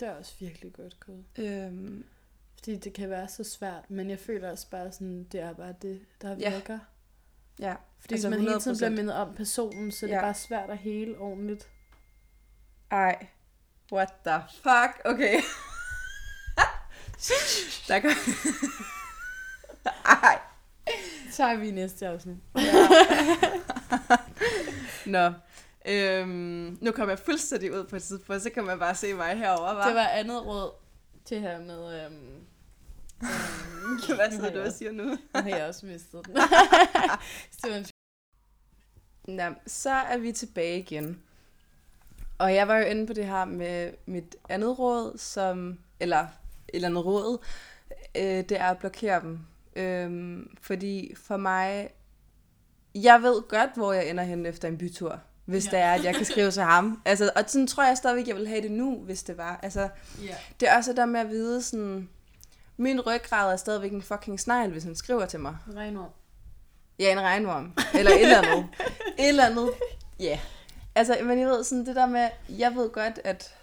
Det 0.00 0.08
er 0.08 0.12
også 0.12 0.34
virkelig 0.40 0.72
godt 0.72 1.00
gået. 1.00 1.24
Øhm, 1.38 2.04
Fordi 2.64 2.76
det 2.76 2.92
kan 2.92 3.10
være 3.10 3.28
så 3.28 3.44
svært, 3.44 3.90
men 3.90 4.10
jeg 4.10 4.18
føler 4.18 4.50
også 4.50 4.70
bare 4.70 4.92
sådan, 4.92 5.24
det 5.32 5.40
er 5.40 5.52
bare 5.54 5.74
det, 5.82 6.00
der 6.22 6.36
Ja. 6.38 6.50
virker. 6.54 6.78
ja, 7.58 7.74
Fordi 8.00 8.14
Altså 8.14 8.30
man 8.30 8.40
hele 8.40 8.60
tiden 8.60 8.76
100%. 8.76 8.78
bliver 8.78 8.90
mindet 8.90 9.14
om 9.14 9.34
personen, 9.34 9.92
så 9.92 10.06
er 10.06 10.10
det 10.10 10.16
Ja. 10.16 10.20
bare 10.20 10.34
svært 10.34 10.70
at 10.70 10.78
hele 10.78 11.18
ordentligt. 11.18 11.68
ej, 12.90 13.26
what 13.92 14.08
the 14.26 14.40
fuck, 14.62 15.00
okay. 15.04 15.40
Der 17.88 17.98
kan... 17.98 18.10
Ej. 20.06 20.38
tager 21.32 21.56
vi 21.56 21.70
næste 21.70 22.06
afsnit. 22.08 22.36
Ja. 22.56 22.62
Nå. 25.06 25.32
Øhm, 25.88 26.78
nu 26.80 26.92
kommer 26.92 27.12
jeg 27.12 27.18
fuldstændig 27.18 27.72
ud 27.74 27.84
på 27.84 27.96
et 27.96 28.02
tidspunkt, 28.02 28.42
så 28.42 28.50
kan 28.50 28.64
man 28.64 28.78
bare 28.78 28.94
se 28.94 29.14
mig 29.14 29.38
herovre, 29.38 29.76
var. 29.76 29.86
Det 29.86 29.94
var 29.94 30.06
andet 30.06 30.46
råd 30.46 30.70
til 31.24 31.40
her 31.40 31.60
med... 31.60 32.04
Øhm, 32.06 32.46
Hvad 34.16 34.30
nu 34.30 34.36
sidder 34.36 34.52
du 34.52 34.60
og 34.60 34.72
siger 34.72 34.92
nu? 34.92 35.04
Nu 35.04 35.16
har 35.34 35.48
jeg 35.48 35.66
også 35.66 35.86
mistet 35.86 36.26
den. 36.26 36.36
Nå, 39.36 39.42
så 39.66 39.90
er 39.90 40.18
vi 40.18 40.32
tilbage 40.32 40.78
igen. 40.78 41.20
Og 42.38 42.54
jeg 42.54 42.68
var 42.68 42.78
jo 42.78 42.84
inde 42.84 43.06
på 43.06 43.12
det 43.12 43.26
her 43.26 43.44
med 43.44 43.90
mit 44.06 44.36
andet 44.48 44.78
råd, 44.78 45.18
som, 45.18 45.78
eller 46.00 46.20
et 46.20 46.28
eller 46.74 46.88
andet 46.88 47.04
råd, 47.04 47.38
øh, 48.16 48.22
det 48.22 48.52
er 48.52 48.64
at 48.70 48.78
blokere 48.78 49.20
dem. 49.20 49.38
Øhm, 49.76 50.56
fordi 50.62 51.14
for 51.16 51.36
mig, 51.36 51.90
jeg 52.94 53.22
ved 53.22 53.42
godt, 53.48 53.70
hvor 53.74 53.92
jeg 53.92 54.08
ender 54.10 54.24
hen 54.24 54.46
efter 54.46 54.68
en 54.68 54.78
bytur, 54.78 55.20
hvis 55.44 55.66
Ja. 55.66 55.70
det 55.70 55.78
er, 55.78 55.92
at 55.92 56.04
jeg 56.04 56.14
kan 56.14 56.24
skrive 56.24 56.50
til 56.50 56.62
ham. 56.62 57.00
Altså, 57.04 57.30
og 57.36 57.44
sådan 57.46 57.66
tror 57.66 57.84
jeg 57.86 57.96
stadigvæk, 57.96 58.28
jeg 58.28 58.36
vil 58.36 58.48
have 58.48 58.62
det 58.62 58.70
nu, 58.72 58.98
hvis 58.98 59.22
det 59.22 59.36
var. 59.38 59.60
Altså, 59.62 59.88
Ja. 60.22 60.36
det 60.60 60.68
er 60.68 60.76
også 60.76 60.92
der 60.92 61.06
med 61.06 61.20
at 61.20 61.28
vide 61.30 61.62
sådan, 61.62 62.08
min 62.76 63.00
ryggrad 63.00 63.52
er 63.52 63.56
stadigvæk 63.56 63.92
en 63.92 64.02
fucking 64.02 64.40
snegl, 64.40 64.70
hvis 64.70 64.84
han 64.84 64.94
skriver 64.96 65.26
til 65.26 65.40
mig. 65.40 65.56
Regnord. 65.74 66.14
Ja, 66.98 67.12
en 67.12 67.20
regnvorm. 67.20 67.72
Eller 67.94 68.10
et 68.10 68.22
eller 68.22 68.38
andet. 68.42 68.66
et 69.18 69.28
eller 69.28 69.44
andet. 69.46 69.70
Ja. 70.20 70.24
Yeah. 70.24 70.38
Altså, 70.94 71.18
men 71.24 71.40
jeg 71.40 71.48
ved 71.48 71.64
sådan 71.64 71.86
det 71.86 71.96
der 71.96 72.06
med, 72.06 72.28
jeg 72.48 72.74
ved 72.74 72.90
godt, 72.90 73.20
at 73.24 73.54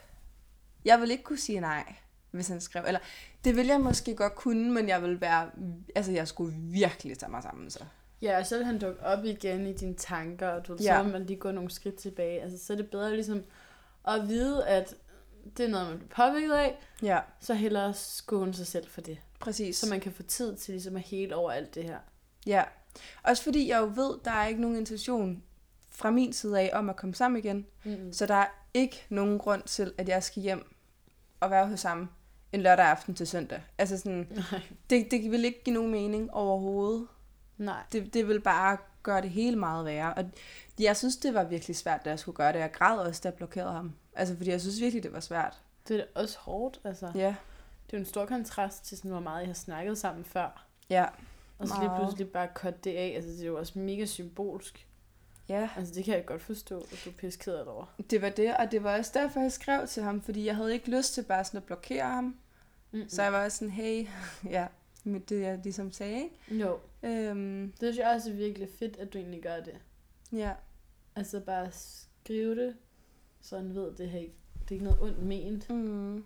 jeg 0.86 1.02
vil 1.02 1.12
ikke 1.12 1.24
kunne 1.24 1.40
sige 1.40 1.60
nej, 1.60 1.94
hvis 2.32 2.48
han 2.48 2.62
skrev. 2.62 2.84
Eller, 2.88 3.00
det 3.44 3.56
vil 3.56 3.68
jeg 3.68 3.80
måske 3.82 4.16
godt 4.16 4.36
kunne, 4.36 4.72
men 4.72 4.90
jeg 4.90 5.02
vil 5.04 5.22
være, 5.22 5.50
altså 5.96 6.12
jeg 6.12 6.28
skulle 6.28 6.54
virkelig 6.58 7.18
tage 7.18 7.32
mig 7.32 7.44
sammen 7.44 7.70
så. 7.70 7.84
Ja, 8.22 8.40
og 8.40 8.46
så 8.46 8.58
vil 8.58 8.66
han 8.66 8.80
dukke 8.80 9.06
op 9.06 9.26
igen 9.26 9.68
i 9.68 9.74
dine 9.74 9.96
tanker, 9.96 10.48
og 10.48 10.68
du, 10.68 10.78
Ja. 10.82 10.98
så 10.98 11.04
vil 11.04 11.12
man 11.12 11.26
lige 11.26 11.40
gå 11.40 11.52
nogle 11.52 11.72
skridt 11.72 11.96
tilbage. 11.96 12.42
Altså, 12.42 12.66
så 12.66 12.74
er 12.74 12.78
det 12.78 12.90
bedre 12.90 13.12
ligesom 13.14 13.44
at 14.08 14.28
vide, 14.28 14.68
at 14.68 14.96
det 15.58 15.66
er 15.66 15.70
noget, 15.70 15.88
man 15.90 15.98
bliver 15.98 16.10
påvirket 16.16 16.54
af, 16.54 16.78
Ja, 17.02 17.20
så 17.40 17.54
hellere 17.54 17.94
skåne 17.94 18.54
sig 18.54 18.68
selv 18.68 18.88
for 18.90 19.02
det. 19.02 19.18
præcis. 19.40 19.78
Så 19.78 19.90
man 19.90 20.00
kan 20.00 20.12
få 20.12 20.24
tid 20.24 20.56
til 20.56 20.72
ligesom 20.74 20.96
at 20.96 21.02
hele 21.02 21.36
over 21.36 21.52
alt 21.52 21.76
det 21.76 21.84
her. 21.84 21.98
Ja. 22.46 22.64
Også 23.24 23.44
fordi 23.44 23.70
jeg 23.70 23.80
jo 23.80 23.92
ved, 23.96 24.20
der 24.26 24.32
er 24.32 24.48
ikke 24.48 24.62
nogen 24.62 24.78
intention 24.78 25.44
fra 25.90 26.10
min 26.12 26.34
side 26.34 26.60
af 26.60 26.70
om 26.74 26.90
at 26.90 26.96
komme 26.96 27.16
sammen 27.16 27.40
igen. 27.44 27.66
Mm. 27.84 28.14
Så 28.14 28.26
der 28.26 28.36
er 28.36 28.48
ikke 28.74 29.06
nogen 29.10 29.40
grund 29.40 29.64
til, 29.64 29.94
at 29.98 30.10
jeg 30.10 30.24
skal 30.24 30.44
hjem 30.44 30.76
og 31.40 31.50
være 31.52 31.68
hos 31.68 31.82
ham 31.84 32.10
en 32.54 32.62
lørdag 32.62 32.86
aften 32.86 33.16
til 33.16 33.28
søndag. 33.28 33.62
Altså 33.78 33.98
sådan, 33.98 34.28
Nej. 34.52 34.62
det, 34.90 35.08
det 35.12 35.32
vil 35.32 35.46
ikke 35.46 35.64
give 35.64 35.74
nogen 35.74 35.92
mening 35.92 36.34
overhovedet. 36.34 37.08
Nej. 37.58 37.84
Det, 37.92 38.14
det 38.14 38.28
vil 38.28 38.42
bare 38.42 38.78
gøre 39.04 39.22
det 39.22 39.30
hele 39.30 39.56
meget 39.56 39.86
værre. 39.86 40.14
Og 40.14 40.26
jeg 40.80 40.98
synes, 40.98 41.18
det 41.18 41.34
var 41.34 41.44
virkelig 41.44 41.76
svært, 41.76 42.06
da 42.06 42.10
jeg 42.10 42.20
skulle 42.20 42.36
gøre 42.36 42.54
det. 42.54 42.60
Jeg 42.60 42.72
græd 42.72 42.98
også, 42.98 43.22
da 43.24 43.28
jeg 43.30 43.34
blokerede 43.34 43.72
ham. 43.72 43.94
Altså, 44.14 44.36
fordi 44.38 44.50
jeg 44.50 44.62
synes 44.62 44.82
virkelig, 44.82 45.04
det 45.04 45.14
var 45.14 45.20
svært. 45.20 45.62
Det 45.88 46.00
er 46.00 46.06
også 46.16 46.38
hårdt, 46.40 46.80
altså. 46.84 47.12
Ja, 47.16 47.36
Det 47.86 47.94
er 47.94 47.98
jo 47.98 48.00
en 48.00 48.06
stor 48.06 48.26
kontrast 48.26 48.86
til, 48.86 48.98
sådan, 48.98 49.12
hvor 49.12 49.20
meget 49.20 49.40
jeg 49.42 49.48
har 49.50 49.54
snakket 49.54 49.98
sammen 49.98 50.26
før. 50.26 50.66
ja, 50.90 51.06
Og 51.60 51.68
så 51.68 51.74
lige 51.80 51.88
Meget. 51.90 52.02
pludselig 52.02 52.30
bare 52.32 52.48
cut 52.56 52.84
det 52.84 52.96
af. 52.96 53.14
Altså, 53.16 53.32
det 53.32 53.42
er 53.42 53.46
jo 53.48 53.58
også 53.60 53.80
mega 53.80 54.06
symbolsk. 54.06 54.88
ja. 55.50 55.70
Altså, 55.78 55.94
det 55.94 56.06
kan 56.06 56.14
jeg 56.16 56.26
godt 56.26 56.42
forstå, 56.42 56.80
at 56.80 57.02
du 57.06 57.10
er 57.10 57.14
pisked 57.14 57.54
over. 57.54 57.86
Det 58.10 58.22
var 58.22 58.30
det, 58.30 58.58
og 58.58 58.72
det 58.72 58.84
var 58.84 58.98
også 58.98 59.12
derfor, 59.14 59.40
jeg 59.40 59.52
skrev 59.52 59.88
til 59.88 60.04
ham, 60.04 60.22
fordi 60.22 60.46
jeg 60.46 60.56
havde 60.56 60.74
ikke 60.74 60.98
lyst 60.98 61.14
til 61.14 61.24
bare 61.24 61.44
sådan 61.44 61.58
at 61.58 61.64
blokere 61.64 62.04
ham. 62.06 62.36
Mm-mm. 62.92 63.10
Så 63.10 63.24
jeg 63.24 63.34
var 63.34 63.46
også 63.46 63.58
sådan, 63.58 63.72
hey, 63.72 64.08
ja, 64.56 64.68
med 65.04 65.20
det 65.20 65.42
jeg 65.42 65.60
ligesom 65.64 65.92
sagde? 65.92 66.30
Jo, 66.50 66.80
Øhm, 67.04 67.72
det 67.72 67.78
synes 67.80 67.98
jeg 67.98 68.08
også 68.16 68.30
er 68.30 68.34
virkelig 68.34 68.70
fedt, 68.80 68.98
at 68.98 69.14
du 69.14 69.18
egentlig 69.18 69.42
gør 69.44 69.60
det. 69.60 69.74
ja, 70.32 70.52
Altså 71.16 71.40
bare 71.40 71.70
skrive 71.72 72.56
det, 72.66 72.76
så 73.42 73.58
han 73.58 73.76
ved, 73.76 73.96
det, 73.96 74.10
her, 74.10 74.20
ikke- 74.20 74.36
det 74.64 74.70
er 74.72 74.72
ikke 74.76 74.86
noget 74.86 75.02
ondt 75.02 75.24
ment, 75.24 75.70
mm. 75.70 76.24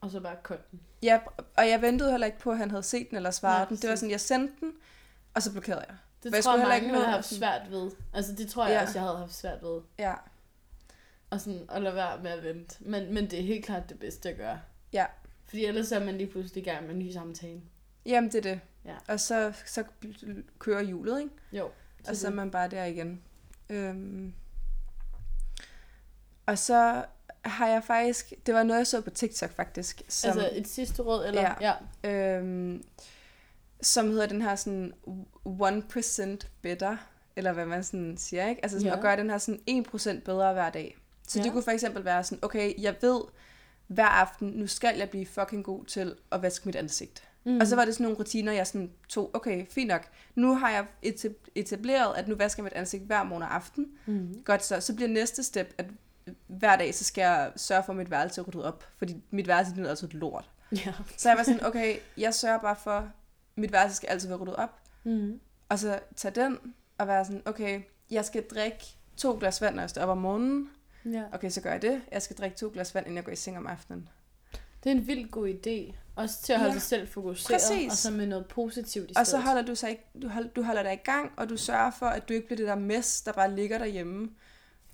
og 0.00 0.10
så 0.10 0.20
bare 0.20 0.36
cut 0.42 0.70
den. 0.70 0.80
ja, 1.02 1.20
og 1.56 1.68
jeg 1.68 1.82
ventede 1.82 2.10
heller 2.10 2.26
ikke 2.26 2.38
på, 2.38 2.50
at 2.50 2.58
han 2.58 2.70
havde 2.70 2.82
set 2.82 3.08
den 3.10 3.16
eller 3.16 3.30
svaret 3.30 3.58
Nej, 3.60 3.68
den. 3.68 3.76
Det 3.76 3.90
var 3.90 3.96
sådan, 3.96 4.10
jeg 4.10 4.20
sendte 4.20 4.54
den, 4.60 4.72
og 5.34 5.42
så 5.42 5.52
blokerede 5.52 5.84
jeg. 5.88 5.96
Det 6.22 6.34
jeg 6.34 6.44
tror 6.44 6.52
jeg, 6.52 6.60
heller 6.60 6.74
mange 6.74 6.84
ikke 6.84 6.92
ville 6.92 7.04
have 7.04 7.14
haft 7.14 7.26
svært 7.26 7.70
ved. 7.70 7.90
Altså 8.14 8.32
det 8.34 8.48
tror 8.48 8.66
jeg 8.66 8.74
Ja. 8.74 8.82
også, 8.82 8.92
jeg 8.94 9.02
havde 9.02 9.18
haft 9.18 9.34
svært 9.34 9.62
ved. 9.62 9.80
Ja, 9.98 10.14
Og 11.30 11.40
sådan 11.40 11.60
at 11.68 11.82
lade 11.82 11.94
være 11.94 12.22
med 12.22 12.30
at 12.30 12.42
vente. 12.44 12.76
Men, 12.80 13.14
men 13.14 13.30
det 13.30 13.38
er 13.38 13.42
helt 13.42 13.64
klart 13.64 13.88
det 13.88 13.98
bedste 13.98 14.28
at 14.30 14.36
gøre. 14.36 14.60
Ja. 14.92 15.06
Fordi 15.44 15.64
ellers 15.64 15.92
er 15.92 16.04
man 16.04 16.18
lige 16.18 16.30
pludselig 16.30 16.60
i 16.62 16.64
gang 16.64 16.86
med 16.86 16.94
en 16.94 16.98
ny 16.98 17.10
samtale. 17.12 17.60
jamen 18.06 18.30
det 18.32 18.38
er 18.46 18.52
det. 18.52 18.60
Ja. 18.84 18.94
Og 19.08 19.20
så, 19.20 19.52
så 19.66 19.84
kører 20.58 20.82
hjulet, 20.82 21.20
ikke? 21.20 21.32
Jo. 21.52 21.70
Og 22.08 22.16
så 22.16 22.26
er 22.26 22.30
man 22.32 22.50
bare 22.50 22.68
der 22.68 22.84
igen. 22.84 23.22
Øhm. 23.70 24.34
Og 26.48 26.58
så 26.58 27.04
har 27.44 27.68
jeg 27.68 27.84
faktisk, 27.84 28.32
det 28.46 28.54
var 28.54 28.62
noget, 28.62 28.78
jeg 28.78 28.86
så 28.86 29.00
på 29.00 29.10
TikTok 29.10 29.50
faktisk, 29.50 30.02
som, 30.08 30.28
Altså 30.30 30.50
et 30.52 30.68
sidste 30.68 31.02
råd, 31.02 31.26
eller? 31.26 31.54
Ja. 31.60 31.72
ja. 32.04 32.36
øhm, 32.38 32.82
som 33.82 34.10
hedder 34.10 34.26
den 34.26 34.42
her 34.42 34.56
sådan 34.56 34.92
1% 35.46 36.38
better, 36.62 36.96
eller 37.36 37.52
hvad 37.52 37.66
man 37.66 37.84
sådan 37.84 38.16
siger, 38.16 38.48
ikke? 38.48 38.64
Altså 38.64 38.78
sådan 38.78 38.92
Ja. 38.92 38.96
at 38.96 39.02
gøre 39.02 39.16
den 39.16 39.30
her 39.30 39.38
sådan 39.38 39.84
1% 39.86 40.20
bedre 40.24 40.52
hver 40.52 40.70
dag. 40.70 40.96
Så 41.28 41.38
Ja. 41.38 41.44
det 41.44 41.52
kunne 41.52 41.62
for 41.62 41.70
eksempel 41.70 42.04
være 42.04 42.24
sådan, 42.24 42.44
okay, 42.44 42.82
jeg 42.82 42.94
ved 43.00 43.20
hver 43.86 44.04
aften, 44.06 44.48
nu 44.48 44.66
skal 44.66 44.98
jeg 44.98 45.10
blive 45.10 45.26
fucking 45.26 45.64
god 45.64 45.84
til 45.84 46.14
at 46.32 46.42
vaske 46.42 46.68
mit 46.68 46.76
ansigt. 46.76 47.22
Mm. 47.44 47.60
Og 47.60 47.66
så 47.66 47.76
var 47.76 47.84
det 47.84 47.94
sådan 47.94 48.04
nogle 48.04 48.18
rutiner, 48.18 48.52
jeg 48.52 48.66
sådan 48.66 48.90
tog, 49.08 49.30
okay, 49.34 49.66
fint 49.70 49.88
nok. 49.88 50.08
Nu 50.34 50.54
har 50.54 50.70
jeg 50.70 50.86
etab- 51.06 51.50
etableret, 51.54 52.14
at 52.16 52.28
nu 52.28 52.34
vasker 52.34 52.62
jeg 52.62 52.64
mit 52.64 52.72
ansigt 52.72 53.02
hver 53.04 53.22
morgen 53.22 53.42
og 53.42 53.54
aften. 53.54 53.86
Mm. 54.06 54.42
Godt 54.44 54.64
så. 54.64 54.80
Så 54.80 54.94
bliver 54.94 55.08
næste 55.08 55.42
step, 55.42 55.74
at 55.78 55.86
hver 56.46 56.76
dag, 56.76 56.94
så 56.94 57.04
skal 57.04 57.22
jeg 57.22 57.52
sørge 57.56 57.82
for, 57.82 57.92
at 57.92 57.96
mit 57.96 58.10
værelse 58.10 58.40
er 58.40 58.44
ryddet 58.44 58.64
op. 58.64 58.84
Fordi 58.98 59.22
mit 59.30 59.48
værelse 59.48 59.74
det 59.74 59.84
er 59.86 59.90
altid 59.90 60.08
et 60.08 60.14
lort. 60.14 60.50
Ja. 60.72 60.94
Så 61.16 61.28
jeg 61.28 61.38
var 61.38 61.44
sådan, 61.44 61.64
okay, 61.66 61.96
jeg 62.16 62.34
sørger 62.34 62.58
bare 62.58 62.76
for, 62.76 63.08
mit 63.56 63.72
værelse 63.72 63.96
skal 63.96 64.08
altid 64.08 64.28
være 64.28 64.38
ryddet 64.38 64.56
op. 64.56 64.80
Mm. 65.04 65.40
Og 65.68 65.78
så 65.78 66.00
tage 66.16 66.34
den 66.34 66.58
og 66.98 67.06
være 67.06 67.24
sådan, 67.24 67.42
okay, 67.44 67.80
jeg 68.10 68.24
skal 68.24 68.42
drikke 68.46 68.96
to 69.16 69.36
glas 69.40 69.60
vand, 69.60 69.74
når 69.74 69.82
jeg 69.82 69.90
står 69.90 70.02
op 70.02 70.08
om 70.08 70.18
morgenen. 70.18 70.70
ja. 71.04 71.22
Okay, 71.32 71.50
så 71.50 71.60
gør 71.60 71.72
jeg 71.72 71.82
det. 71.82 72.02
Jeg 72.12 72.22
skal 72.22 72.36
drikke 72.36 72.56
to 72.56 72.70
glas 72.72 72.94
vand, 72.94 73.06
inden 73.06 73.16
jeg 73.16 73.24
går 73.24 73.32
i 73.32 73.36
seng 73.36 73.56
om 73.58 73.66
aftenen. 73.66 74.08
Det 74.84 74.92
er 74.92 74.96
en 74.96 75.06
vildt 75.06 75.30
god 75.30 75.48
idé. 75.48 75.94
Også 76.16 76.42
til 76.42 76.52
at 76.52 76.58
holde 76.58 76.72
Ja. 76.72 76.78
sig 76.78 76.88
selv 76.88 77.08
fokuseret, 77.08 77.60
Præcis. 77.60 77.90
og 77.92 77.96
så 77.96 78.10
med 78.10 78.26
noget 78.26 78.46
positivt 78.46 79.10
i 79.10 79.14
Og 79.16 79.26
så 79.26 79.30
stedet. 79.30 79.44
holder 79.44 79.62
du, 79.62 79.74
sig 79.74 79.90
ikke, 79.90 80.04
du, 80.22 80.28
hold, 80.28 80.48
du 80.48 80.62
holder 80.62 80.82
dig 80.82 80.92
i 80.92 80.96
gang, 81.04 81.32
og 81.36 81.48
du 81.48 81.56
sørger 81.56 81.90
for, 81.90 82.06
at 82.06 82.28
du 82.28 82.34
ikke 82.34 82.46
bliver 82.46 82.56
det 82.56 82.66
der 82.66 82.74
mess, 82.74 83.22
der 83.22 83.32
bare 83.32 83.54
ligger 83.56 83.78
derhjemme 83.78 84.30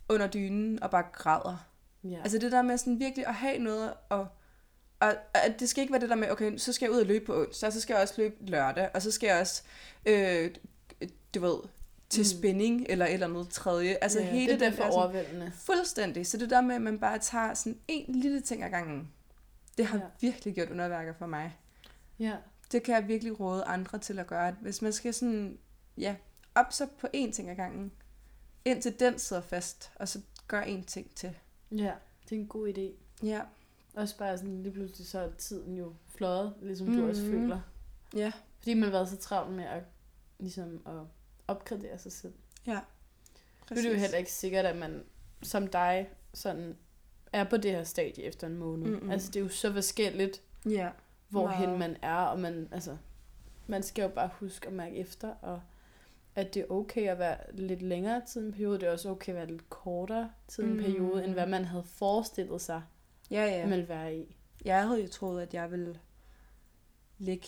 under 0.09 0.26
dynen 0.26 0.82
og 0.82 0.90
bare 0.90 1.05
græder. 1.12 1.66
Ja. 2.05 2.18
Altså 2.18 2.38
det 2.38 2.52
der 2.52 2.62
med 2.62 2.78
sådan 2.78 2.98
virkelig 3.00 3.26
at 3.26 3.34
have 3.34 3.59
noget, 3.59 3.94
og, 4.09 4.26
og 5.00 5.14
at 5.34 5.61
det 5.61 5.68
skal 5.68 5.80
ikke 5.82 5.92
være 5.92 6.00
det 6.00 6.09
der 6.11 6.14
med, 6.16 6.30
okay, 6.30 6.57
så 6.57 6.72
skal 6.72 6.86
jeg 6.86 6.92
ud 6.92 7.00
og 7.00 7.07
løbe 7.07 7.24
på 7.24 7.40
onsdag, 7.40 7.66
og 7.66 7.72
så 7.72 7.80
skal 7.80 7.94
jeg 7.94 8.02
også 8.02 8.14
løbe 8.18 8.34
lørdag, 8.40 8.90
og 8.94 9.02
så 9.02 9.11
skal 9.11 9.26
jeg 9.26 9.40
også, 9.40 9.62
øh, 10.07 10.50
du 11.34 11.40
ved, 11.40 11.57
til 12.11 12.24
Mm. 12.36 12.86
eller 12.88 13.07
eller 13.07 13.26
andet 13.26 13.48
tredje. 13.48 13.96
Altså 14.02 14.20
ja, 14.20 14.30
hele 14.30 14.52
det 14.52 14.62
er 14.62 14.68
den 14.70 14.76
for 14.78 14.84
overvældende. 14.84 15.52
fuldstændig. 15.55 16.26
Så 16.26 16.36
det 16.36 16.50
der 16.50 16.61
med, 16.61 16.74
at 16.74 16.82
man 16.82 16.98
bare 16.98 17.18
tager 17.18 17.55
sådan 17.55 17.78
en 17.88 18.14
lille 18.14 18.40
ting 18.40 18.62
ad 18.62 18.70
gangen, 18.70 19.12
det 19.78 19.86
har 19.86 19.98
ja. 19.98 20.05
virkelig 20.20 20.55
gjort 20.55 20.70
underværker 20.70 21.12
for 21.18 21.26
mig. 21.26 21.57
Ja. 22.18 22.32
Det 22.72 22.82
kan 22.82 22.94
jeg 22.94 23.09
virkelig 23.09 23.40
råde 23.40 23.64
andre 23.64 23.98
til 23.98 24.18
at 24.18 24.26
gøre. 24.26 24.55
Hvis 24.61 24.82
man 24.82 24.92
skal 24.92 25.14
sådan, 25.14 25.59
ja, 25.98 26.14
op 26.55 26.72
så 26.72 26.86
på 27.00 27.07
én 27.16 27.32
ting 27.32 27.50
ad 27.50 27.57
gangen, 27.57 27.92
indtil 28.65 29.01
den 29.01 29.19
sidder 29.19 29.43
fast, 29.43 29.91
og 29.95 30.09
så 30.09 30.21
gør 30.49 30.62
én 30.62 30.85
ting 30.85 31.15
til. 31.15 31.37
ja, 31.71 31.93
det 32.29 32.37
er 32.37 32.41
en 32.41 32.47
god 32.49 32.69
idé. 32.69 32.93
Ja. 33.27 33.41
Også 33.95 34.19
bare 34.19 34.39
sådan, 34.39 34.62
lige 34.62 34.73
pludselig 34.73 35.07
så 35.07 35.19
er 35.21 35.31
tiden 35.39 35.77
jo 35.79 35.95
fløjet, 36.17 36.55
ligesom 36.62 36.87
du 36.87 36.93
Mhm. 36.93 37.09
også 37.09 37.23
føler. 37.23 37.61
Ja. 38.17 38.33
Fordi 38.59 38.75
man 38.75 38.83
har 38.83 38.91
været 38.91 39.09
så 39.09 39.17
travlt 39.17 39.53
med 39.53 39.65
at, 39.65 39.83
ligesom 40.39 40.83
at 40.87 40.95
opgradere 41.49 41.99
sig 41.99 42.12
selv. 42.12 42.33
Ja. 42.67 42.81
Nu 43.71 43.77
er 43.77 43.83
det 43.83 43.89
jo 43.91 43.95
heller 43.95 44.19
ikke 44.19 44.33
sikkert, 44.33 44.65
at 44.65 44.77
man 44.77 45.05
som 45.43 45.67
dig 45.67 46.09
sådan 46.35 46.77
er 47.33 47.45
på 47.45 47.57
det 47.57 47.71
her 47.71 47.85
stadie 47.85 48.25
efter 48.25 48.47
en 48.47 48.57
måned. 48.57 48.87
Mm-mm. 48.87 49.11
Altså 49.11 49.29
det 49.31 49.37
er 49.37 49.41
jo 49.45 49.49
så 49.49 49.73
forskelligt, 49.73 50.43
Ja. 50.67 50.91
hvorhen 51.29 51.67
Meget. 51.67 51.79
man 51.79 51.97
er, 52.03 52.15
og 52.17 52.41
man, 52.41 52.69
altså, 52.73 52.97
man 53.67 53.83
skal 53.83 54.03
jo 54.03 54.09
bare 54.09 54.31
huske 54.41 54.67
at 54.67 54.73
mærke 54.73 54.97
efter, 54.97 55.29
og 55.35 55.61
at 56.37 56.55
det 56.55 56.61
er 56.62 56.66
okay 56.72 57.09
at 57.09 57.18
være 57.18 57.37
lidt 57.53 57.82
længere 57.82 58.22
tid 58.32 58.47
en 58.47 58.53
periode, 58.53 58.78
det 58.80 58.89
er 58.89 58.93
også 58.93 59.09
okay 59.11 59.28
at 59.32 59.37
være 59.37 59.47
lidt 59.47 59.70
kortere 59.70 60.30
tid 60.49 60.64
en 60.64 60.70
Mm. 60.76 60.78
periode, 60.82 61.24
end 61.24 61.32
hvad 61.32 61.47
man 61.47 61.64
havde 61.64 61.85
forestillet 61.85 62.61
sig, 62.61 62.82
Ja, 63.30 63.45
ja. 63.45 63.61
man 63.62 63.70
ville 63.70 63.89
være 63.89 64.16
i. 64.16 64.37
Jeg 64.64 64.82
havde 64.87 65.03
jo 65.03 65.09
troet, 65.09 65.43
at 65.43 65.55
jeg 65.55 65.70
ville 65.70 65.99
ligge 67.18 67.47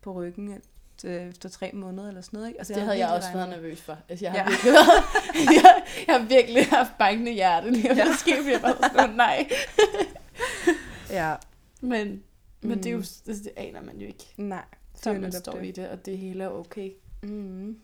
på 0.00 0.12
ryggen 0.12 0.48
et- 0.52 0.62
efter 1.04 1.48
tre 1.48 1.70
måneder 1.74 2.08
eller 2.08 2.20
sådan 2.20 2.36
noget. 2.36 2.48
Ikke? 2.48 2.58
Altså, 2.58 2.74
det 2.74 2.82
havde 2.82 2.98
jeg 2.98 3.08
også 3.08 3.32
været 3.32 3.48
nervøs 3.48 3.80
for. 3.80 3.98
Altså, 4.08 4.24
jeg 4.24 4.32
har 4.32 4.38
Ja. 4.38 4.44
virkelig 4.48 4.72
været, 4.72 4.86
jeg, 5.64 5.84
jeg 6.06 6.14
har 6.20 6.26
virkelig 6.28 6.66
haft 6.66 6.90
bankende 6.98 7.32
hjerte 7.32 7.66
om 7.66 7.74
Ja. 7.74 7.88
det 7.88 8.14
fordi 8.18 8.30
jeg 8.52 8.62
var 8.62 8.72
sådan, 8.96 9.10
"Åh, 9.10 9.16
nej. 9.16 9.48
Ja. 11.10 11.34
Men 11.80 12.22
Men 12.62 12.78
det 12.78 12.86
er 12.86 12.90
jo, 12.90 12.96
Mm. 12.96 13.04
altså, 13.28 13.42
det 13.44 13.52
aner 13.56 13.82
man 13.82 13.96
jo 14.00 14.06
ikke, 14.06 14.24
Nej, 14.36 14.64
før 15.04 15.18
man 15.18 15.32
står 15.32 15.52
det. 15.52 15.66
i 15.66 15.70
det, 15.70 15.88
og 15.88 16.06
det 16.06 16.18
hele 16.18 16.44
er 16.44 16.48
okay. 16.48 16.90
Mm. 17.22 17.78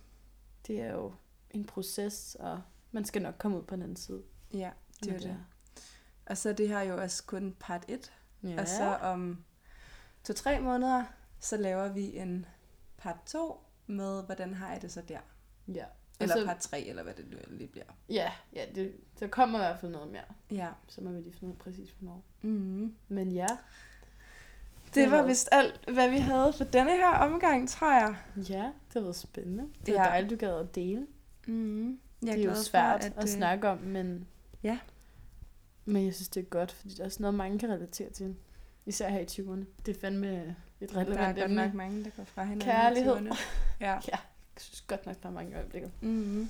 Det 0.66 0.80
er 0.80 0.92
jo 0.92 1.12
en 1.50 1.64
proces, 1.64 2.36
og 2.40 2.62
man 2.92 3.04
skal 3.04 3.22
nok 3.22 3.34
komme 3.38 3.56
ud 3.58 3.62
på 3.62 3.74
den 3.74 3.82
anden 3.82 3.96
side. 3.96 4.22
Ja, 4.54 4.70
det 5.00 5.08
er 5.08 5.12
jo 5.14 5.18
det. 5.18 5.38
Og 6.26 6.36
så 6.38 6.52
det 6.52 6.68
her 6.68 6.80
jo 6.80 7.02
også 7.02 7.24
kun 7.26 7.56
part 7.60 7.84
1. 7.88 8.12
Ja. 8.42 8.60
Og 8.60 8.68
så 8.68 8.84
om 9.02 9.44
to-tre 10.24 10.60
måneder, 10.60 11.04
så 11.40 11.56
laver 11.56 11.88
vi 11.92 12.16
en 12.16 12.46
part 12.96 13.16
2 13.26 13.60
med, 13.86 14.24
hvordan 14.24 14.54
har 14.54 14.72
jeg 14.72 14.82
det 14.82 14.92
så 14.92 15.00
der? 15.08 15.18
ja. 15.68 15.84
Eller 16.20 16.34
Altså- 16.34 16.46
part 16.46 16.58
3, 16.58 16.80
eller 16.80 17.02
hvad 17.02 17.14
det 17.14 17.30
nu 17.30 17.36
lige 17.48 17.68
bliver. 17.68 17.84
Ja, 18.08 18.32
ja 18.52 18.66
det, 18.74 18.96
der 19.20 19.28
kommer 19.28 19.58
i 19.58 19.62
hvert 19.62 19.78
fald 19.80 19.92
noget 19.92 20.12
mere. 20.12 20.24
Ja. 20.50 20.68
Så 20.88 21.00
må 21.00 21.10
vi 21.10 21.20
lige 21.20 21.32
finde 21.32 21.46
ud 21.52 21.58
af 21.58 21.58
præcis, 21.64 21.90
hvornår. 21.90 22.24
Mm. 22.42 22.96
Men 23.08 23.32
ja. 23.32 23.46
Det 24.94 25.10
var 25.10 25.22
vist 25.22 25.48
alt, 25.52 25.80
hvad 25.92 26.08
vi 26.10 26.16
havde 26.18 26.52
for 26.56 26.64
denne 26.64 26.90
her 26.90 27.08
omgang, 27.16 27.68
tror 27.68 27.92
jeg. 27.92 28.14
Ja, 28.36 28.62
det 28.62 28.92
har 28.92 29.00
været 29.00 29.16
spændende. 29.16 29.64
Det 29.86 29.96
er 29.96 30.02
Ja. 30.02 30.08
dejligt, 30.08 30.30
du 30.30 30.36
gad 30.46 30.58
at 30.60 30.74
dele. 30.74 31.06
Mm. 31.46 31.88
Jeg 31.88 31.96
det 32.22 32.28
er 32.28 32.34
jo 32.36 32.42
glad 32.42 32.54
for, 32.56 32.62
svært 32.62 33.04
at, 33.04 33.12
at 33.16 33.22
øh, 33.24 33.28
snakke 33.28 33.68
om, 33.68 33.78
men... 33.78 34.26
Ja. 34.62 34.78
Men 35.84 36.04
jeg 36.04 36.14
synes, 36.14 36.28
det 36.28 36.40
er 36.40 36.44
godt, 36.44 36.72
fordi 36.72 36.94
der 36.94 37.04
er 37.04 37.08
sådan 37.08 37.22
noget, 37.24 37.34
mange 37.34 37.58
kan 37.58 37.70
relatere 37.70 38.10
til. 38.10 38.34
Især 38.86 39.08
her 39.08 39.18
i 39.20 39.24
20'erne. 39.30 39.64
Det 39.86 39.96
er 39.96 40.00
fandme 40.00 40.56
et 40.80 40.90
Der 40.90 40.96
er 40.96 41.00
relevant 41.00 41.36
godt 41.36 41.44
emne. 41.50 41.56
nok 41.64 41.74
mange, 41.74 42.04
der 42.04 42.10
går 42.16 42.24
fra 42.24 42.42
hinanden. 42.44 42.68
i 42.68 42.70
Kærlighed. 42.70 43.16
20'erne. 43.16 43.36
Ja. 43.80 43.92
Jeg 44.08 44.18
synes 44.60 44.80
godt 44.80 45.06
nok, 45.06 45.16
der 45.22 45.28
er 45.28 45.32
mange 45.32 45.56
øjeblikke. 45.56 45.90
Mm. 46.00 46.48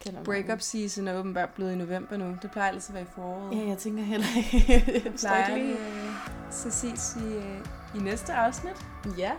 Kender 0.00 0.24
Breakup 0.24 0.60
season 0.60 1.08
er 1.08 1.14
åbenbart 1.18 1.50
blevet 1.50 1.72
i 1.72 1.76
november 1.76 2.16
nu. 2.16 2.36
Det 2.42 2.50
plejer 2.50 2.68
altid 2.72 2.90
at 2.90 2.94
være 2.94 3.02
i 3.02 3.14
foråret. 3.14 3.58
Ja, 3.58 3.68
jeg 3.68 3.78
tænker 3.78 4.02
heller 4.02 4.26
ikke. 4.36 4.64
jeg 4.72 4.94
ikke 4.94 5.10
plejer 5.10 5.56
lige 5.56 5.76
så 6.50 6.70
ses 6.70 7.16
i, 7.16 7.36
øh, 7.36 7.60
i 7.94 7.98
næste 7.98 8.32
afsnit. 8.32 8.86
Ja, 9.18 9.32